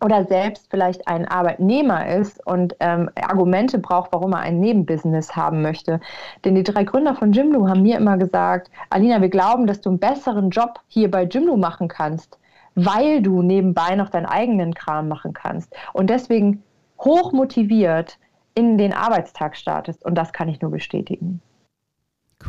oder 0.02 0.24
selbst 0.24 0.68
vielleicht 0.70 1.06
ein 1.06 1.26
Arbeitnehmer 1.26 2.06
ist 2.08 2.44
und 2.46 2.74
ähm, 2.80 3.10
Argumente 3.16 3.78
braucht, 3.78 4.12
warum 4.12 4.32
er 4.32 4.40
ein 4.40 4.60
Nebenbusiness 4.60 5.36
haben 5.36 5.62
möchte. 5.62 6.00
Denn 6.44 6.54
die 6.54 6.62
drei 6.62 6.84
Gründer 6.84 7.14
von 7.14 7.32
Jimdo 7.32 7.68
haben 7.68 7.82
mir 7.82 7.98
immer 7.98 8.16
gesagt, 8.16 8.70
Alina, 8.88 9.20
wir 9.20 9.28
glauben, 9.28 9.66
dass 9.66 9.80
du 9.80 9.90
einen 9.90 9.98
besseren 9.98 10.50
Job 10.50 10.80
hier 10.88 11.10
bei 11.10 11.24
Jimdo 11.24 11.56
machen 11.56 11.88
kannst, 11.88 12.38
weil 12.74 13.22
du 13.22 13.42
nebenbei 13.42 13.94
noch 13.94 14.08
deinen 14.08 14.26
eigenen 14.26 14.74
Kram 14.74 15.08
machen 15.08 15.34
kannst. 15.34 15.74
Und 15.92 16.10
deswegen 16.10 16.62
hoch 16.98 17.32
motiviert 17.32 18.18
in 18.54 18.78
den 18.78 18.92
Arbeitstag 18.92 19.56
startest. 19.56 20.04
Und 20.04 20.16
das 20.16 20.32
kann 20.32 20.48
ich 20.48 20.60
nur 20.60 20.70
bestätigen. 20.70 21.40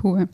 Cool 0.03 0.29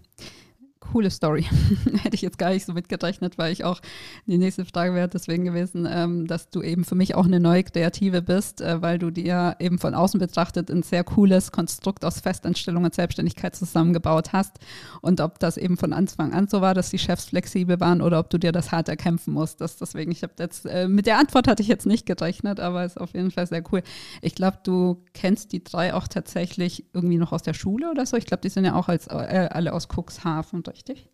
coole 0.92 1.10
Story. 1.10 1.46
Hätte 2.02 2.16
ich 2.16 2.22
jetzt 2.22 2.38
gar 2.38 2.52
nicht 2.52 2.66
so 2.66 2.74
mitgerechnet, 2.74 3.38
weil 3.38 3.52
ich 3.52 3.64
auch 3.64 3.82
die 4.26 4.38
nächste 4.38 4.66
Frage 4.66 4.94
wäre 4.94 5.08
deswegen 5.08 5.46
gewesen, 5.46 5.88
ähm, 5.90 6.28
dass 6.28 6.50
du 6.50 6.62
eben 6.62 6.84
für 6.84 6.96
mich 6.96 7.16
auch 7.16 7.26
eine 7.26 7.40
neue 7.40 7.64
Kreative 7.64 8.22
bist, 8.22 8.62
äh, 8.62 8.82
weil 8.82 9.00
du 9.00 9.12
dir 9.12 9.56
eben 9.60 9.80
von 9.80 9.94
außen 9.94 10.20
betrachtet 10.20 10.70
ein 10.70 10.84
sehr 10.84 11.04
cooles 11.04 11.52
Konstrukt 11.52 12.06
aus 12.06 12.20
Festanstellung 12.20 12.84
und 12.84 12.94
Selbstständigkeit 12.94 13.56
zusammengebaut 13.56 14.34
hast. 14.34 14.58
Und 15.02 15.22
ob 15.22 15.40
das 15.40 15.58
eben 15.58 15.78
von 15.78 15.94
Anfang 15.94 16.34
an 16.34 16.48
so 16.48 16.62
war, 16.62 16.74
dass 16.74 16.90
die 16.90 17.00
Chefs 17.00 17.26
flexibel 17.26 17.80
waren 17.80 18.02
oder 18.02 18.20
ob 18.20 18.30
du 18.30 18.38
dir 18.38 18.52
das 18.52 18.72
hart 18.72 18.90
erkämpfen 18.90 19.34
musstest. 19.34 19.82
Deswegen, 19.82 20.12
ich 20.12 20.24
habe 20.24 20.34
jetzt, 20.40 20.66
äh, 20.66 20.88
mit 20.88 21.06
der 21.06 21.20
Antwort 21.20 21.48
hatte 21.48 21.62
ich 21.62 21.68
jetzt 21.68 21.86
nicht 21.86 22.06
gerechnet, 22.06 22.60
aber 22.60 22.86
ist 22.86 23.00
auf 23.00 23.14
jeden 23.14 23.32
Fall 23.32 23.48
sehr 23.48 23.64
cool. 23.72 23.84
Ich 24.22 24.36
glaube, 24.36 24.60
du 24.64 25.04
kennst 25.14 25.52
die 25.52 25.64
drei 25.64 25.94
auch 25.94 26.08
tatsächlich 26.08 26.86
irgendwie 26.94 27.18
noch 27.18 27.32
aus 27.32 27.44
der 27.44 27.54
Schule 27.54 27.90
oder 27.92 28.06
so. 28.06 28.18
Ich 28.18 28.26
glaube, 28.26 28.42
die 28.42 28.50
sind 28.50 28.66
ja 28.66 28.76
auch 28.76 28.88
als, 28.88 29.08
äh, 29.08 29.50
alle 29.52 29.74
aus 29.74 29.88
Cuxhaven 29.88 30.64
richtig? 30.78 31.10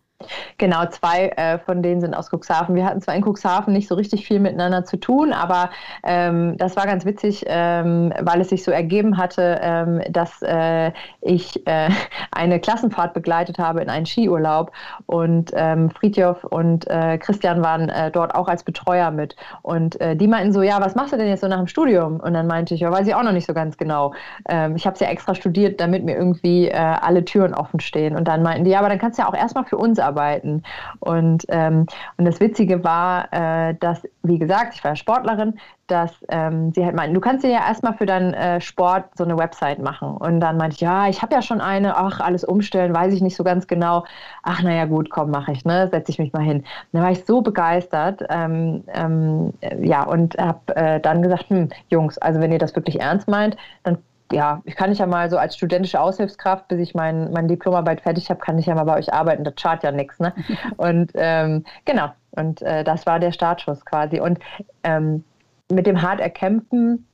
Genau, 0.57 0.85
zwei 0.87 1.29
äh, 1.29 1.59
von 1.59 1.81
denen 1.81 2.01
sind 2.01 2.13
aus 2.13 2.29
Cuxhaven. 2.29 2.75
Wir 2.75 2.85
hatten 2.85 3.01
zwar 3.01 3.15
in 3.15 3.23
Cuxhaven 3.23 3.73
nicht 3.73 3.87
so 3.87 3.95
richtig 3.95 4.25
viel 4.25 4.39
miteinander 4.39 4.85
zu 4.85 4.97
tun, 4.97 5.33
aber 5.33 5.69
ähm, 6.03 6.57
das 6.57 6.75
war 6.75 6.85
ganz 6.85 7.05
witzig, 7.05 7.43
ähm, 7.47 8.13
weil 8.21 8.41
es 8.41 8.49
sich 8.49 8.63
so 8.63 8.71
ergeben 8.71 9.17
hatte, 9.17 9.59
ähm, 9.61 10.01
dass 10.09 10.41
äh, 10.41 10.91
ich 11.21 11.65
äh, 11.67 11.89
eine 12.31 12.59
Klassenfahrt 12.59 13.13
begleitet 13.13 13.59
habe 13.59 13.81
in 13.81 13.89
einen 13.89 14.05
Skiurlaub 14.05 14.71
und 15.05 15.51
ähm, 15.53 15.89
Friedjof 15.89 16.43
und 16.43 16.87
äh, 16.87 17.17
Christian 17.17 17.61
waren 17.63 17.89
äh, 17.89 18.11
dort 18.11 18.35
auch 18.35 18.47
als 18.47 18.63
Betreuer 18.63 19.11
mit. 19.11 19.35
Und 19.61 19.99
äh, 20.01 20.15
die 20.15 20.27
meinten 20.27 20.53
so, 20.53 20.61
ja, 20.61 20.79
was 20.81 20.95
machst 20.95 21.13
du 21.13 21.17
denn 21.17 21.27
jetzt 21.27 21.41
so 21.41 21.47
nach 21.47 21.57
dem 21.57 21.67
Studium? 21.67 22.19
Und 22.19 22.33
dann 22.33 22.47
meinte 22.47 22.73
ich, 22.73 22.81
ja, 22.81 22.91
weiß 22.91 23.07
ich 23.07 23.15
auch 23.15 23.23
noch 23.23 23.31
nicht 23.31 23.47
so 23.47 23.53
ganz 23.53 23.77
genau. 23.77 24.13
Ähm, 24.47 24.75
ich 24.75 24.85
habe 24.85 24.93
es 24.93 24.99
ja 24.99 25.07
extra 25.07 25.35
studiert, 25.35 25.79
damit 25.79 26.05
mir 26.05 26.15
irgendwie 26.15 26.71
alle 26.73 27.25
Türen 27.25 27.53
offen 27.53 27.79
stehen. 27.79 28.15
Und 28.15 28.27
dann 28.27 28.41
meinten 28.43 28.63
die, 28.63 28.71
ja, 28.71 28.79
aber 28.79 28.89
dann 28.89 28.99
kannst 28.99 29.17
du 29.17 29.23
ja 29.23 29.29
auch 29.29 29.33
erstmal 29.33 29.65
für 29.65 29.77
uns 29.77 29.99
arbeiten 29.99 30.12
arbeiten. 30.13 30.63
Und, 30.99 31.45
ähm, 31.49 31.85
und 32.17 32.25
das 32.25 32.39
Witzige 32.39 32.83
war, 32.83 33.27
äh, 33.31 33.75
dass, 33.79 34.03
wie 34.21 34.37
gesagt, 34.37 34.75
ich 34.75 34.83
war 34.83 34.95
Sportlerin, 34.95 35.59
dass 35.87 36.11
ähm, 36.29 36.71
sie 36.73 36.85
halt 36.85 36.95
meinten, 36.95 37.13
du 37.13 37.19
kannst 37.19 37.43
dir 37.43 37.51
ja 37.51 37.67
erstmal 37.67 37.93
für 37.93 38.05
deinen 38.05 38.33
äh, 38.33 38.61
Sport 38.61 39.05
so 39.17 39.23
eine 39.23 39.37
Website 39.37 39.79
machen. 39.79 40.15
Und 40.17 40.39
dann 40.39 40.57
meinte 40.57 40.75
ich, 40.75 40.81
ja, 40.81 41.07
ich 41.09 41.21
habe 41.21 41.33
ja 41.33 41.41
schon 41.41 41.59
eine, 41.61 41.97
ach, 41.97 42.19
alles 42.19 42.43
umstellen, 42.43 42.93
weiß 42.93 43.13
ich 43.13 43.21
nicht 43.21 43.35
so 43.35 43.43
ganz 43.43 43.67
genau. 43.67 44.05
Ach, 44.43 44.61
naja, 44.61 44.85
gut, 44.85 45.09
komm, 45.09 45.31
mache 45.31 45.51
ich, 45.51 45.65
ne? 45.65 45.89
Setze 45.91 46.11
ich 46.11 46.19
mich 46.19 46.31
mal 46.31 46.43
hin. 46.43 46.59
Und 46.59 46.65
dann 46.93 47.03
war 47.03 47.11
ich 47.11 47.25
so 47.25 47.41
begeistert, 47.41 48.23
ähm, 48.29 48.83
ähm, 48.93 49.53
ja, 49.81 50.03
und 50.03 50.37
habe 50.37 50.75
äh, 50.75 50.99
dann 50.99 51.21
gesagt, 51.21 51.49
hm, 51.49 51.69
Jungs, 51.89 52.17
also 52.19 52.39
wenn 52.39 52.51
ihr 52.51 52.59
das 52.59 52.75
wirklich 52.75 53.01
ernst 53.01 53.27
meint, 53.27 53.57
dann 53.83 53.97
ja, 54.33 54.61
ich 54.65 54.75
kann 54.75 54.91
ich 54.91 54.99
ja 54.99 55.05
mal 55.05 55.29
so 55.29 55.37
als 55.37 55.55
studentische 55.55 56.01
Aushilfskraft, 56.01 56.67
bis 56.67 56.79
ich 56.79 56.95
mein, 56.95 57.31
meine 57.31 57.47
Diplomarbeit 57.47 58.01
fertig 58.01 58.29
habe, 58.29 58.39
kann 58.39 58.57
ich 58.57 58.65
ja 58.65 58.75
mal 58.75 58.83
bei 58.83 58.97
euch 58.97 59.13
arbeiten. 59.13 59.43
Das 59.43 59.53
schadet 59.57 59.83
ja 59.83 59.91
nichts. 59.91 60.19
Ne? 60.19 60.33
Und 60.77 61.11
ähm, 61.15 61.63
genau, 61.85 62.09
und 62.31 62.63
äh, 62.63 62.83
das 62.83 63.05
war 63.05 63.19
der 63.19 63.31
Startschuss 63.31 63.85
quasi. 63.85 64.19
Und 64.19 64.39
ähm, 64.83 65.23
mit 65.71 65.85
dem 65.85 66.01
hart 66.01 66.19
erkämpfen, 66.19 67.07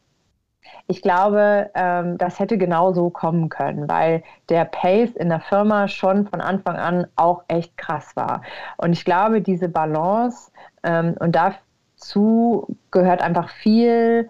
ich 0.87 1.01
glaube, 1.01 1.69
ähm, 1.75 2.17
das 2.17 2.39
hätte 2.39 2.57
genau 2.57 2.93
so 2.93 3.09
kommen 3.09 3.49
können, 3.49 3.87
weil 3.89 4.23
der 4.49 4.65
Pace 4.65 5.11
in 5.11 5.29
der 5.29 5.39
Firma 5.39 5.87
schon 5.87 6.27
von 6.27 6.41
Anfang 6.41 6.75
an 6.77 7.07
auch 7.15 7.43
echt 7.47 7.77
krass 7.77 8.15
war. 8.15 8.41
Und 8.77 8.93
ich 8.93 9.03
glaube, 9.05 9.41
diese 9.41 9.69
Balance 9.69 10.51
ähm, 10.83 11.15
und 11.19 11.35
dazu 11.35 12.67
gehört 12.91 13.21
einfach 13.21 13.49
viel 13.49 14.29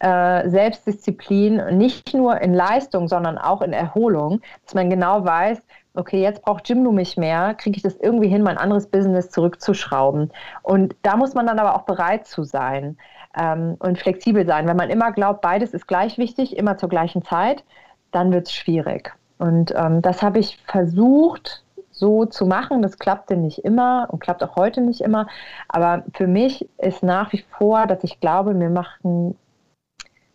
äh, 0.00 0.48
Selbstdisziplin, 0.48 1.76
nicht 1.76 2.14
nur 2.14 2.40
in 2.40 2.54
Leistung, 2.54 3.06
sondern 3.08 3.38
auch 3.38 3.62
in 3.62 3.72
Erholung, 3.72 4.40
dass 4.64 4.74
man 4.74 4.90
genau 4.90 5.24
weiß, 5.24 5.62
okay, 5.94 6.22
jetzt 6.22 6.42
braucht 6.42 6.68
Jimdo 6.68 6.92
mich 6.92 7.16
mehr, 7.16 7.54
kriege 7.54 7.76
ich 7.76 7.82
das 7.82 7.96
irgendwie 7.96 8.28
hin, 8.28 8.42
mein 8.42 8.58
anderes 8.58 8.86
Business 8.86 9.30
zurückzuschrauben. 9.30 10.30
Und 10.62 10.96
da 11.02 11.16
muss 11.16 11.34
man 11.34 11.46
dann 11.46 11.58
aber 11.58 11.74
auch 11.74 11.82
bereit 11.82 12.26
zu 12.26 12.44
sein 12.44 12.96
ähm, 13.38 13.76
und 13.78 13.98
flexibel 13.98 14.46
sein. 14.46 14.66
Wenn 14.66 14.76
man 14.76 14.90
immer 14.90 15.12
glaubt, 15.12 15.40
beides 15.40 15.74
ist 15.74 15.86
gleich 15.86 16.18
wichtig, 16.18 16.56
immer 16.56 16.78
zur 16.78 16.88
gleichen 16.88 17.22
Zeit, 17.22 17.64
dann 18.12 18.32
wird 18.32 18.46
es 18.46 18.54
schwierig. 18.54 19.14
Und 19.38 19.74
ähm, 19.76 20.02
das 20.02 20.22
habe 20.22 20.38
ich 20.38 20.58
versucht 20.66 21.62
so 21.90 22.24
zu 22.24 22.46
machen. 22.46 22.82
Das 22.82 22.98
klappte 22.98 23.36
nicht 23.36 23.64
immer 23.64 24.08
und 24.10 24.20
klappt 24.20 24.42
auch 24.42 24.56
heute 24.56 24.80
nicht 24.80 25.00
immer. 25.00 25.26
Aber 25.68 26.04
für 26.14 26.26
mich 26.26 26.68
ist 26.78 27.02
nach 27.02 27.32
wie 27.32 27.44
vor, 27.58 27.86
dass 27.86 28.04
ich 28.04 28.20
glaube, 28.20 28.54
mir 28.54 28.70
machen 28.70 29.36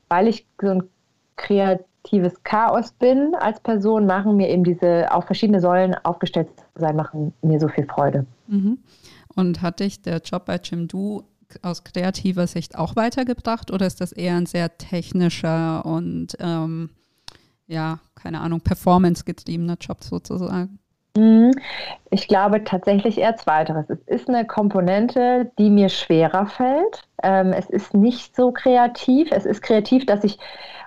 weil 0.09 0.27
ich 0.27 0.45
so 0.61 0.69
ein 0.69 0.83
kreatives 1.35 2.43
Chaos 2.43 2.91
bin 2.91 3.35
als 3.35 3.59
Person, 3.59 4.05
machen 4.05 4.37
mir 4.37 4.49
eben 4.49 4.63
diese 4.63 5.11
auf 5.11 5.25
verschiedene 5.25 5.59
Säulen 5.59 5.95
aufgestellt 6.03 6.49
sein, 6.75 6.95
machen 6.95 7.33
mir 7.41 7.59
so 7.59 7.67
viel 7.67 7.85
Freude. 7.85 8.25
Mhm. 8.47 8.79
Und 9.35 9.61
hat 9.61 9.79
dich 9.79 10.01
der 10.01 10.19
Job 10.19 10.45
bei 10.45 10.57
Jim 10.57 10.87
Du 10.87 11.23
aus 11.61 11.83
kreativer 11.83 12.47
Sicht 12.47 12.77
auch 12.77 12.95
weitergebracht 12.95 13.71
oder 13.71 13.85
ist 13.85 14.01
das 14.01 14.11
eher 14.11 14.35
ein 14.35 14.45
sehr 14.45 14.77
technischer 14.77 15.85
und 15.85 16.35
ähm, 16.39 16.89
ja, 17.67 17.99
keine 18.15 18.41
Ahnung, 18.41 18.61
performance-getriebener 18.61 19.77
Job 19.79 20.03
sozusagen? 20.03 20.79
Mhm. 21.15 21.51
Ich 22.09 22.27
glaube 22.27 22.63
tatsächlich 22.63 23.17
eher 23.17 23.35
zweiteres. 23.35 23.89
Es 23.89 24.01
ist 24.07 24.29
eine 24.29 24.45
Komponente, 24.45 25.51
die 25.57 25.69
mir 25.69 25.89
schwerer 25.89 26.45
fällt. 26.47 27.03
Ähm, 27.23 27.53
es 27.53 27.69
ist 27.69 27.93
nicht 27.93 28.35
so 28.35 28.51
kreativ. 28.51 29.29
Es 29.31 29.45
ist 29.45 29.61
kreativ, 29.61 30.05
dass 30.05 30.23
ich 30.23 30.37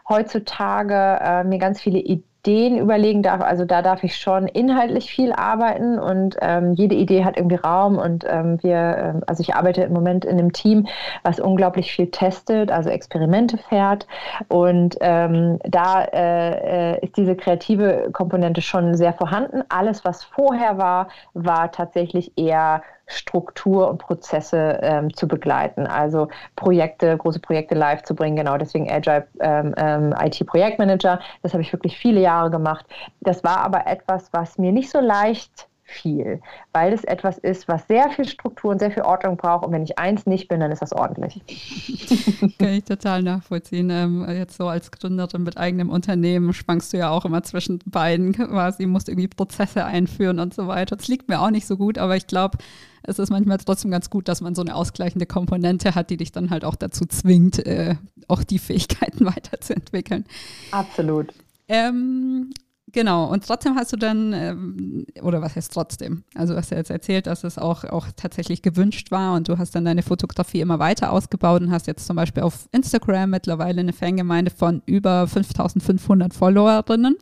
heutzutage 0.09 1.19
äh, 1.21 1.45
mir 1.45 1.59
ganz 1.59 1.81
viele 1.81 1.99
Ideen 1.99 2.28
Ideen 2.49 2.79
überlegen 2.79 3.23
darf. 3.23 3.43
Also 3.43 3.67
da 3.67 3.83
darf 3.83 4.03
ich 4.03 4.17
schon 4.17 4.47
inhaltlich 4.47 5.11
viel 5.11 5.33
arbeiten 5.33 5.99
und 5.99 6.37
ähm, 6.41 6.73
jede 6.73 6.95
Idee 6.95 7.25
hat 7.25 7.37
irgendwie 7.37 7.57
Raum 7.57 7.99
und 7.99 8.25
ähm, 8.27 8.59
wir, 8.63 8.77
äh, 8.77 9.21
also 9.27 9.43
ich 9.43 9.55
arbeite 9.55 9.83
im 9.83 9.93
Moment 9.93 10.25
in 10.25 10.39
einem 10.39 10.53
Team, 10.53 10.87
was 11.23 11.41
unglaublich 11.41 11.93
viel 11.93 12.11
testet, 12.11 12.73
also 12.73 12.89
Experimente 12.89 13.59
fährt 13.59 14.07
und 14.49 14.97
ähm, 15.01 15.59
da 15.65 16.05
äh, 16.05 16.95
äh 16.95 17.05
ist 17.05 17.17
diese 17.17 17.37
kreative 17.37 18.09
Komponente 18.13 18.63
schon 18.63 18.95
sehr 18.95 19.13
vorhanden. 19.13 19.63
Alles, 19.69 20.05
was 20.05 20.25
vorher 20.25 20.79
war, 20.79 21.09
war 21.35 21.71
tatsächlich 21.71 22.33
eher 22.37 22.83
Struktur 23.09 23.89
und 23.89 23.99
Prozesse 23.99 24.79
ähm, 24.83 25.13
zu 25.15 25.27
begleiten. 25.27 25.87
Also 25.87 26.29
Projekte, 26.57 27.17
große 27.17 27.41
Projekte 27.41 27.75
live 27.75 28.03
zu 28.03 28.15
bringen. 28.15 28.37
Genau 28.37 28.57
deswegen 28.57 28.91
Agile 28.91 29.27
ähm, 29.41 29.75
ähm, 29.77 30.15
IT-Projektmanager. 30.21 31.21
Das 31.43 31.53
habe 31.53 31.63
ich 31.63 31.73
wirklich 31.73 31.97
viele 31.97 32.21
Jahre 32.21 32.51
gemacht. 32.51 32.87
Das 33.21 33.43
war 33.45 33.59
aber 33.59 33.87
etwas, 33.87 34.33
was 34.33 34.59
mir 34.59 34.73
nicht 34.73 34.91
so 34.91 35.01
leicht 35.01 35.68
viel, 35.89 36.41
weil 36.73 36.93
es 36.93 37.03
etwas 37.05 37.39
ist, 37.39 37.67
was 37.67 37.87
sehr 37.89 38.11
viel 38.11 38.29
Struktur 38.29 38.71
und 38.71 38.79
sehr 38.79 38.91
viel 38.91 39.03
Ordnung 39.03 39.37
braucht. 39.37 39.65
Und 39.67 39.73
wenn 39.73 39.83
ich 39.83 39.99
eins 39.99 40.27
nicht 40.27 40.47
bin, 40.47 40.61
dann 40.61 40.71
ist 40.71 40.83
das 40.83 40.93
ordentlich. 40.93 41.41
Kann 42.59 42.69
ich 42.69 42.85
total 42.85 43.23
nachvollziehen. 43.23 43.89
Ähm, 43.91 44.27
jetzt 44.29 44.59
so 44.59 44.69
als 44.69 44.91
Gründerin 44.91 45.43
mit 45.43 45.57
eigenem 45.57 45.89
Unternehmen 45.89 46.53
schwankst 46.53 46.93
du 46.93 46.99
ja 46.99 47.11
auch 47.11 47.25
immer 47.25 47.43
zwischen 47.43 47.81
beiden 47.87 48.33
quasi, 48.33 48.87
musst 48.87 49.09
irgendwie 49.09 49.29
Prozesse 49.29 49.85
einführen 49.85 50.39
und 50.39 50.55
so 50.55 50.69
weiter. 50.69 50.97
Das 50.97 51.09
liegt 51.09 51.29
mir 51.29 51.41
auch 51.41 51.51
nicht 51.51 51.67
so 51.67 51.77
gut, 51.77 51.97
aber 51.97 52.17
ich 52.17 52.27
glaube, 52.27 52.59
es 53.03 53.19
ist 53.19 53.31
manchmal 53.31 53.57
trotzdem 53.57 53.91
ganz 53.91 54.11
gut, 54.11 54.29
dass 54.29 54.43
man 54.43 54.55
so 54.55 54.61
eine 54.61 54.75
ausgleichende 54.75 55.25
Komponente 55.25 55.95
hat, 55.95 56.11
die 56.11 56.19
dich 56.19 56.33
dann 56.33 56.51
halt 56.51 56.65
auch 56.65 56.77
dazu 56.77 57.07
zwingt, 57.07 57.65
äh, 57.67 57.97
auch 58.29 58.45
die 58.45 58.59
Fähigkeiten 58.59 59.25
weiterzuentwickeln. 59.25 60.27
Absolut. 60.71 61.33
Ähm, 61.69 62.51
Genau, 62.93 63.31
und 63.31 63.47
trotzdem 63.47 63.75
hast 63.77 63.93
du 63.93 63.97
dann, 63.97 64.33
ähm, 64.33 65.07
oder 65.23 65.43
was 65.43 65.57
heißt 65.57 65.73
trotzdem? 65.73 66.25
Also 66.35 66.55
du 66.55 66.59
hast 66.59 66.71
ja 66.71 66.79
jetzt 66.79 66.91
erzählt, 66.91 67.27
dass 67.27 67.45
es 67.45 67.59
auch, 67.59 67.85
auch 67.85 68.07
tatsächlich 68.17 68.63
gewünscht 68.63 69.11
war 69.11 69.35
und 69.35 69.49
du 69.49 69.59
hast 69.59 69.75
dann 69.75 69.85
deine 69.85 70.03
Fotografie 70.03 70.61
immer 70.61 70.79
weiter 70.79 71.13
ausgebaut 71.13 71.61
und 71.61 71.71
hast 71.71 71.87
jetzt 71.87 72.07
zum 72.07 72.17
Beispiel 72.17 72.43
auf 72.43 72.69
Instagram 72.73 73.31
mittlerweile 73.31 73.81
eine 73.81 73.93
Fangemeinde 73.93 74.51
von 74.51 74.83
über 74.87 75.27
5500 75.27 76.33
Followerinnen 76.33 77.17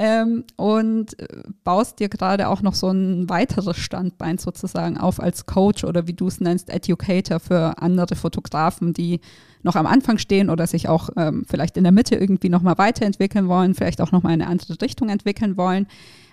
ähm, 0.00 0.44
und 0.54 1.18
äh, 1.18 1.42
baust 1.64 1.98
dir 1.98 2.08
gerade 2.08 2.48
auch 2.48 2.62
noch 2.62 2.74
so 2.74 2.88
ein 2.88 3.28
weiteres 3.28 3.76
Standbein 3.78 4.38
sozusagen 4.38 4.96
auf 4.96 5.18
als 5.18 5.46
Coach 5.46 5.82
oder 5.82 6.06
wie 6.06 6.12
du 6.12 6.28
es 6.28 6.40
nennst, 6.40 6.70
Educator 6.70 7.40
für 7.40 7.82
andere 7.82 8.14
Fotografen, 8.14 8.92
die 8.92 9.20
noch 9.64 9.74
am 9.74 9.86
Anfang 9.86 10.18
stehen 10.18 10.50
oder 10.50 10.68
sich 10.68 10.88
auch 10.88 11.10
ähm, 11.16 11.44
vielleicht 11.48 11.76
in 11.76 11.82
der 11.82 11.90
Mitte 11.90 12.14
irgendwie 12.14 12.48
nochmal 12.48 12.78
weiterentwickeln 12.78 13.48
wollen, 13.48 13.74
vielleicht 13.74 14.00
auch 14.00 14.12
nochmal 14.12 14.34
in 14.34 14.40
eine 14.40 14.50
andere 14.52 14.80
Richtung 14.80 15.08
entwickeln 15.08 15.56
wollen. 15.56 15.88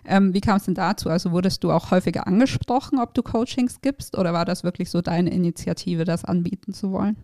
Ähm, 0.05 0.35
wie 0.35 0.41
kam 0.41 0.57
es 0.57 0.65
denn 0.65 0.75
dazu? 0.75 1.09
Also 1.09 1.31
wurdest 1.31 1.63
du 1.63 1.71
auch 1.71 1.89
häufiger 1.89 2.27
angesprochen, 2.27 2.99
ob 2.99 3.15
du 3.15 3.23
Coachings 3.23 3.81
gibst 3.81 4.15
oder 4.15 4.31
war 4.31 4.45
das 4.45 4.63
wirklich 4.63 4.91
so 4.91 5.01
deine 5.01 5.31
Initiative, 5.31 6.05
das 6.05 6.23
anbieten 6.23 6.71
zu 6.71 6.91
wollen? 6.91 7.17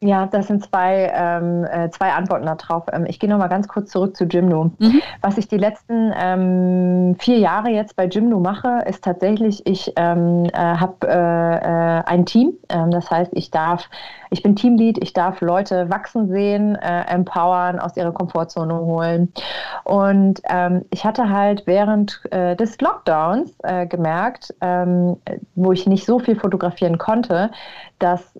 Ja, 0.00 0.26
das 0.26 0.46
sind 0.46 0.64
zwei, 0.64 1.12
ähm, 1.12 1.64
äh, 1.64 1.90
zwei 1.90 2.12
Antworten 2.12 2.46
darauf. 2.46 2.84
Ähm, 2.92 3.04
ich 3.08 3.18
gehe 3.18 3.28
nochmal 3.28 3.48
ganz 3.48 3.66
kurz 3.66 3.90
zurück 3.90 4.16
zu 4.16 4.28
Gymno. 4.28 4.70
Mhm. 4.78 5.02
Was 5.22 5.38
ich 5.38 5.48
die 5.48 5.56
letzten 5.56 6.12
ähm, 6.16 7.16
vier 7.18 7.38
Jahre 7.38 7.70
jetzt 7.70 7.96
bei 7.96 8.06
Gymno 8.06 8.38
mache, 8.38 8.84
ist 8.86 9.02
tatsächlich, 9.02 9.66
ich 9.66 9.92
ähm, 9.96 10.44
äh, 10.52 10.56
habe 10.56 11.08
äh, 11.08 11.98
äh, 11.98 12.02
ein 12.06 12.26
Team. 12.26 12.52
Ähm, 12.68 12.92
das 12.92 13.10
heißt, 13.10 13.32
ich 13.34 13.50
darf, 13.50 13.90
ich 14.30 14.42
bin 14.42 14.56
Teamlead, 14.56 14.98
ich 15.02 15.12
darf 15.12 15.40
Leute 15.40 15.90
wachsen 15.90 16.28
sehen, 16.28 16.76
äh, 16.76 17.02
empowern, 17.08 17.78
aus 17.78 17.96
ihrer 17.96 18.12
Komfortzone 18.12 18.74
holen. 18.78 19.32
Und 19.84 20.40
ähm, 20.48 20.84
ich 20.90 21.04
hatte 21.04 21.30
halt 21.30 21.66
während 21.66 22.20
äh, 22.30 22.56
des 22.56 22.80
Lockdowns 22.80 23.54
gemerkt, 23.88 24.54
wo 25.54 25.72
ich 25.72 25.86
nicht 25.86 26.06
so 26.06 26.18
viel 26.18 26.36
fotografieren 26.38 26.98
konnte, 26.98 27.50
dass 27.98 28.34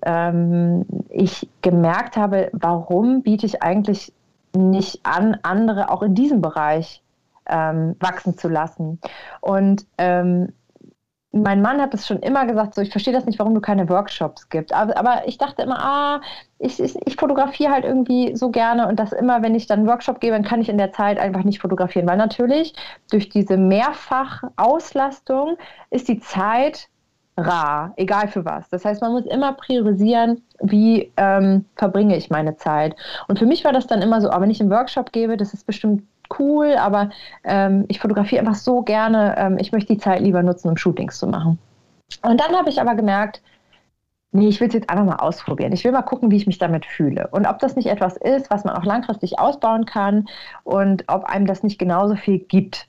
ich 1.08 1.48
gemerkt 1.62 2.16
habe, 2.16 2.50
warum 2.52 3.22
biete 3.22 3.46
ich 3.46 3.62
eigentlich 3.62 4.12
nicht 4.54 5.04
an, 5.04 5.38
andere 5.42 5.90
auch 5.90 6.02
in 6.02 6.14
diesem 6.14 6.40
Bereich 6.40 7.02
ähm, 7.48 7.96
wachsen 8.00 8.36
zu 8.36 8.48
lassen. 8.48 9.00
Und 9.40 9.86
ähm, 9.96 10.52
mein 11.32 11.60
Mann 11.60 11.80
hat 11.80 11.92
es 11.92 12.06
schon 12.06 12.20
immer 12.20 12.46
gesagt, 12.46 12.74
so 12.74 12.80
ich 12.80 12.90
verstehe 12.90 13.12
das 13.12 13.26
nicht, 13.26 13.38
warum 13.38 13.54
du 13.54 13.60
keine 13.60 13.88
Workshops 13.88 14.48
gibst. 14.48 14.72
Aber, 14.72 14.96
aber 14.96 15.22
ich 15.26 15.36
dachte 15.36 15.62
immer, 15.62 15.78
ah, 15.78 16.20
ich, 16.58 16.80
ich, 16.80 16.96
ich, 17.06 17.16
fotografiere 17.16 17.70
halt 17.70 17.84
irgendwie 17.84 18.34
so 18.34 18.50
gerne 18.50 18.88
und 18.88 18.98
das 18.98 19.12
immer, 19.12 19.42
wenn 19.42 19.54
ich 19.54 19.66
dann 19.66 19.80
einen 19.80 19.88
Workshop 19.88 20.20
gebe, 20.20 20.34
dann 20.34 20.44
kann 20.44 20.60
ich 20.60 20.68
in 20.68 20.78
der 20.78 20.92
Zeit 20.92 21.18
einfach 21.18 21.44
nicht 21.44 21.60
fotografieren. 21.60 22.08
Weil 22.08 22.16
natürlich 22.16 22.74
durch 23.10 23.28
diese 23.28 23.58
Mehrfachauslastung 23.58 25.58
ist 25.90 26.08
die 26.08 26.20
Zeit 26.20 26.88
rar, 27.36 27.92
egal 27.96 28.28
für 28.28 28.44
was. 28.44 28.68
Das 28.70 28.84
heißt, 28.84 29.02
man 29.02 29.12
muss 29.12 29.26
immer 29.26 29.52
priorisieren, 29.52 30.42
wie 30.60 31.12
ähm, 31.16 31.66
verbringe 31.76 32.16
ich 32.16 32.30
meine 32.30 32.56
Zeit. 32.56 32.96
Und 33.28 33.38
für 33.38 33.46
mich 33.46 33.64
war 33.64 33.72
das 33.72 33.86
dann 33.86 34.02
immer 34.02 34.20
so, 34.20 34.30
aber 34.30 34.42
wenn 34.42 34.50
ich 34.50 34.60
einen 34.60 34.70
Workshop 34.70 35.12
gebe, 35.12 35.36
das 35.36 35.54
ist 35.54 35.66
bestimmt 35.66 36.02
cool, 36.38 36.76
aber 36.76 37.10
ähm, 37.44 37.84
ich 37.88 38.00
fotografiere 38.00 38.40
einfach 38.40 38.54
so 38.54 38.82
gerne, 38.82 39.34
ähm, 39.38 39.58
ich 39.58 39.72
möchte 39.72 39.92
die 39.94 40.00
Zeit 40.00 40.20
lieber 40.20 40.42
nutzen, 40.42 40.68
um 40.68 40.76
Shootings 40.76 41.18
zu 41.18 41.26
machen. 41.26 41.58
Und 42.22 42.40
dann 42.40 42.56
habe 42.56 42.70
ich 42.70 42.80
aber 42.80 42.94
gemerkt, 42.94 43.42
nee, 44.32 44.48
ich 44.48 44.60
will 44.60 44.68
es 44.68 44.74
jetzt 44.74 44.90
einfach 44.90 45.04
mal 45.04 45.16
ausprobieren. 45.16 45.72
Ich 45.72 45.84
will 45.84 45.92
mal 45.92 46.02
gucken, 46.02 46.30
wie 46.30 46.36
ich 46.36 46.46
mich 46.46 46.58
damit 46.58 46.84
fühle. 46.84 47.28
Und 47.28 47.46
ob 47.46 47.58
das 47.58 47.76
nicht 47.76 47.86
etwas 47.86 48.16
ist, 48.16 48.50
was 48.50 48.64
man 48.64 48.76
auch 48.76 48.84
langfristig 48.84 49.38
ausbauen 49.38 49.86
kann 49.86 50.28
und 50.64 51.04
ob 51.08 51.24
einem 51.24 51.46
das 51.46 51.62
nicht 51.62 51.78
genauso 51.78 52.14
viel 52.16 52.38
gibt. 52.38 52.88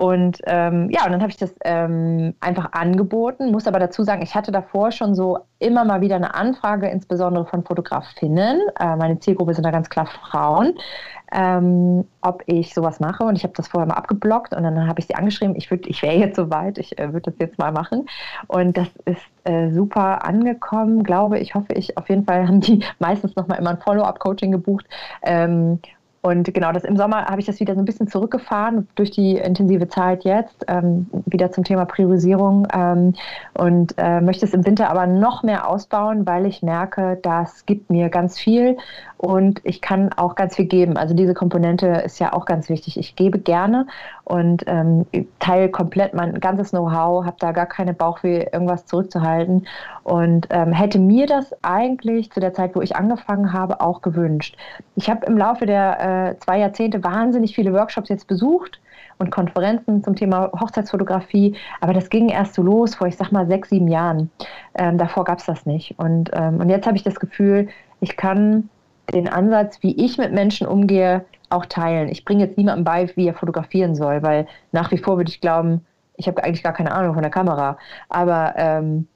Und 0.00 0.40
ähm, 0.46 0.88
ja, 0.88 1.04
und 1.04 1.12
dann 1.12 1.20
habe 1.20 1.30
ich 1.30 1.36
das 1.36 1.54
ähm, 1.62 2.32
einfach 2.40 2.72
angeboten, 2.72 3.50
muss 3.50 3.66
aber 3.66 3.78
dazu 3.78 4.02
sagen, 4.02 4.22
ich 4.22 4.34
hatte 4.34 4.50
davor 4.50 4.92
schon 4.92 5.14
so 5.14 5.40
immer 5.58 5.84
mal 5.84 6.00
wieder 6.00 6.16
eine 6.16 6.34
Anfrage, 6.34 6.88
insbesondere 6.88 7.44
von 7.44 7.64
Fotografinnen. 7.64 8.62
Äh, 8.80 8.96
meine 8.96 9.18
Zielgruppe 9.18 9.52
sind 9.52 9.64
da 9.64 9.70
ganz 9.70 9.90
klar 9.90 10.06
Frauen, 10.06 10.72
ähm, 11.32 12.06
ob 12.22 12.42
ich 12.46 12.72
sowas 12.72 12.98
mache. 12.98 13.24
Und 13.24 13.36
ich 13.36 13.42
habe 13.42 13.52
das 13.54 13.68
vorher 13.68 13.86
mal 13.86 13.96
abgeblockt 13.96 14.54
und 14.54 14.62
dann 14.62 14.88
habe 14.88 15.00
ich 15.00 15.06
sie 15.06 15.16
angeschrieben, 15.16 15.54
ich, 15.54 15.70
ich 15.70 16.00
wäre 16.00 16.16
jetzt 16.16 16.36
soweit, 16.36 16.78
ich 16.78 16.98
äh, 16.98 17.12
würde 17.12 17.30
das 17.30 17.38
jetzt 17.38 17.58
mal 17.58 17.70
machen. 17.70 18.08
Und 18.46 18.78
das 18.78 18.88
ist 19.04 19.20
äh, 19.44 19.68
super 19.68 20.24
angekommen, 20.24 21.02
glaube 21.02 21.38
ich, 21.38 21.54
hoffe 21.54 21.74
ich. 21.74 21.98
Auf 21.98 22.08
jeden 22.08 22.24
Fall 22.24 22.48
haben 22.48 22.62
die 22.62 22.82
meistens 23.00 23.36
nochmal 23.36 23.58
immer 23.58 23.70
ein 23.72 23.80
Follow-up-Coaching 23.80 24.50
gebucht. 24.50 24.86
Und 26.22 26.52
genau, 26.52 26.70
das 26.72 26.84
im 26.84 26.96
Sommer 26.98 27.24
habe 27.26 27.40
ich 27.40 27.46
das 27.46 27.60
wieder 27.60 27.74
so 27.74 27.80
ein 27.80 27.86
bisschen 27.86 28.06
zurückgefahren 28.06 28.86
durch 28.94 29.10
die 29.10 29.36
intensive 29.36 29.88
Zeit 29.88 30.24
jetzt, 30.24 30.66
ähm, 30.68 31.08
wieder 31.24 31.50
zum 31.50 31.64
Thema 31.64 31.86
Priorisierung 31.86 32.68
ähm, 32.74 33.14
und 33.54 33.94
äh, 33.96 34.20
möchte 34.20 34.44
es 34.44 34.52
im 34.52 34.66
Winter 34.66 34.90
aber 34.90 35.06
noch 35.06 35.42
mehr 35.42 35.66
ausbauen, 35.66 36.26
weil 36.26 36.44
ich 36.44 36.62
merke, 36.62 37.18
das 37.22 37.64
gibt 37.64 37.88
mir 37.88 38.10
ganz 38.10 38.38
viel 38.38 38.76
und 39.20 39.60
ich 39.64 39.82
kann 39.82 40.14
auch 40.14 40.34
ganz 40.34 40.56
viel 40.56 40.64
geben. 40.64 40.96
Also 40.96 41.12
diese 41.12 41.34
Komponente 41.34 41.88
ist 41.88 42.18
ja 42.20 42.32
auch 42.32 42.46
ganz 42.46 42.70
wichtig. 42.70 42.98
Ich 42.98 43.16
gebe 43.16 43.38
gerne 43.38 43.86
und 44.24 44.64
ähm, 44.66 45.04
teile 45.40 45.68
komplett 45.68 46.14
mein 46.14 46.40
ganzes 46.40 46.70
Know-how, 46.70 47.26
habe 47.26 47.36
da 47.38 47.52
gar 47.52 47.66
keine 47.66 47.92
Bauchweh, 47.92 48.46
irgendwas 48.50 48.86
zurückzuhalten 48.86 49.66
und 50.04 50.46
ähm, 50.48 50.72
hätte 50.72 50.98
mir 50.98 51.26
das 51.26 51.54
eigentlich 51.62 52.32
zu 52.32 52.40
der 52.40 52.54
Zeit, 52.54 52.74
wo 52.74 52.80
ich 52.80 52.96
angefangen 52.96 53.52
habe, 53.52 53.82
auch 53.82 54.00
gewünscht. 54.00 54.56
Ich 54.96 55.10
habe 55.10 55.26
im 55.26 55.36
Laufe 55.36 55.66
der 55.66 56.30
äh, 56.30 56.38
zwei 56.38 56.58
Jahrzehnte 56.58 57.04
wahnsinnig 57.04 57.54
viele 57.54 57.74
Workshops 57.74 58.08
jetzt 58.08 58.26
besucht 58.26 58.80
und 59.18 59.30
Konferenzen 59.30 60.02
zum 60.02 60.16
Thema 60.16 60.50
Hochzeitsfotografie. 60.58 61.56
Aber 61.82 61.92
das 61.92 62.08
ging 62.08 62.30
erst 62.30 62.54
so 62.54 62.62
los 62.62 62.94
vor, 62.94 63.06
ich 63.06 63.18
sag 63.18 63.32
mal, 63.32 63.46
sechs, 63.46 63.68
sieben 63.68 63.88
Jahren. 63.88 64.30
Ähm, 64.76 64.96
davor 64.96 65.24
gab 65.24 65.40
es 65.40 65.44
das 65.44 65.66
nicht. 65.66 65.98
Und, 65.98 66.30
ähm, 66.32 66.58
und 66.58 66.70
jetzt 66.70 66.86
habe 66.86 66.96
ich 66.96 67.02
das 67.02 67.20
Gefühl, 67.20 67.68
ich 68.00 68.16
kann 68.16 68.70
den 69.12 69.28
Ansatz, 69.28 69.78
wie 69.82 70.04
ich 70.04 70.18
mit 70.18 70.32
Menschen 70.32 70.66
umgehe, 70.66 71.24
auch 71.48 71.66
teilen. 71.66 72.08
Ich 72.08 72.24
bringe 72.24 72.44
jetzt 72.44 72.56
niemandem 72.56 72.84
bei, 72.84 73.10
wie 73.16 73.26
er 73.26 73.34
fotografieren 73.34 73.94
soll, 73.94 74.22
weil 74.22 74.46
nach 74.72 74.90
wie 74.92 74.98
vor 74.98 75.16
würde 75.16 75.30
ich 75.30 75.40
glauben, 75.40 75.84
ich 76.16 76.28
habe 76.28 76.42
eigentlich 76.44 76.62
gar 76.62 76.72
keine 76.72 76.92
Ahnung 76.92 77.14
von 77.14 77.22
der 77.22 77.30
Kamera. 77.30 77.78
Aber 78.08 78.54
ähm, 78.56 79.08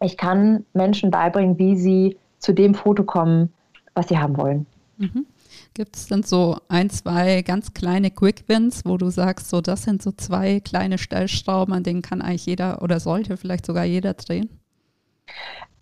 ich 0.00 0.16
kann 0.16 0.64
Menschen 0.72 1.10
beibringen, 1.10 1.58
wie 1.58 1.76
sie 1.76 2.16
zu 2.38 2.52
dem 2.52 2.74
Foto 2.74 3.04
kommen, 3.04 3.52
was 3.94 4.08
sie 4.08 4.18
haben 4.18 4.36
wollen. 4.36 4.66
Mhm. 4.98 5.26
Gibt 5.74 5.96
es 5.96 6.06
dann 6.06 6.22
so 6.22 6.56
ein, 6.68 6.90
zwei 6.90 7.42
ganz 7.42 7.74
kleine 7.74 8.10
Quick 8.10 8.44
Wins, 8.48 8.82
wo 8.84 8.96
du 8.96 9.10
sagst, 9.10 9.50
so 9.50 9.60
das 9.60 9.82
sind 9.82 10.02
so 10.02 10.10
zwei 10.12 10.60
kleine 10.60 10.98
Stellschrauben, 10.98 11.74
an 11.74 11.82
denen 11.82 12.02
kann 12.02 12.22
eigentlich 12.22 12.46
jeder 12.46 12.82
oder 12.82 12.98
sollte 12.98 13.36
vielleicht 13.36 13.66
sogar 13.66 13.84
jeder 13.84 14.14
drehen? 14.14 14.48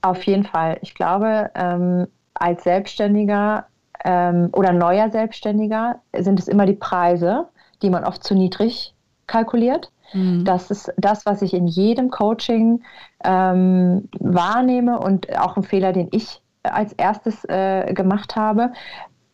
Auf 0.02 0.22
jeden 0.24 0.44
Fall. 0.44 0.78
Ich 0.82 0.94
glaube, 0.94 1.50
ähm, 1.54 2.08
als 2.34 2.64
Selbstständiger 2.64 3.66
ähm, 4.04 4.50
oder 4.52 4.72
neuer 4.72 5.10
Selbstständiger 5.10 6.00
sind 6.16 6.38
es 6.38 6.48
immer 6.48 6.66
die 6.66 6.74
Preise, 6.74 7.48
die 7.82 7.90
man 7.90 8.04
oft 8.04 8.24
zu 8.24 8.34
niedrig 8.34 8.94
kalkuliert. 9.26 9.90
Mhm. 10.12 10.44
Das 10.44 10.70
ist 10.70 10.92
das, 10.96 11.26
was 11.26 11.42
ich 11.42 11.54
in 11.54 11.66
jedem 11.66 12.10
Coaching 12.10 12.82
ähm, 13.24 14.08
wahrnehme 14.18 14.98
und 14.98 15.36
auch 15.38 15.56
ein 15.56 15.62
Fehler, 15.62 15.92
den 15.92 16.08
ich 16.12 16.42
als 16.62 16.92
erstes 16.94 17.44
äh, 17.44 17.92
gemacht 17.94 18.36
habe. 18.36 18.72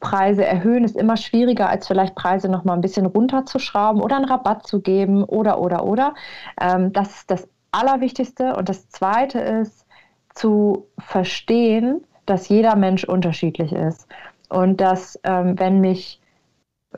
Preise 0.01 0.45
erhöhen 0.45 0.85
ist 0.85 0.97
immer 0.97 1.17
schwieriger, 1.17 1.69
als 1.69 1.87
vielleicht 1.87 2.15
Preise 2.15 2.49
noch 2.49 2.65
mal 2.65 2.73
ein 2.73 2.81
bisschen 2.81 3.07
runterzuschrauben 3.07 4.01
oder 4.01 4.17
einen 4.17 4.25
Rabatt 4.25 4.67
zu 4.67 4.81
geben 4.81 5.25
oder, 5.25 5.61
oder, 5.61 5.85
oder. 5.85 6.15
Ähm, 6.61 6.93
das 6.93 7.11
ist 7.17 7.31
das 7.31 7.49
Allerwichtigste. 7.71 8.57
Und 8.57 8.69
das 8.69 8.89
Zweite 8.89 9.39
ist 9.39 9.87
zu 10.35 10.87
verstehen, 10.99 12.05
dass 12.27 12.49
jeder 12.49 12.77
Mensch 12.77 13.05
unterschiedlich 13.05 13.73
ist 13.73 14.07
und 14.49 14.81
dass 14.81 15.19
ähm, 15.25 15.59
wenn 15.59 15.81
mich 15.81 16.21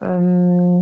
ähm, 0.01 0.81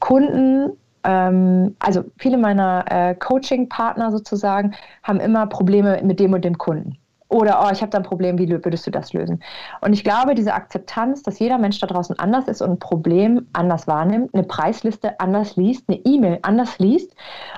Kunden, 0.00 0.76
ähm, 1.04 1.76
also 1.78 2.04
viele 2.18 2.38
meiner 2.38 2.84
äh, 2.88 3.14
Coaching-Partner 3.14 4.10
sozusagen, 4.10 4.74
haben 5.02 5.20
immer 5.20 5.46
Probleme 5.46 6.00
mit 6.02 6.20
dem 6.20 6.32
und 6.32 6.44
dem 6.44 6.58
Kunden. 6.58 6.98
Oder, 7.30 7.62
oh, 7.62 7.70
ich 7.70 7.82
habe 7.82 7.90
da 7.90 7.98
ein 7.98 8.04
Problem, 8.04 8.38
wie 8.38 8.48
würdest 8.48 8.86
du 8.86 8.90
das 8.90 9.12
lösen? 9.12 9.42
Und 9.82 9.92
ich 9.92 10.02
glaube, 10.02 10.34
diese 10.34 10.54
Akzeptanz, 10.54 11.22
dass 11.22 11.38
jeder 11.38 11.58
Mensch 11.58 11.78
da 11.78 11.86
draußen 11.86 12.18
anders 12.18 12.48
ist 12.48 12.62
und 12.62 12.70
ein 12.70 12.78
Problem 12.78 13.46
anders 13.52 13.86
wahrnimmt, 13.86 14.32
eine 14.32 14.44
Preisliste 14.44 15.20
anders 15.20 15.56
liest, 15.56 15.84
eine 15.88 15.98
E-Mail 16.04 16.38
anders 16.40 16.78
liest 16.78 17.14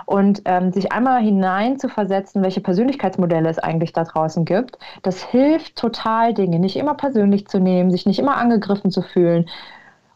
und 0.06 0.42
ähm, 0.44 0.72
sich 0.72 0.90
einmal 0.90 1.22
hinein 1.22 1.78
zu 1.78 1.88
versetzen, 1.88 2.42
welche 2.42 2.60
Persönlichkeitsmodelle 2.60 3.48
es 3.48 3.60
eigentlich 3.60 3.92
da 3.92 4.02
draußen 4.02 4.44
gibt, 4.44 4.76
das 5.02 5.22
hilft 5.22 5.76
total, 5.76 6.34
Dinge 6.34 6.58
nicht 6.58 6.76
immer 6.76 6.94
persönlich 6.94 7.46
zu 7.46 7.60
nehmen, 7.60 7.92
sich 7.92 8.06
nicht 8.06 8.18
immer 8.18 8.36
angegriffen 8.36 8.90
zu 8.90 9.02
fühlen. 9.02 9.48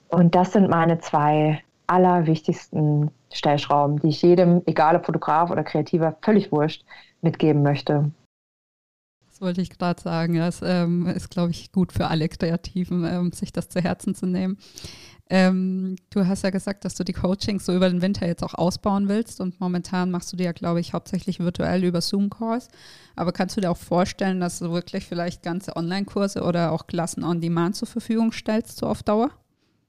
Und 0.08 0.34
das 0.34 0.52
sind 0.52 0.68
meine 0.68 0.98
zwei 0.98 1.62
allerwichtigsten 1.86 3.10
Stellschrauben, 3.32 4.00
die 4.00 4.08
ich 4.08 4.22
jedem, 4.22 4.62
egal 4.66 4.96
ob 4.96 5.06
Fotograf 5.06 5.50
oder 5.50 5.62
Kreativer, 5.62 6.16
völlig 6.22 6.50
wurscht, 6.50 6.84
mitgeben 7.20 7.62
möchte. 7.62 8.10
Das 9.34 9.40
wollte 9.40 9.62
ich 9.62 9.70
gerade 9.70 10.00
sagen. 10.00 10.36
Das 10.36 10.60
ähm, 10.62 11.08
ist, 11.08 11.28
glaube 11.28 11.50
ich, 11.50 11.72
gut 11.72 11.92
für 11.92 12.06
alle 12.06 12.28
Kreativen, 12.28 13.04
ähm, 13.04 13.32
sich 13.32 13.52
das 13.52 13.68
zu 13.68 13.80
Herzen 13.80 14.14
zu 14.14 14.26
nehmen. 14.26 14.58
Ähm, 15.28 15.96
du 16.10 16.24
hast 16.24 16.44
ja 16.44 16.50
gesagt, 16.50 16.84
dass 16.84 16.94
du 16.94 17.02
die 17.02 17.14
Coachings 17.14 17.66
so 17.66 17.74
über 17.74 17.88
den 17.88 18.00
Winter 18.00 18.28
jetzt 18.28 18.44
auch 18.44 18.54
ausbauen 18.54 19.08
willst 19.08 19.40
und 19.40 19.58
momentan 19.58 20.12
machst 20.12 20.32
du 20.32 20.36
die 20.36 20.44
ja, 20.44 20.52
glaube 20.52 20.78
ich, 20.78 20.92
hauptsächlich 20.92 21.40
virtuell 21.40 21.82
über 21.82 22.00
Zoom-Calls. 22.00 22.68
Aber 23.16 23.32
kannst 23.32 23.56
du 23.56 23.60
dir 23.60 23.72
auch 23.72 23.76
vorstellen, 23.76 24.38
dass 24.38 24.60
du 24.60 24.70
wirklich 24.70 25.04
vielleicht 25.04 25.42
ganze 25.42 25.74
Online-Kurse 25.74 26.44
oder 26.44 26.70
auch 26.70 26.86
Klassen 26.86 27.24
on 27.24 27.40
Demand 27.40 27.74
zur 27.74 27.88
Verfügung 27.88 28.30
stellst, 28.30 28.76
so 28.76 28.86
auf 28.86 29.02
Dauer? 29.02 29.32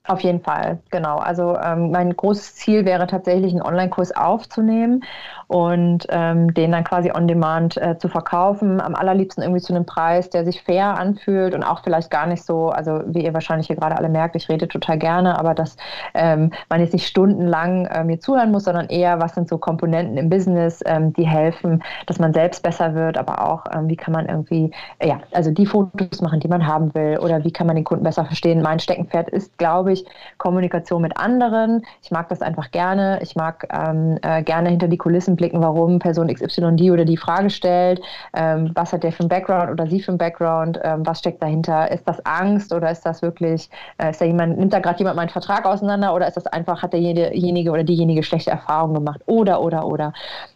Auf 0.07 0.21
jeden 0.21 0.41
Fall, 0.41 0.77
genau. 0.91 1.17
Also 1.17 1.57
ähm, 1.57 1.89
mein 1.89 2.15
großes 2.15 2.55
Ziel 2.55 2.85
wäre 2.85 3.07
tatsächlich, 3.07 3.51
einen 3.53 3.63
Online-Kurs 3.63 4.15
aufzunehmen 4.15 5.03
und 5.47 6.05
ähm, 6.09 6.53
den 6.53 6.71
dann 6.71 6.83
quasi 6.83 7.11
on 7.11 7.27
demand 7.27 7.77
äh, 7.77 7.97
zu 7.97 8.07
verkaufen. 8.07 8.81
Am 8.81 8.93
allerliebsten 8.93 9.43
irgendwie 9.43 9.61
zu 9.61 9.73
einem 9.73 9.85
Preis, 9.85 10.29
der 10.29 10.45
sich 10.45 10.61
fair 10.61 10.97
anfühlt 10.99 11.55
und 11.55 11.63
auch 11.63 11.83
vielleicht 11.83 12.11
gar 12.11 12.27
nicht 12.27 12.43
so, 12.43 12.69
also 12.69 13.01
wie 13.07 13.23
ihr 13.23 13.33
wahrscheinlich 13.33 13.67
hier 13.67 13.75
gerade 13.77 13.97
alle 13.97 14.09
merkt, 14.09 14.35
ich 14.35 14.47
rede 14.47 14.67
total 14.67 14.99
gerne, 14.99 15.39
aber 15.39 15.55
dass 15.55 15.75
ähm, 16.13 16.51
man 16.69 16.81
jetzt 16.81 16.93
nicht 16.93 17.07
stundenlang 17.07 17.85
äh, 17.87 18.03
mir 18.03 18.19
zuhören 18.19 18.51
muss, 18.51 18.65
sondern 18.65 18.87
eher, 18.87 19.19
was 19.19 19.33
sind 19.33 19.49
so 19.49 19.57
Komponenten 19.57 20.17
im 20.17 20.29
Business, 20.29 20.83
ähm, 20.85 21.13
die 21.13 21.27
helfen, 21.27 21.83
dass 22.05 22.19
man 22.19 22.31
selbst 22.31 22.61
besser 22.61 22.93
wird, 22.93 23.17
aber 23.17 23.43
auch, 23.43 23.65
ähm, 23.73 23.87
wie 23.87 23.95
kann 23.95 24.13
man 24.13 24.27
irgendwie, 24.27 24.71
äh, 24.99 25.07
ja, 25.07 25.19
also 25.31 25.49
die 25.49 25.65
Fotos 25.65 26.21
machen, 26.21 26.39
die 26.39 26.47
man 26.47 26.67
haben 26.67 26.93
will 26.93 27.17
oder 27.19 27.43
wie 27.43 27.51
kann 27.51 27.65
man 27.65 27.75
den 27.75 27.85
Kunden 27.85 28.03
besser 28.03 28.25
verstehen. 28.25 28.61
Mein 28.61 28.79
Steckenpferd 28.79 29.29
ist, 29.29 29.57
glaube 29.57 29.93
ich, 29.93 29.94
Kommunikation 30.37 31.01
mit 31.01 31.17
anderen. 31.17 31.85
Ich 32.01 32.11
mag 32.11 32.29
das 32.29 32.41
einfach 32.41 32.71
gerne. 32.71 33.19
Ich 33.21 33.35
mag 33.35 33.67
ähm, 33.71 34.17
äh, 34.21 34.43
gerne 34.43 34.69
hinter 34.69 34.87
die 34.87 34.97
Kulissen 34.97 35.35
blicken, 35.35 35.61
warum 35.61 35.99
Person 35.99 36.33
XY 36.33 36.75
die 36.75 36.91
oder 36.91 37.05
die 37.05 37.17
Frage 37.17 37.49
stellt. 37.49 38.01
Ähm, 38.33 38.71
was 38.73 38.91
hat 38.91 39.03
der 39.03 39.11
für 39.11 39.21
einen 39.21 39.29
Background 39.29 39.71
oder 39.71 39.87
sie 39.87 40.01
für 40.01 40.11
einen 40.11 40.17
Background? 40.17 40.79
Ähm, 40.83 41.05
was 41.05 41.19
steckt 41.19 41.41
dahinter? 41.41 41.91
Ist 41.91 42.07
das 42.07 42.25
Angst 42.25 42.73
oder 42.73 42.91
ist 42.91 43.05
das 43.05 43.21
wirklich, 43.21 43.69
äh, 43.97 44.09
ist 44.09 44.21
da 44.21 44.25
jemand, 44.25 44.57
nimmt 44.57 44.73
da 44.73 44.79
gerade 44.79 44.99
jemand 44.99 45.15
meinen 45.15 45.29
Vertrag 45.29 45.65
auseinander 45.65 46.13
oder 46.13 46.27
ist 46.27 46.37
das 46.37 46.47
einfach, 46.47 46.81
hat 46.81 46.93
derjenige 46.93 47.71
oder 47.71 47.83
diejenige 47.83 48.23
schlechte 48.23 48.51
Erfahrungen 48.51 48.95
gemacht? 48.95 49.21
Oder, 49.25 49.61
oder, 49.61 49.85
oder. 49.85 50.13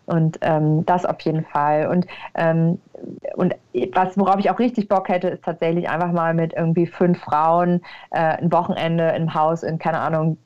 Und 0.09 0.39
ähm, 0.41 0.85
das 0.85 1.05
auf 1.05 1.21
jeden 1.21 1.45
Fall. 1.45 1.87
Und, 1.87 2.07
ähm, 2.35 2.79
und 3.35 3.55
was, 3.93 4.17
worauf 4.17 4.39
ich 4.39 4.49
auch 4.49 4.57
richtig 4.57 4.87
Bock 4.87 5.07
hätte, 5.07 5.29
ist 5.29 5.43
tatsächlich 5.43 5.87
einfach 5.87 6.11
mal 6.11 6.33
mit 6.33 6.53
irgendwie 6.53 6.87
fünf 6.87 7.19
Frauen 7.19 7.81
äh, 8.09 8.37
ein 8.37 8.51
Wochenende 8.51 9.09
im 9.09 9.33
Haus 9.33 9.61
in, 9.61 9.77
keine 9.77 9.99
Ahnung, 9.99 10.37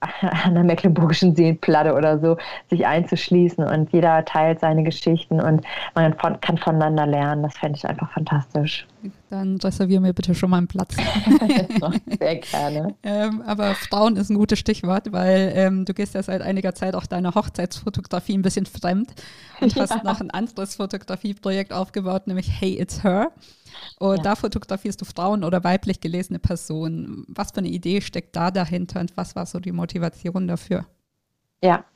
an 0.44 0.54
der 0.54 0.64
Mecklenburgischen 0.64 1.36
Seenplatte 1.36 1.94
oder 1.94 2.18
so, 2.18 2.36
sich 2.68 2.86
einzuschließen 2.86 3.64
und 3.64 3.92
jeder 3.92 4.24
teilt 4.24 4.58
seine 4.60 4.82
Geschichten 4.82 5.40
und 5.40 5.64
man 5.94 6.16
kann 6.40 6.58
voneinander 6.58 7.06
lernen. 7.06 7.44
Das 7.44 7.56
fände 7.56 7.76
ich 7.78 7.88
einfach 7.88 8.10
fantastisch. 8.10 8.86
Dann 9.32 9.56
reservier 9.56 9.98
mir 9.98 10.12
bitte 10.12 10.34
schon 10.34 10.50
mal 10.50 10.58
einen 10.58 10.68
Platz. 10.68 10.94
Sehr 12.18 12.36
gerne. 12.36 12.94
ähm, 13.02 13.40
aber 13.46 13.74
Frauen 13.74 14.16
ist 14.16 14.28
ein 14.28 14.36
gutes 14.36 14.58
Stichwort, 14.58 15.10
weil 15.10 15.52
ähm, 15.54 15.86
du 15.86 15.94
gehst 15.94 16.14
ja 16.14 16.22
seit 16.22 16.42
einiger 16.42 16.74
Zeit 16.74 16.94
auch 16.94 17.06
deiner 17.06 17.34
Hochzeitsfotografie 17.34 18.34
ein 18.34 18.42
bisschen 18.42 18.66
fremd 18.66 19.14
und 19.62 19.74
ja. 19.74 19.88
hast 19.88 20.04
noch 20.04 20.20
ein 20.20 20.30
anderes 20.30 20.74
Fotografieprojekt 20.74 21.72
aufgebaut, 21.72 22.26
nämlich 22.26 22.60
Hey 22.60 22.78
It's 22.78 23.02
Her. 23.02 23.32
Und 23.98 24.18
ja. 24.18 24.22
da 24.22 24.36
fotografierst 24.36 25.00
du 25.00 25.06
Frauen 25.06 25.44
oder 25.44 25.64
weiblich 25.64 26.02
gelesene 26.02 26.38
Personen. 26.38 27.24
Was 27.26 27.52
für 27.52 27.60
eine 27.60 27.68
Idee 27.68 28.02
steckt 28.02 28.36
da 28.36 28.50
dahinter 28.50 29.00
und 29.00 29.16
was 29.16 29.34
war 29.34 29.46
so 29.46 29.60
die 29.60 29.72
Motivation 29.72 30.46
dafür? 30.46 30.84
Ja, 31.62 31.86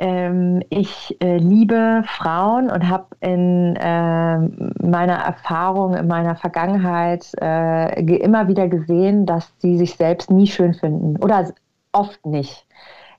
ähm, 0.00 0.62
ich 0.70 1.14
äh, 1.20 1.36
liebe 1.36 2.02
Frauen 2.06 2.70
und 2.70 2.88
habe 2.88 3.08
in 3.20 3.76
äh, 3.76 4.38
meiner 4.82 5.18
Erfahrung, 5.18 5.94
in 5.94 6.08
meiner 6.08 6.36
Vergangenheit 6.36 7.30
äh, 7.38 8.00
immer 8.16 8.48
wieder 8.48 8.66
gesehen, 8.66 9.26
dass 9.26 9.52
sie 9.58 9.76
sich 9.76 9.96
selbst 9.96 10.30
nie 10.30 10.46
schön 10.46 10.72
finden 10.72 11.18
oder 11.22 11.52
oft 11.92 12.24
nicht. 12.24 12.66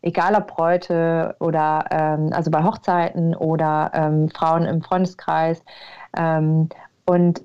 Egal 0.01 0.33
ob 0.33 0.47
Bräute 0.47 1.35
oder 1.39 1.85
ähm, 1.91 2.31
also 2.33 2.49
bei 2.49 2.63
Hochzeiten 2.63 3.35
oder 3.35 3.91
ähm, 3.93 4.29
Frauen 4.29 4.65
im 4.65 4.81
Freundeskreis. 4.81 5.63
Ähm, 6.17 6.69
und 7.05 7.43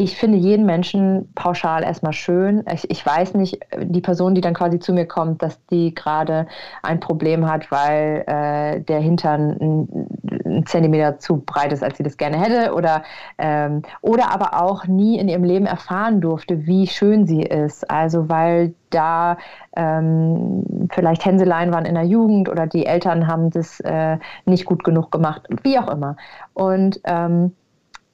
ich 0.00 0.16
finde 0.16 0.38
jeden 0.38 0.64
Menschen 0.64 1.28
pauschal 1.34 1.82
erstmal 1.82 2.12
schön. 2.12 2.62
Ich, 2.72 2.88
ich, 2.88 3.04
weiß 3.04 3.34
nicht, 3.34 3.58
die 3.82 4.00
Person, 4.00 4.36
die 4.36 4.40
dann 4.40 4.54
quasi 4.54 4.78
zu 4.78 4.92
mir 4.92 5.06
kommt, 5.06 5.42
dass 5.42 5.58
die 5.66 5.92
gerade 5.92 6.46
ein 6.84 7.00
Problem 7.00 7.50
hat, 7.50 7.72
weil 7.72 8.22
äh, 8.28 8.80
der 8.80 9.00
Hintern 9.00 9.56
ein, 9.60 10.64
Zentimeter 10.66 11.18
zu 11.18 11.38
breit 11.38 11.72
ist, 11.72 11.82
als 11.82 11.96
sie 11.96 12.04
das 12.04 12.16
gerne 12.16 12.40
hätte. 12.40 12.74
Oder, 12.74 13.02
ähm, 13.38 13.82
oder 14.00 14.32
aber 14.32 14.62
auch 14.62 14.86
nie 14.86 15.18
in 15.18 15.28
ihrem 15.28 15.42
Leben 15.42 15.66
erfahren 15.66 16.20
durfte, 16.20 16.64
wie 16.66 16.86
schön 16.86 17.26
sie 17.26 17.42
ist. 17.42 17.90
Also 17.90 18.28
weil 18.28 18.74
da 18.90 19.36
ähm, 19.76 20.88
vielleicht 20.92 21.24
Hänseleien 21.24 21.72
waren 21.72 21.84
in 21.84 21.94
der 21.94 22.04
Jugend 22.04 22.48
oder 22.48 22.68
die 22.68 22.86
Eltern 22.86 23.26
haben 23.26 23.50
das 23.50 23.80
äh, 23.80 24.18
nicht 24.44 24.64
gut 24.64 24.84
genug 24.84 25.10
gemacht, 25.10 25.42
wie 25.64 25.76
auch 25.76 25.88
immer. 25.88 26.16
Und 26.54 27.00
ähm, 27.02 27.52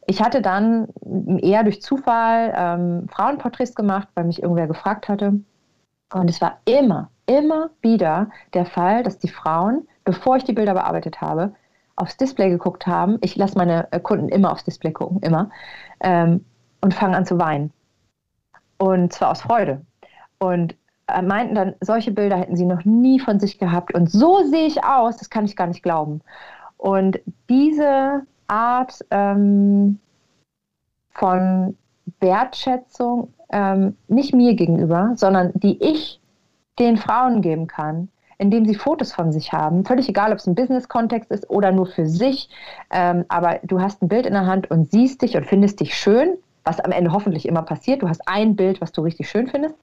ich 0.07 0.23
hatte 0.23 0.43
dann 0.43 0.89
eher 1.41 1.63
durch 1.63 1.81
Zufall 1.83 2.53
ähm, 2.57 3.09
Frauenporträts 3.09 3.75
gemacht, 3.75 4.09
weil 4.15 4.25
mich 4.25 4.43
irgendwer 4.43 4.67
gefragt 4.67 5.09
hatte. 5.09 5.41
Und 6.13 6.31
es 6.31 6.41
war 6.41 6.59
immer, 6.65 7.11
immer 7.27 7.71
wieder 7.81 8.31
der 8.53 8.67
Fall, 8.67 9.03
dass 9.03 9.19
die 9.19 9.29
Frauen, 9.29 9.87
bevor 10.05 10.37
ich 10.37 10.45
die 10.45 10.53
Bilder 10.53 10.75
bearbeitet 10.75 11.21
habe, 11.21 11.55
aufs 11.97 12.17
Display 12.17 12.51
geguckt 12.51 12.87
haben. 12.87 13.19
Ich 13.21 13.37
lasse 13.37 13.57
meine 13.57 13.91
äh, 13.93 14.01
Kunden 14.01 14.29
immer 14.29 14.53
aufs 14.53 14.65
Display 14.65 14.93
gucken, 14.93 15.21
immer. 15.23 15.51
Ähm, 16.01 16.45
und 16.81 16.93
fangen 16.93 17.15
an 17.15 17.25
zu 17.25 17.39
weinen. 17.39 17.73
Und 18.79 19.13
zwar 19.13 19.31
aus 19.31 19.43
Freude. 19.43 19.81
Und 20.39 20.77
äh, 21.07 21.23
meinten 21.23 21.55
dann, 21.55 21.75
solche 21.81 22.11
Bilder 22.11 22.37
hätten 22.37 22.57
sie 22.57 22.67
noch 22.67 22.85
nie 22.85 23.21
von 23.21 23.41
sich 23.41 23.59
gehabt. 23.59 23.95
Und 23.95 24.11
so 24.11 24.43
sehe 24.43 24.67
ich 24.67 24.85
aus, 24.85 25.17
das 25.17 25.31
kann 25.31 25.45
ich 25.45 25.57
gar 25.57 25.67
nicht 25.67 25.83
glauben. 25.83 26.21
Und 26.77 27.21
diese 27.49 28.27
Art 28.47 29.05
ähm, 29.11 29.99
von 31.11 31.77
Wertschätzung, 32.21 33.33
ähm, 33.51 33.97
nicht 34.09 34.35
mir 34.35 34.55
gegenüber, 34.55 35.13
sondern 35.17 35.53
die 35.55 35.83
ich 35.83 36.21
den 36.79 36.97
Frauen 36.97 37.41
geben 37.41 37.67
kann, 37.67 38.09
indem 38.39 38.67
sie 38.67 38.75
Fotos 38.75 39.13
von 39.13 39.33
sich 39.33 39.53
haben. 39.53 39.85
Völlig 39.85 40.09
egal, 40.09 40.33
ob 40.33 40.39
es 40.39 40.47
ein 40.47 40.55
Business-Kontext 40.55 41.31
ist 41.31 41.49
oder 41.49 41.71
nur 41.71 41.87
für 41.87 42.07
sich. 42.07 42.49
Ähm, 42.91 43.25
aber 43.29 43.61
du 43.63 43.81
hast 43.81 44.03
ein 44.03 44.09
Bild 44.09 44.27
in 44.27 44.33
der 44.33 44.47
Hand 44.47 44.71
und 44.71 44.91
siehst 44.91 45.23
dich 45.23 45.37
und 45.37 45.47
findest 45.47 45.81
dich 45.81 45.97
schön, 45.97 46.35
was 46.65 46.81
am 46.81 46.91
Ende 46.91 47.13
hoffentlich 47.13 47.47
immer 47.47 47.63
passiert. 47.63 48.03
Du 48.03 48.09
hast 48.09 48.27
ein 48.27 48.57
Bild, 48.57 48.81
was 48.81 48.93
du 48.93 49.03
richtig 49.03 49.29
schön 49.29 49.47
findest 49.47 49.77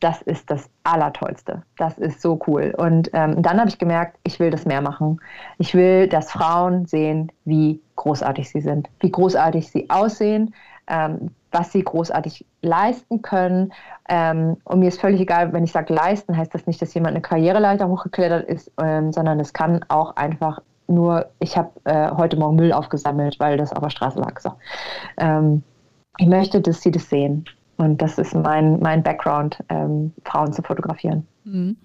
das 0.00 0.22
ist 0.22 0.50
das 0.50 0.70
Allertollste. 0.84 1.62
Das 1.76 1.98
ist 1.98 2.20
so 2.20 2.38
cool. 2.46 2.74
Und 2.76 3.10
ähm, 3.12 3.42
dann 3.42 3.58
habe 3.58 3.68
ich 3.68 3.78
gemerkt, 3.78 4.18
ich 4.22 4.38
will 4.38 4.50
das 4.50 4.64
mehr 4.64 4.80
machen. 4.80 5.20
Ich 5.58 5.74
will, 5.74 6.08
dass 6.08 6.30
Frauen 6.30 6.86
sehen, 6.86 7.32
wie 7.44 7.80
großartig 7.96 8.48
sie 8.48 8.60
sind, 8.60 8.88
wie 9.00 9.10
großartig 9.10 9.70
sie 9.70 9.90
aussehen, 9.90 10.54
ähm, 10.86 11.30
was 11.50 11.72
sie 11.72 11.82
großartig 11.82 12.46
leisten 12.62 13.22
können. 13.22 13.72
Ähm, 14.08 14.56
und 14.64 14.80
mir 14.80 14.88
ist 14.88 15.00
völlig 15.00 15.20
egal, 15.20 15.52
wenn 15.52 15.64
ich 15.64 15.72
sage 15.72 15.92
leisten, 15.92 16.36
heißt 16.36 16.54
das 16.54 16.66
nicht, 16.66 16.80
dass 16.80 16.94
jemand 16.94 17.14
eine 17.14 17.22
Karriereleiter 17.22 17.88
hochgeklettert 17.88 18.48
ist, 18.48 18.70
ähm, 18.80 19.12
sondern 19.12 19.40
es 19.40 19.52
kann 19.52 19.84
auch 19.88 20.16
einfach 20.16 20.60
nur, 20.86 21.26
ich 21.38 21.56
habe 21.56 21.70
äh, 21.84 22.10
heute 22.12 22.36
Morgen 22.36 22.56
Müll 22.56 22.72
aufgesammelt, 22.72 23.38
weil 23.40 23.56
das 23.56 23.72
auf 23.72 23.82
der 23.82 23.90
Straße 23.90 24.18
lag. 24.18 24.38
So. 24.40 24.52
Ähm, 25.18 25.62
ich 26.18 26.26
möchte, 26.26 26.60
dass 26.60 26.80
sie 26.82 26.90
das 26.90 27.08
sehen. 27.08 27.44
Und 27.78 28.02
das 28.02 28.18
ist 28.18 28.34
mein, 28.34 28.80
mein 28.80 29.02
Background, 29.02 29.58
ähm, 29.68 30.12
Frauen 30.24 30.52
zu 30.52 30.62
fotografieren. 30.62 31.26
Mhm. 31.44 31.76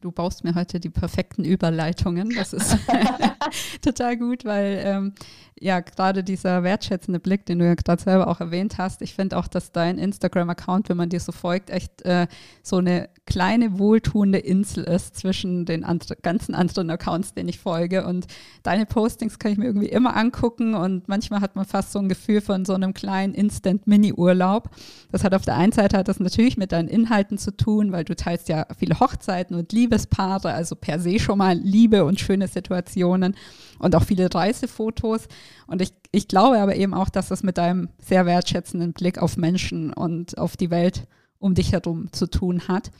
Du 0.00 0.12
baust 0.12 0.44
mir 0.44 0.54
heute 0.54 0.80
die 0.80 0.88
perfekten 0.90 1.44
Überleitungen. 1.44 2.30
Das 2.34 2.52
ist 2.52 2.76
total 3.82 4.16
gut, 4.16 4.44
weil 4.44 4.80
ähm, 4.84 5.14
ja, 5.62 5.80
gerade 5.80 6.24
dieser 6.24 6.62
wertschätzende 6.62 7.20
Blick, 7.20 7.44
den 7.44 7.58
du 7.58 7.66
ja 7.66 7.74
gerade 7.74 8.02
selber 8.02 8.28
auch 8.28 8.40
erwähnt 8.40 8.78
hast, 8.78 9.02
ich 9.02 9.14
finde 9.14 9.36
auch, 9.36 9.46
dass 9.46 9.72
dein 9.72 9.98
Instagram-Account, 9.98 10.88
wenn 10.88 10.96
man 10.96 11.10
dir 11.10 11.20
so 11.20 11.32
folgt, 11.32 11.68
echt 11.68 12.00
äh, 12.02 12.28
so 12.62 12.76
eine 12.78 13.10
kleine 13.26 13.78
wohltuende 13.78 14.38
Insel 14.38 14.84
ist 14.84 15.16
zwischen 15.16 15.66
den 15.66 15.84
andre, 15.84 16.16
ganzen 16.16 16.54
anderen 16.54 16.88
Accounts, 16.88 17.34
denen 17.34 17.50
ich 17.50 17.58
folge. 17.58 18.06
Und 18.06 18.26
deine 18.62 18.86
Postings 18.86 19.38
kann 19.38 19.52
ich 19.52 19.58
mir 19.58 19.66
irgendwie 19.66 19.90
immer 19.90 20.16
angucken 20.16 20.74
und 20.74 21.08
manchmal 21.08 21.42
hat 21.42 21.56
man 21.56 21.66
fast 21.66 21.92
so 21.92 21.98
ein 21.98 22.08
Gefühl 22.08 22.40
von 22.40 22.64
so 22.64 22.72
einem 22.72 22.94
kleinen 22.94 23.34
Instant-Mini-Urlaub. 23.34 24.70
Das 25.12 25.24
hat 25.24 25.34
auf 25.34 25.44
der 25.44 25.56
einen 25.56 25.72
Seite 25.72 25.98
hat 25.98 26.08
das 26.08 26.20
natürlich 26.20 26.56
mit 26.56 26.72
deinen 26.72 26.88
Inhalten 26.88 27.36
zu 27.36 27.54
tun, 27.54 27.92
weil 27.92 28.04
du 28.04 28.16
teilst 28.16 28.48
ja 28.48 28.66
viele 28.78 28.98
Hochzeiten 28.98 29.54
und 29.54 29.72
Liebespaare, 29.72 30.54
also 30.54 30.74
per 30.74 30.98
se 30.98 31.18
schon 31.18 31.38
mal 31.38 31.56
Liebe 31.56 32.06
und 32.06 32.18
schöne 32.18 32.48
Situationen 32.48 33.29
und 33.78 33.94
auch 33.94 34.04
viele 34.04 34.32
Reisefotos. 34.32 35.28
Und 35.66 35.82
ich, 35.82 35.92
ich 36.12 36.28
glaube 36.28 36.60
aber 36.60 36.76
eben 36.76 36.94
auch, 36.94 37.08
dass 37.08 37.28
das 37.28 37.42
mit 37.42 37.58
deinem 37.58 37.88
sehr 37.98 38.26
wertschätzenden 38.26 38.92
Blick 38.92 39.18
auf 39.18 39.36
Menschen 39.36 39.92
und 39.92 40.38
auf 40.38 40.56
die 40.56 40.70
Welt 40.70 41.06
um 41.38 41.54
dich 41.54 41.72
herum 41.72 42.12
zu 42.12 42.26
tun 42.26 42.68
hat. 42.68 42.90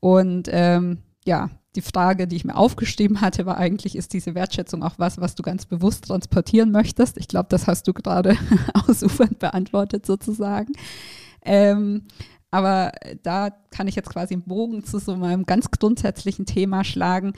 Und 0.00 0.48
ähm, 0.50 0.98
ja, 1.24 1.50
die 1.76 1.82
Frage, 1.82 2.28
die 2.28 2.36
ich 2.36 2.44
mir 2.44 2.56
aufgeschrieben 2.56 3.20
hatte, 3.20 3.46
war 3.46 3.56
eigentlich, 3.56 3.96
ist 3.96 4.12
diese 4.12 4.34
Wertschätzung 4.34 4.82
auch 4.82 4.94
was, 4.98 5.20
was 5.20 5.34
du 5.34 5.42
ganz 5.42 5.66
bewusst 5.66 6.06
transportieren 6.06 6.70
möchtest? 6.70 7.16
Ich 7.18 7.28
glaube, 7.28 7.46
das 7.48 7.66
hast 7.66 7.88
du 7.88 7.92
gerade 7.92 8.36
ausufernd 8.74 9.38
beantwortet 9.38 10.06
sozusagen. 10.06 10.72
Ähm, 11.44 12.02
aber 12.54 12.92
da 13.24 13.50
kann 13.72 13.88
ich 13.88 13.96
jetzt 13.96 14.10
quasi 14.10 14.34
einen 14.34 14.44
Bogen 14.44 14.84
zu 14.84 15.00
so 15.00 15.16
meinem 15.16 15.44
ganz 15.44 15.72
grundsätzlichen 15.72 16.46
Thema 16.46 16.84
schlagen, 16.84 17.32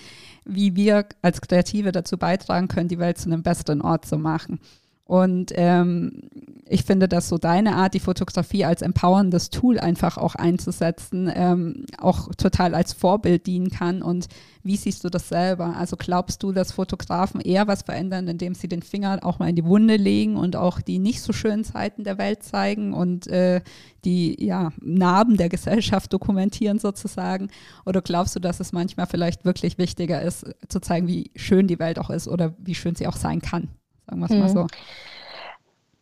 wie 0.45 0.77
wir 0.77 1.07
als 1.23 1.41
Kreative 1.41 1.91
dazu 1.91 2.19
beitragen 2.19 2.69
können, 2.69 2.89
die 2.89 2.99
Welt 2.99 3.17
zu 3.17 3.31
einem 3.31 3.43
besseren 3.43 3.81
Ort 3.81 4.05
zu 4.05 4.19
machen. 4.19 4.61
Und 5.07 5.53
ähm, 5.55 6.23
ich 6.69 6.83
finde, 6.83 7.07
dass 7.07 7.29
so 7.29 7.39
deine 7.39 7.77
Art, 7.77 7.95
die 7.95 8.01
Fotografie 8.01 8.65
als 8.65 8.83
empowerndes 8.83 9.51
Tool 9.51 9.79
einfach 9.79 10.19
auch 10.19 10.35
einzusetzen, 10.35 11.31
ähm, 11.33 11.87
auch 11.99 12.29
total 12.37 12.75
als 12.75 12.93
Vorbild 12.93 13.47
dienen 13.47 13.71
kann. 13.71 14.03
Und 14.03 14.27
wie 14.65 14.77
siehst 14.77 15.05
du 15.05 15.09
das 15.09 15.29
selber? 15.29 15.77
Also 15.77 15.97
glaubst 15.97 16.43
du, 16.43 16.51
dass 16.51 16.73
Fotografen 16.73 17.41
eher 17.41 17.69
was 17.69 17.83
verändern, 17.83 18.27
indem 18.27 18.57
sie 18.57 18.67
den 18.67 18.83
Finger 18.83 19.21
auch 19.23 19.39
mal 19.39 19.49
in 19.49 19.55
die 19.55 19.65
Wunde 19.65 19.95
legen 19.95 20.37
und 20.37 20.57
auch 20.57 20.81
die 20.81 20.99
nicht 20.99 21.23
so 21.23 21.33
schönen 21.33 21.63
Seiten 21.63 22.03
der 22.03 22.19
Welt 22.19 22.43
zeigen 22.43 22.93
und 22.93 23.29
äh, 23.29 23.61
die 24.05 24.45
ja, 24.45 24.73
Narben 24.81 25.37
der 25.37 25.49
Gesellschaft 25.49 26.13
dokumentieren 26.13 26.81
sozusagen? 26.81 27.49
Oder 27.85 28.03
glaubst 28.03 28.35
du, 28.35 28.41
dass 28.41 28.59
es 28.59 28.73
manchmal 28.73 29.07
vielleicht 29.07 29.45
wirklich 29.45 29.79
wichtiger 29.79 30.21
ist, 30.21 30.47
zu 30.69 30.81
zeigen, 30.81 31.07
wie 31.07 31.31
schön 31.37 31.69
die 31.69 31.79
Welt 31.79 32.01
auch 32.01 32.11
ist 32.11 32.27
oder 32.27 32.57
wie 32.59 32.75
schön 32.75 32.97
sie 32.97 33.07
auch 33.07 33.17
sein 33.17 33.41
kann? 33.41 33.69
Sagen 34.07 34.21
wir 34.21 34.27
es 34.27 34.31
mal 34.33 34.49
so. 34.49 34.67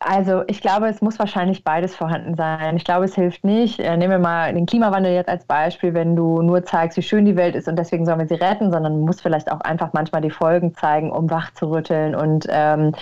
Also 0.06 0.42
ich 0.48 0.60
glaube, 0.60 0.86
es 0.88 1.00
muss 1.00 1.18
wahrscheinlich 1.18 1.64
beides 1.64 1.96
vorhanden 1.96 2.34
sein. 2.34 2.76
Ich 2.76 2.84
glaube, 2.84 3.06
es 3.06 3.14
hilft 3.14 3.42
nicht. 3.42 3.80
Äh, 3.80 3.96
nehmen 3.96 4.10
wir 4.10 4.18
mal 4.18 4.52
den 4.52 4.66
Klimawandel 4.66 5.12
jetzt 5.14 5.30
als 5.30 5.46
Beispiel, 5.46 5.94
wenn 5.94 6.14
du 6.14 6.42
nur 6.42 6.62
zeigst, 6.62 6.98
wie 6.98 7.02
schön 7.02 7.24
die 7.24 7.36
Welt 7.36 7.54
ist 7.54 7.68
und 7.68 7.78
deswegen 7.78 8.04
sollen 8.04 8.18
wir 8.18 8.26
sie 8.26 8.34
retten, 8.34 8.70
sondern 8.70 9.00
muss 9.00 9.22
vielleicht 9.22 9.50
auch 9.50 9.62
einfach 9.62 9.94
manchmal 9.94 10.20
die 10.20 10.30
Folgen 10.30 10.74
zeigen, 10.74 11.10
um 11.10 11.30
wach 11.30 11.54
zu 11.54 11.70
rütteln 11.70 12.14
und 12.14 12.46
ähm, 12.50 12.92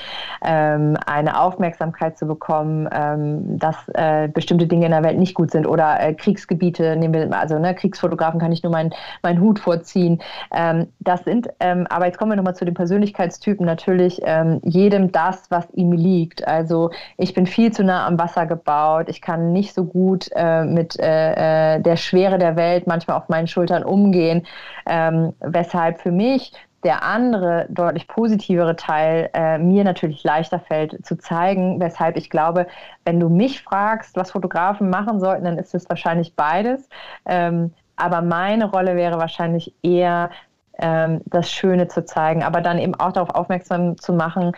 ähm, 0.44 0.96
eine 1.04 1.40
Aufmerksamkeit 1.40 2.16
zu 2.16 2.26
bekommen, 2.26 2.88
ähm, 2.92 3.58
dass 3.58 3.76
äh, 3.94 4.28
bestimmte 4.28 4.68
Dinge 4.68 4.86
in 4.86 4.92
der 4.92 5.02
Welt 5.02 5.18
nicht 5.18 5.34
gut 5.34 5.50
sind 5.50 5.66
oder 5.66 5.98
äh, 5.98 6.14
Kriegsgebiete, 6.14 6.94
nehmen 6.94 7.14
wir 7.14 7.36
also 7.36 7.58
ne, 7.58 7.74
Kriegsfotografen 7.74 8.38
kann 8.38 8.52
ich 8.52 8.62
nur 8.62 8.70
meinen 8.70 8.94
mein 9.24 9.40
Hut 9.40 9.58
vorziehen. 9.58 10.22
Ähm, 10.54 10.86
das 11.00 11.24
sind, 11.24 11.48
ähm, 11.58 11.84
aber 11.90 12.06
jetzt 12.06 12.18
kommen 12.18 12.30
wir 12.30 12.36
nochmal 12.36 12.54
zu 12.54 12.64
den 12.64 12.74
Persönlichkeitstypen, 12.74 13.66
natürlich 13.66 14.20
ähm, 14.22 14.60
jedem 14.62 15.10
das, 15.10 15.50
was 15.50 15.68
ihm 15.72 15.90
liegt. 15.90 16.46
Also 16.46 16.91
ich 17.16 17.34
bin 17.34 17.46
viel 17.46 17.72
zu 17.72 17.84
nah 17.84 18.06
am 18.06 18.18
Wasser 18.18 18.46
gebaut, 18.46 19.08
ich 19.08 19.20
kann 19.20 19.52
nicht 19.52 19.74
so 19.74 19.84
gut 19.84 20.28
äh, 20.34 20.64
mit 20.64 20.98
äh, 20.98 21.76
äh, 21.76 21.80
der 21.80 21.96
Schwere 21.96 22.38
der 22.38 22.56
Welt 22.56 22.86
manchmal 22.86 23.16
auf 23.16 23.28
meinen 23.28 23.46
Schultern 23.46 23.84
umgehen, 23.84 24.46
ähm, 24.86 25.32
weshalb 25.40 26.00
für 26.00 26.12
mich 26.12 26.52
der 26.82 27.04
andere, 27.04 27.66
deutlich 27.68 28.08
positivere 28.08 28.74
Teil 28.74 29.30
äh, 29.34 29.58
mir 29.58 29.84
natürlich 29.84 30.24
leichter 30.24 30.58
fällt 30.58 31.04
zu 31.06 31.16
zeigen, 31.16 31.80
weshalb 31.80 32.16
ich 32.16 32.28
glaube, 32.28 32.66
wenn 33.04 33.20
du 33.20 33.28
mich 33.28 33.62
fragst, 33.62 34.16
was 34.16 34.32
Fotografen 34.32 34.90
machen 34.90 35.20
sollten, 35.20 35.44
dann 35.44 35.58
ist 35.58 35.74
es 35.74 35.88
wahrscheinlich 35.88 36.34
beides. 36.34 36.88
Ähm, 37.24 37.72
aber 37.96 38.20
meine 38.20 38.64
Rolle 38.64 38.96
wäre 38.96 39.18
wahrscheinlich 39.18 39.74
eher, 39.82 40.30
ähm, 40.78 41.20
das 41.26 41.50
Schöne 41.52 41.86
zu 41.88 42.04
zeigen, 42.04 42.42
aber 42.42 42.60
dann 42.60 42.78
eben 42.78 42.94
auch 42.96 43.12
darauf 43.12 43.30
aufmerksam 43.30 43.96
zu 43.98 44.12
machen, 44.12 44.52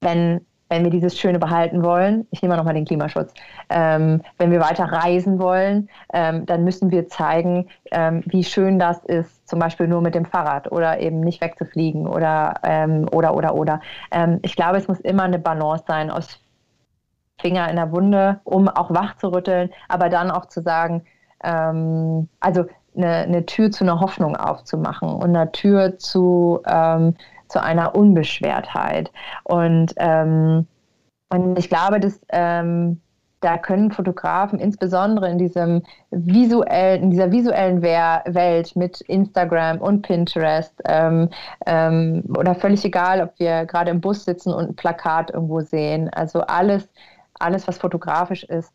wenn 0.00 0.44
wenn 0.72 0.84
wir 0.84 0.90
dieses 0.90 1.18
Schöne 1.18 1.38
behalten 1.38 1.82
wollen, 1.82 2.26
ich 2.30 2.40
nehme 2.40 2.56
nochmal 2.56 2.72
den 2.72 2.86
Klimaschutz, 2.86 3.34
ähm, 3.68 4.22
wenn 4.38 4.50
wir 4.50 4.60
weiter 4.60 4.84
reisen 4.84 5.38
wollen, 5.38 5.90
ähm, 6.14 6.46
dann 6.46 6.64
müssen 6.64 6.90
wir 6.90 7.08
zeigen, 7.08 7.68
ähm, 7.90 8.22
wie 8.24 8.42
schön 8.42 8.78
das 8.78 9.04
ist, 9.04 9.46
zum 9.46 9.58
Beispiel 9.58 9.86
nur 9.86 10.00
mit 10.00 10.14
dem 10.14 10.24
Fahrrad 10.24 10.72
oder 10.72 10.98
eben 10.98 11.20
nicht 11.20 11.42
wegzufliegen 11.42 12.06
oder 12.06 12.54
ähm, 12.62 13.06
oder 13.12 13.34
oder 13.34 13.54
oder. 13.54 13.80
Ähm, 14.10 14.38
ich 14.40 14.56
glaube, 14.56 14.78
es 14.78 14.88
muss 14.88 14.98
immer 15.00 15.24
eine 15.24 15.38
Balance 15.38 15.84
sein 15.86 16.10
aus 16.10 16.40
Finger 17.38 17.68
in 17.68 17.76
der 17.76 17.92
Wunde, 17.92 18.40
um 18.44 18.66
auch 18.68 18.94
wach 18.94 19.16
zu 19.16 19.28
rütteln, 19.28 19.68
aber 19.90 20.08
dann 20.08 20.30
auch 20.30 20.46
zu 20.46 20.62
sagen, 20.62 21.02
ähm, 21.44 22.30
also 22.40 22.64
eine, 22.96 23.08
eine, 23.08 23.44
Tür 23.44 23.70
zu 23.70 23.84
einer 23.84 24.00
Hoffnung 24.00 24.36
aufzumachen 24.36 25.10
und 25.10 25.36
eine 25.36 25.52
Tür 25.52 25.98
zu, 25.98 26.62
ähm, 26.66 27.14
zu 27.52 27.62
einer 27.62 27.94
Unbeschwertheit. 27.94 29.12
Und, 29.44 29.94
ähm, 29.98 30.66
und 31.28 31.58
ich 31.58 31.68
glaube, 31.68 32.00
dass 32.00 32.20
ähm, 32.30 33.00
da 33.42 33.58
können 33.58 33.90
Fotografen 33.90 34.58
insbesondere 34.60 35.28
in 35.28 35.36
diesem 35.36 35.82
visuellen, 36.10 37.02
in 37.02 37.10
dieser 37.10 37.30
visuellen 37.32 37.82
Welt 37.82 38.76
mit 38.76 39.00
Instagram 39.02 39.78
und 39.78 40.02
Pinterest 40.02 40.72
ähm, 40.86 41.28
ähm, 41.66 42.22
oder 42.38 42.54
völlig 42.54 42.84
egal, 42.84 43.20
ob 43.20 43.38
wir 43.38 43.66
gerade 43.66 43.90
im 43.90 44.00
Bus 44.00 44.24
sitzen 44.24 44.52
und 44.52 44.70
ein 44.70 44.76
Plakat 44.76 45.30
irgendwo 45.30 45.60
sehen. 45.60 46.08
Also 46.10 46.42
alles, 46.42 46.88
alles, 47.40 47.66
was 47.66 47.78
fotografisch 47.78 48.44
ist, 48.44 48.72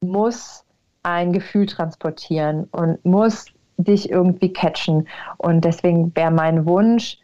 muss 0.00 0.64
ein 1.02 1.32
Gefühl 1.32 1.66
transportieren 1.66 2.64
und 2.72 3.02
muss 3.04 3.46
dich 3.78 4.10
irgendwie 4.10 4.52
catchen. 4.52 5.08
Und 5.38 5.64
deswegen 5.64 6.14
wäre 6.14 6.30
mein 6.30 6.66
Wunsch, 6.66 7.18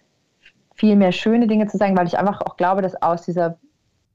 viel 0.81 0.97
mehr 0.97 1.13
schöne 1.13 1.47
Dinge 1.47 1.67
zu 1.67 1.77
sagen, 1.77 1.97
weil 1.97 2.07
ich 2.07 2.19
einfach 2.19 2.41
auch 2.41 2.57
glaube, 2.57 2.81
dass 2.81 3.01
aus 3.03 3.23
dieser 3.23 3.59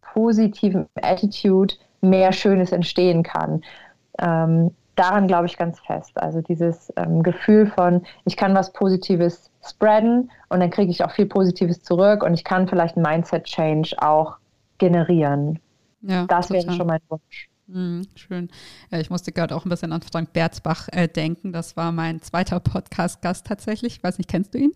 positiven 0.01 0.87
Attitude 0.95 1.75
mehr 2.01 2.33
Schönes 2.33 2.71
entstehen 2.71 3.21
kann. 3.21 3.63
Ähm, 4.17 4.71
daran 4.95 5.27
glaube 5.27 5.45
ich 5.45 5.57
ganz 5.57 5.79
fest. 5.79 6.17
Also 6.17 6.41
dieses 6.41 6.91
ähm, 6.95 7.21
Gefühl 7.21 7.67
von, 7.67 8.01
ich 8.25 8.35
kann 8.35 8.55
was 8.55 8.73
Positives 8.73 9.51
spreaden 9.63 10.31
und 10.49 10.59
dann 10.59 10.71
kriege 10.71 10.89
ich 10.89 11.03
auch 11.03 11.11
viel 11.11 11.27
Positives 11.27 11.83
zurück 11.83 12.23
und 12.23 12.33
ich 12.33 12.43
kann 12.43 12.67
vielleicht 12.67 12.97
ein 12.97 13.03
Mindset-Change 13.03 13.97
auch 13.99 14.37
generieren. 14.79 15.59
Ja, 16.01 16.25
das 16.25 16.47
total. 16.47 16.63
wäre 16.63 16.75
schon 16.75 16.87
mein 16.87 17.01
Wunsch. 17.09 17.49
Mm, 17.67 18.01
schön. 18.15 18.49
Ja, 18.91 18.99
ich 18.99 19.09
musste 19.11 19.31
gerade 19.31 19.55
auch 19.55 19.65
ein 19.65 19.69
bisschen 19.69 19.91
an 19.91 20.01
Frank 20.01 20.33
Berzbach 20.33 20.87
äh, 20.91 21.07
denken. 21.07 21.51
Das 21.51 21.77
war 21.77 21.91
mein 21.91 22.21
zweiter 22.21 22.59
Podcast-Gast 22.59 23.45
tatsächlich. 23.45 23.97
Ich 23.97 24.03
weiß 24.03 24.17
nicht, 24.17 24.29
kennst 24.29 24.53
du 24.55 24.57
ihn? 24.59 24.71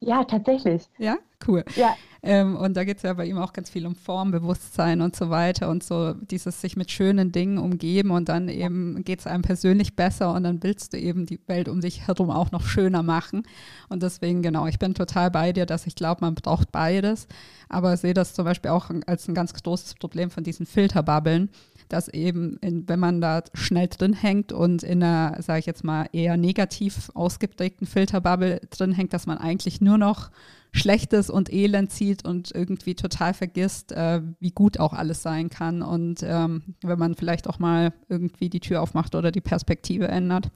Ja, 0.00 0.22
tatsächlich. 0.24 0.84
Ja, 0.98 1.18
cool. 1.46 1.64
Ja. 1.74 1.96
Ähm, 2.22 2.56
und 2.56 2.76
da 2.76 2.84
geht 2.84 2.96
es 2.98 3.04
ja 3.04 3.14
bei 3.14 3.26
ihm 3.26 3.38
auch 3.38 3.52
ganz 3.52 3.70
viel 3.70 3.86
um 3.86 3.94
Formbewusstsein 3.94 5.00
und 5.00 5.14
so 5.14 5.30
weiter 5.30 5.68
und 5.68 5.84
so 5.84 6.14
dieses 6.14 6.60
sich 6.60 6.76
mit 6.76 6.90
schönen 6.90 7.30
Dingen 7.30 7.58
umgeben 7.58 8.10
und 8.10 8.28
dann 8.28 8.48
eben 8.48 9.04
geht 9.04 9.20
es 9.20 9.26
einem 9.26 9.42
persönlich 9.42 9.94
besser 9.94 10.34
und 10.34 10.42
dann 10.42 10.62
willst 10.62 10.92
du 10.92 10.98
eben 10.98 11.26
die 11.26 11.40
Welt 11.46 11.68
um 11.68 11.80
dich 11.80 12.06
herum 12.06 12.30
auch 12.30 12.50
noch 12.50 12.64
schöner 12.64 13.02
machen. 13.02 13.44
Und 13.88 14.02
deswegen, 14.02 14.42
genau, 14.42 14.66
ich 14.66 14.78
bin 14.78 14.94
total 14.94 15.30
bei 15.30 15.52
dir, 15.52 15.66
dass 15.66 15.86
ich 15.86 15.94
glaube, 15.94 16.20
man 16.22 16.34
braucht 16.34 16.72
beides, 16.72 17.28
aber 17.68 17.96
sehe 17.96 18.14
das 18.14 18.34
zum 18.34 18.44
Beispiel 18.44 18.70
auch 18.70 18.90
als 19.06 19.28
ein 19.28 19.34
ganz 19.34 19.52
großes 19.52 19.94
Problem 19.94 20.30
von 20.30 20.44
diesen 20.44 20.66
Filterbubbeln 20.66 21.50
dass 21.88 22.08
eben, 22.08 22.58
in, 22.58 22.88
wenn 22.88 23.00
man 23.00 23.20
da 23.20 23.42
schnell 23.54 23.88
drin 23.88 24.12
hängt 24.12 24.52
und 24.52 24.82
in 24.82 25.02
einer, 25.02 25.42
sage 25.42 25.60
ich 25.60 25.66
jetzt 25.66 25.84
mal, 25.84 26.06
eher 26.12 26.36
negativ 26.36 27.10
ausgeprägten 27.14 27.86
Filterbubble 27.86 28.60
drin 28.70 28.92
hängt, 28.92 29.12
dass 29.12 29.26
man 29.26 29.38
eigentlich 29.38 29.80
nur 29.80 29.98
noch 29.98 30.30
Schlechtes 30.72 31.30
und 31.30 31.52
Elend 31.52 31.90
zieht 31.90 32.24
und 32.26 32.54
irgendwie 32.54 32.94
total 32.94 33.34
vergisst, 33.34 33.92
äh, 33.92 34.20
wie 34.38 34.50
gut 34.50 34.78
auch 34.78 34.92
alles 34.92 35.22
sein 35.22 35.48
kann. 35.48 35.82
Und 35.82 36.22
ähm, 36.22 36.62
wenn 36.82 36.98
man 36.98 37.14
vielleicht 37.14 37.48
auch 37.48 37.58
mal 37.58 37.92
irgendwie 38.08 38.50
die 38.50 38.60
Tür 38.60 38.82
aufmacht 38.82 39.14
oder 39.14 39.32
die 39.32 39.40
Perspektive 39.40 40.08
ändert. 40.08 40.50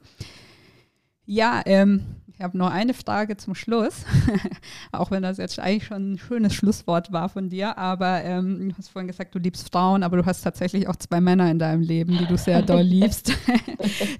Ja, 1.25 1.61
ähm, 1.65 2.01
ich 2.43 2.45
habe 2.45 2.57
nur 2.57 2.71
eine 2.71 2.93
Frage 2.93 3.37
zum 3.37 3.55
Schluss, 3.55 4.03
auch 4.91 5.11
wenn 5.11 5.23
das 5.23 5.37
jetzt 5.37 5.57
eigentlich 5.59 5.85
schon 5.85 6.11
ein 6.11 6.17
schönes 6.17 6.53
Schlusswort 6.53 7.13
war 7.13 7.29
von 7.29 7.47
dir. 7.47 7.77
Aber 7.77 8.21
ähm, 8.21 8.67
du 8.67 8.77
hast 8.77 8.89
vorhin 8.89 9.07
gesagt, 9.07 9.33
du 9.33 9.39
liebst 9.39 9.71
Frauen, 9.71 10.03
aber 10.03 10.17
du 10.17 10.25
hast 10.25 10.41
tatsächlich 10.41 10.89
auch 10.89 10.97
zwei 10.97 11.21
Männer 11.21 11.49
in 11.49 11.57
deinem 11.57 11.79
Leben, 11.79 12.17
die 12.17 12.25
du 12.25 12.35
sehr 12.35 12.61
doll 12.61 12.81
liebst. 12.81 13.31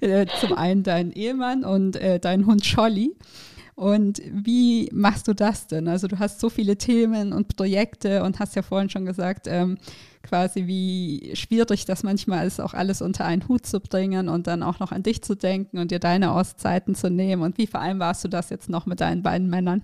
Äh, 0.00 0.26
zum 0.40 0.52
einen 0.52 0.82
deinen 0.82 1.12
Ehemann 1.12 1.64
und 1.64 1.96
äh, 1.96 2.18
deinen 2.18 2.46
Hund 2.46 2.66
Scholli. 2.66 3.14
Und 3.74 4.22
wie 4.30 4.88
machst 4.92 5.26
du 5.26 5.34
das 5.34 5.66
denn? 5.66 5.88
Also 5.88 6.06
du 6.06 6.18
hast 6.18 6.38
so 6.38 6.48
viele 6.48 6.78
Themen 6.78 7.32
und 7.32 7.56
Projekte 7.56 8.22
und 8.22 8.38
hast 8.38 8.54
ja 8.54 8.62
vorhin 8.62 8.88
schon 8.88 9.04
gesagt, 9.04 9.46
ähm, 9.48 9.78
quasi 10.22 10.66
wie 10.66 11.32
schwierig 11.34 11.84
das 11.84 12.04
manchmal 12.04 12.46
ist, 12.46 12.60
auch 12.60 12.72
alles 12.72 13.02
unter 13.02 13.24
einen 13.24 13.48
Hut 13.48 13.66
zu 13.66 13.80
bringen 13.80 14.28
und 14.28 14.46
dann 14.46 14.62
auch 14.62 14.78
noch 14.78 14.92
an 14.92 15.02
dich 15.02 15.22
zu 15.22 15.34
denken 15.34 15.78
und 15.78 15.90
dir 15.90 15.98
deine 15.98 16.32
Auszeiten 16.32 16.94
zu 16.94 17.10
nehmen. 17.10 17.42
Und 17.42 17.58
wie 17.58 17.66
vereinbarst 17.66 18.24
du 18.24 18.28
das 18.28 18.50
jetzt 18.50 18.68
noch 18.68 18.86
mit 18.86 19.00
deinen 19.00 19.22
beiden 19.22 19.50
Männern? 19.50 19.82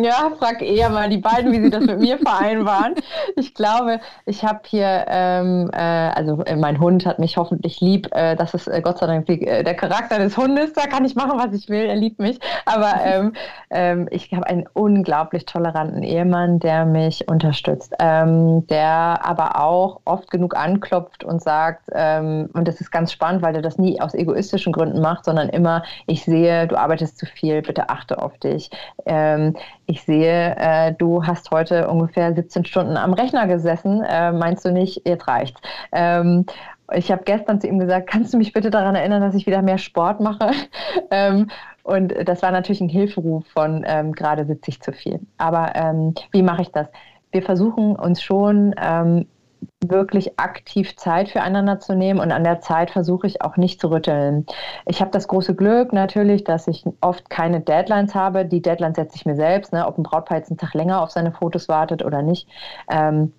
Ja, 0.00 0.30
frag 0.38 0.62
eher 0.62 0.90
mal 0.90 1.08
die 1.08 1.18
beiden, 1.18 1.50
wie 1.50 1.60
sie 1.60 1.70
das 1.70 1.84
mit 1.84 1.98
mir 1.98 2.18
vereinbaren. 2.24 2.94
Ich 3.34 3.52
glaube, 3.52 3.98
ich 4.26 4.44
habe 4.44 4.60
hier, 4.64 5.04
ähm, 5.08 5.68
äh, 5.72 5.76
also 5.76 6.40
äh, 6.44 6.54
mein 6.54 6.78
Hund 6.78 7.04
hat 7.04 7.18
mich 7.18 7.36
hoffentlich 7.36 7.80
lieb. 7.80 8.06
Äh, 8.12 8.36
das 8.36 8.54
ist 8.54 8.68
äh, 8.68 8.80
Gott 8.80 8.98
sei 8.98 9.08
Dank 9.08 9.26
die, 9.26 9.44
äh, 9.44 9.64
der 9.64 9.74
Charakter 9.74 10.18
des 10.18 10.36
Hundes. 10.36 10.72
Da 10.72 10.86
kann 10.86 11.04
ich 11.04 11.16
machen, 11.16 11.32
was 11.36 11.52
ich 11.52 11.68
will. 11.68 11.84
Er 11.86 11.96
liebt 11.96 12.20
mich. 12.20 12.38
Aber 12.64 12.92
ähm, 13.02 13.32
ähm, 13.70 14.06
ich 14.12 14.32
habe 14.32 14.46
einen 14.46 14.68
unglaublich 14.72 15.46
toleranten 15.46 16.04
Ehemann, 16.04 16.60
der 16.60 16.84
mich 16.84 17.26
unterstützt, 17.26 17.92
ähm, 17.98 18.68
der 18.68 19.26
aber 19.26 19.60
auch 19.60 20.00
oft 20.04 20.30
genug 20.30 20.56
anklopft 20.56 21.24
und 21.24 21.42
sagt, 21.42 21.88
ähm, 21.92 22.50
und 22.52 22.68
das 22.68 22.80
ist 22.80 22.92
ganz 22.92 23.10
spannend, 23.10 23.42
weil 23.42 23.56
er 23.56 23.62
das 23.62 23.78
nie 23.78 24.00
aus 24.00 24.14
egoistischen 24.14 24.72
Gründen 24.72 25.00
macht, 25.00 25.24
sondern 25.24 25.48
immer, 25.48 25.82
ich 26.06 26.24
sehe, 26.24 26.68
du 26.68 26.76
arbeitest 26.76 27.18
zu 27.18 27.26
viel, 27.26 27.62
bitte 27.62 27.88
achte 27.88 28.22
auf 28.22 28.38
dich 28.38 28.70
ähm, 29.06 29.56
ich 29.88 30.02
sehe, 30.02 30.54
äh, 30.56 30.92
du 30.92 31.24
hast 31.24 31.50
heute 31.50 31.88
ungefähr 31.88 32.34
17 32.34 32.66
Stunden 32.66 32.98
am 32.98 33.14
Rechner 33.14 33.46
gesessen. 33.46 34.02
Äh, 34.02 34.32
meinst 34.32 34.64
du 34.66 34.70
nicht, 34.70 35.00
jetzt 35.06 35.26
reicht's? 35.26 35.60
Ähm, 35.92 36.44
ich 36.92 37.10
habe 37.10 37.24
gestern 37.24 37.58
zu 37.58 37.68
ihm 37.68 37.78
gesagt, 37.78 38.06
kannst 38.06 38.34
du 38.34 38.38
mich 38.38 38.52
bitte 38.52 38.70
daran 38.70 38.94
erinnern, 38.94 39.22
dass 39.22 39.34
ich 39.34 39.46
wieder 39.46 39.62
mehr 39.62 39.78
Sport 39.78 40.20
mache? 40.20 40.50
ähm, 41.10 41.50
und 41.84 42.12
das 42.28 42.42
war 42.42 42.50
natürlich 42.50 42.82
ein 42.82 42.90
Hilferuf 42.90 43.46
von 43.48 43.82
ähm, 43.86 44.12
gerade 44.12 44.44
sitze 44.44 44.70
ich 44.70 44.82
zu 44.82 44.92
viel. 44.92 45.20
Aber 45.38 45.74
ähm, 45.74 46.14
wie 46.32 46.42
mache 46.42 46.62
ich 46.62 46.70
das? 46.70 46.88
Wir 47.32 47.42
versuchen 47.42 47.96
uns 47.96 48.22
schon 48.22 48.74
ähm, 48.78 49.26
wirklich 49.84 50.38
aktiv 50.38 50.96
Zeit 50.96 51.28
füreinander 51.28 51.78
zu 51.80 51.94
nehmen 51.94 52.20
und 52.20 52.32
an 52.32 52.44
der 52.44 52.60
Zeit 52.60 52.90
versuche 52.90 53.26
ich 53.26 53.42
auch 53.42 53.56
nicht 53.56 53.80
zu 53.80 53.90
rütteln. 53.90 54.46
Ich 54.86 55.00
habe 55.00 55.10
das 55.10 55.28
große 55.28 55.54
Glück 55.54 55.92
natürlich, 55.92 56.44
dass 56.44 56.66
ich 56.68 56.84
oft 57.00 57.30
keine 57.30 57.60
Deadlines 57.60 58.14
habe. 58.14 58.44
Die 58.44 58.62
Deadlines 58.62 58.96
setze 58.96 59.16
ich 59.16 59.26
mir 59.26 59.36
selbst, 59.36 59.72
ne, 59.72 59.86
ob 59.86 59.98
ein 59.98 60.02
Brautpaar 60.02 60.38
jetzt 60.38 60.50
einen 60.50 60.58
Tag 60.58 60.74
länger 60.74 61.02
auf 61.02 61.10
seine 61.10 61.32
Fotos 61.32 61.68
wartet 61.68 62.04
oder 62.04 62.22
nicht. 62.22 62.48
Ähm, 62.90 63.32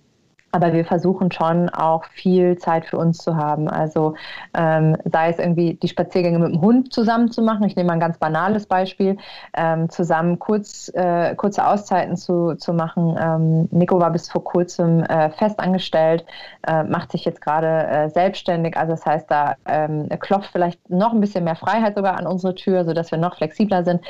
aber 0.52 0.74
wir 0.74 0.86
versuchen 0.86 1.32
schon 1.32 1.70
auch 1.70 2.06
viel 2.06 2.58
Zeit 2.58 2.86
für 2.86 2.98
uns 2.98 3.20
zu 3.20 3.36
haben. 3.36 3.68
Also 3.70 4.16
ähm, 4.56 4.98
sei 5.06 5.30
es 5.30 5.40
irgendwie 5.40 5.76
die 5.76 5.88
Spaziergänge 5.88 6.40
mit 6.40 6.54
dem 6.54 6.62
Hund 6.62 6.92
zusammen 6.94 7.32
zu 7.32 7.42
machen. 7.42 7.64
Ich 7.66 7.76
nehme 7.76 7.88
mal 7.88 7.94
ein 7.94 8.00
ganz 8.00 8.18
banales 8.18 8.66
Beispiel. 8.66 9.18
Ähm, 9.54 9.90
zusammen 9.90 10.40
kurz, 10.40 10.92
äh, 10.96 11.36
kurze 11.36 11.68
Auszeiten 11.68 12.18
zu, 12.18 12.56
zu 12.56 12.74
machen. 12.74 13.18
Ähm, 13.22 13.68
Nico 13.72 14.00
war 14.00 14.12
bis 14.12 14.30
vor 14.30 14.44
kurzem 14.44 15.04
äh, 15.04 15.30
festangestellt, 15.32 16.26
äh, 16.68 16.84
macht 16.84 17.12
sich 17.12 17.26
jetzt 17.26 17.42
gerade 17.42 17.88
äh, 17.88 18.10
selbstständig. 18.10 18.76
Also 18.76 18.94
das 18.94 19.06
heißt, 19.06 19.30
da 19.30 19.56
ähm, 19.66 20.10
klopft 20.20 20.50
vielleicht 20.52 20.90
noch 20.90 21.14
ein 21.14 21.22
bisschen 21.22 21.44
mehr 21.44 21.56
Freiheit 21.56 21.96
sogar 21.96 22.18
an 22.18 22.26
unsere 22.26 22.56
Tür, 22.56 22.86
sodass 22.86 23.12
wir 23.12 23.18
noch 23.20 23.36
flexibler 23.36 23.84
sind. 23.84 24.02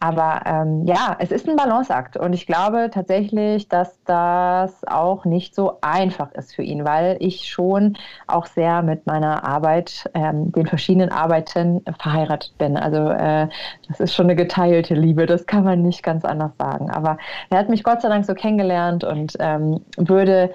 Aber 0.00 0.40
ähm, 0.44 0.84
ja, 0.86 1.16
es 1.18 1.30
ist 1.30 1.48
ein 1.48 1.56
Balanceakt. 1.56 2.16
Und 2.16 2.32
ich 2.32 2.46
glaube 2.46 2.90
tatsächlich, 2.92 3.68
dass 3.68 4.02
das 4.04 4.84
auch 4.86 5.24
nicht 5.24 5.54
so 5.54 5.78
einfach 5.84 6.32
ist 6.32 6.54
für 6.54 6.62
ihn, 6.62 6.84
weil 6.84 7.16
ich 7.20 7.48
schon 7.48 7.96
auch 8.26 8.46
sehr 8.46 8.82
mit 8.82 9.06
meiner 9.06 9.44
Arbeit, 9.44 10.10
ähm, 10.14 10.50
den 10.52 10.66
verschiedenen 10.66 11.10
Arbeiten 11.10 11.82
verheiratet 11.98 12.56
bin. 12.58 12.76
Also 12.76 13.10
äh, 13.10 13.48
das 13.88 14.00
ist 14.00 14.14
schon 14.14 14.26
eine 14.26 14.36
geteilte 14.36 14.94
Liebe, 14.94 15.26
das 15.26 15.46
kann 15.46 15.64
man 15.64 15.82
nicht 15.82 16.02
ganz 16.02 16.24
anders 16.24 16.52
sagen. 16.58 16.90
Aber 16.90 17.18
er 17.50 17.58
hat 17.58 17.68
mich 17.68 17.84
Gott 17.84 18.02
sei 18.02 18.08
Dank 18.08 18.24
so 18.24 18.34
kennengelernt 18.34 19.04
und 19.04 19.34
ähm, 19.38 19.80
würde 19.96 20.50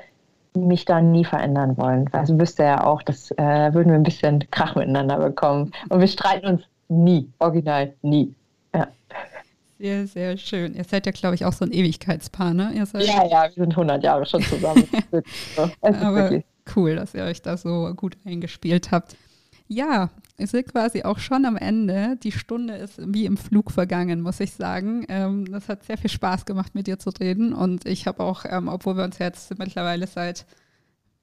mich 0.56 0.86
da 0.86 1.02
nie 1.02 1.26
verändern 1.26 1.78
wollen. 1.78 2.10
Also 2.12 2.40
wüsste 2.40 2.64
er 2.64 2.88
auch, 2.88 3.04
dass 3.04 3.32
äh, 3.32 3.74
würden 3.74 3.90
wir 3.90 3.96
ein 3.96 4.04
bisschen 4.04 4.50
Krach 4.52 4.76
miteinander 4.76 5.18
bekommen. 5.18 5.72
Und 5.90 6.00
wir 6.00 6.08
streiten 6.08 6.48
uns 6.48 6.64
nie, 6.88 7.32
original 7.40 7.94
nie. 8.02 8.34
Sehr, 9.80 10.08
sehr 10.08 10.38
schön. 10.38 10.76
Ihr 10.76 10.84
seid 10.84 11.06
ja, 11.06 11.14
glaube 11.14 11.36
ich, 11.36 11.46
auch 11.46 11.54
so 11.54 11.64
ein 11.64 11.72
Ewigkeitspaar, 11.72 12.54
ne? 12.54 12.74
ja, 12.76 13.26
ja, 13.26 13.44
wir 13.44 13.64
sind 13.64 13.72
100 13.72 14.04
Jahre 14.04 14.26
schon 14.26 14.42
zusammen. 14.42 14.86
Aber 15.82 16.44
cool, 16.76 16.98
dass 16.98 17.14
ihr 17.14 17.24
euch 17.24 17.42
da 17.42 17.56
so 17.56 17.94
gut 17.96 18.18
eingespielt 18.26 18.92
habt. 18.92 19.16
Ja, 19.70 20.10
wir 20.36 20.48
sind 20.48 20.68
quasi 20.68 21.04
auch 21.04 21.20
schon 21.20 21.46
am 21.46 21.56
Ende. 21.56 22.18
Die 22.24 22.34
Stunde 22.34 22.76
ist 22.76 23.00
wie 23.06 23.26
im 23.26 23.38
Flug 23.38 23.72
vergangen, 23.72 24.20
muss 24.20 24.42
ich 24.42 24.52
sagen. 24.54 25.06
Ähm, 25.08 25.50
das 25.50 25.70
hat 25.70 25.84
sehr 25.84 25.98
viel 25.98 26.10
Spaß 26.10 26.46
gemacht, 26.46 26.76
mit 26.76 26.88
dir 26.88 27.00
zu 27.00 27.12
reden. 27.12 27.54
Und 27.54 27.86
ich 27.86 28.06
habe 28.06 28.22
auch, 28.24 28.44
ähm, 28.50 28.68
obwohl 28.68 28.98
wir 28.98 29.06
uns 29.06 29.18
jetzt 29.20 29.58
mittlerweile 29.60 30.08
seit 30.08 30.46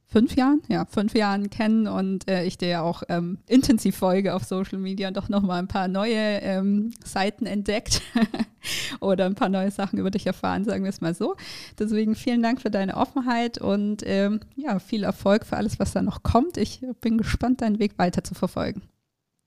fünf 0.09 0.37
Jahren, 0.37 0.63
ja, 0.69 0.85
fünf 0.87 1.15
Jahren 1.15 1.51
kennen 1.51 1.89
und 1.89 2.29
äh, 2.31 2.45
ich 2.45 2.59
dir 2.59 2.69
ja 2.69 2.83
auch 2.83 3.03
ähm, 3.09 3.39
intensiv 3.47 3.97
folge 3.97 4.35
auf 4.35 4.45
Social 4.45 4.79
Media 4.79 5.09
und 5.09 5.17
doch 5.17 5.29
nochmal 5.29 5.59
ein 5.59 5.69
paar 5.69 5.89
neue 5.89 6.15
ähm, 6.15 6.93
Seiten 7.05 7.47
entdeckt 7.47 8.03
oder 9.01 9.27
ein 9.27 9.35
paar 9.35 9.49
neue 9.49 9.71
Sachen 9.71 9.99
über 9.99 10.11
dich 10.11 10.27
erfahren, 10.27 10.65
sagen 10.65 10.85
wir 10.85 10.91
es 10.91 11.01
mal 11.01 11.15
so. 11.15 11.37
Deswegen 11.79 12.15
vielen 12.15 12.43
Dank 12.43 12.63
für 12.63 12.71
deine 12.71 12.97
Offenheit 12.97 13.59
und 13.59 14.03
ähm, 14.07 14.41
ja, 14.55 14.79
viel 14.79 15.03
Erfolg 15.03 15.45
für 15.45 15.57
alles, 15.57 15.79
was 15.79 15.93
da 15.93 16.03
noch 16.03 16.23
kommt. 16.23 16.57
Ich 16.57 16.85
bin 17.01 17.19
gespannt, 17.19 17.61
deinen 17.61 17.79
Weg 17.79 17.99
weiter 17.99 18.23
zu 18.23 18.35
verfolgen. 18.35 18.83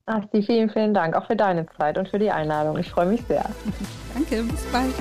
Asti, 0.05 0.41
vielen, 0.41 0.69
vielen 0.69 0.93
Dank 0.93 1.15
auch 1.15 1.27
für 1.27 1.35
deine 1.35 1.67
Zeit 1.77 1.97
und 1.97 2.09
für 2.09 2.19
die 2.19 2.31
Einladung. 2.31 2.77
Ich 2.77 2.89
freue 2.89 3.05
mich 3.05 3.21
sehr. 3.27 3.45
Danke, 4.13 4.43
bis 4.43 4.63
bald. 4.71 4.93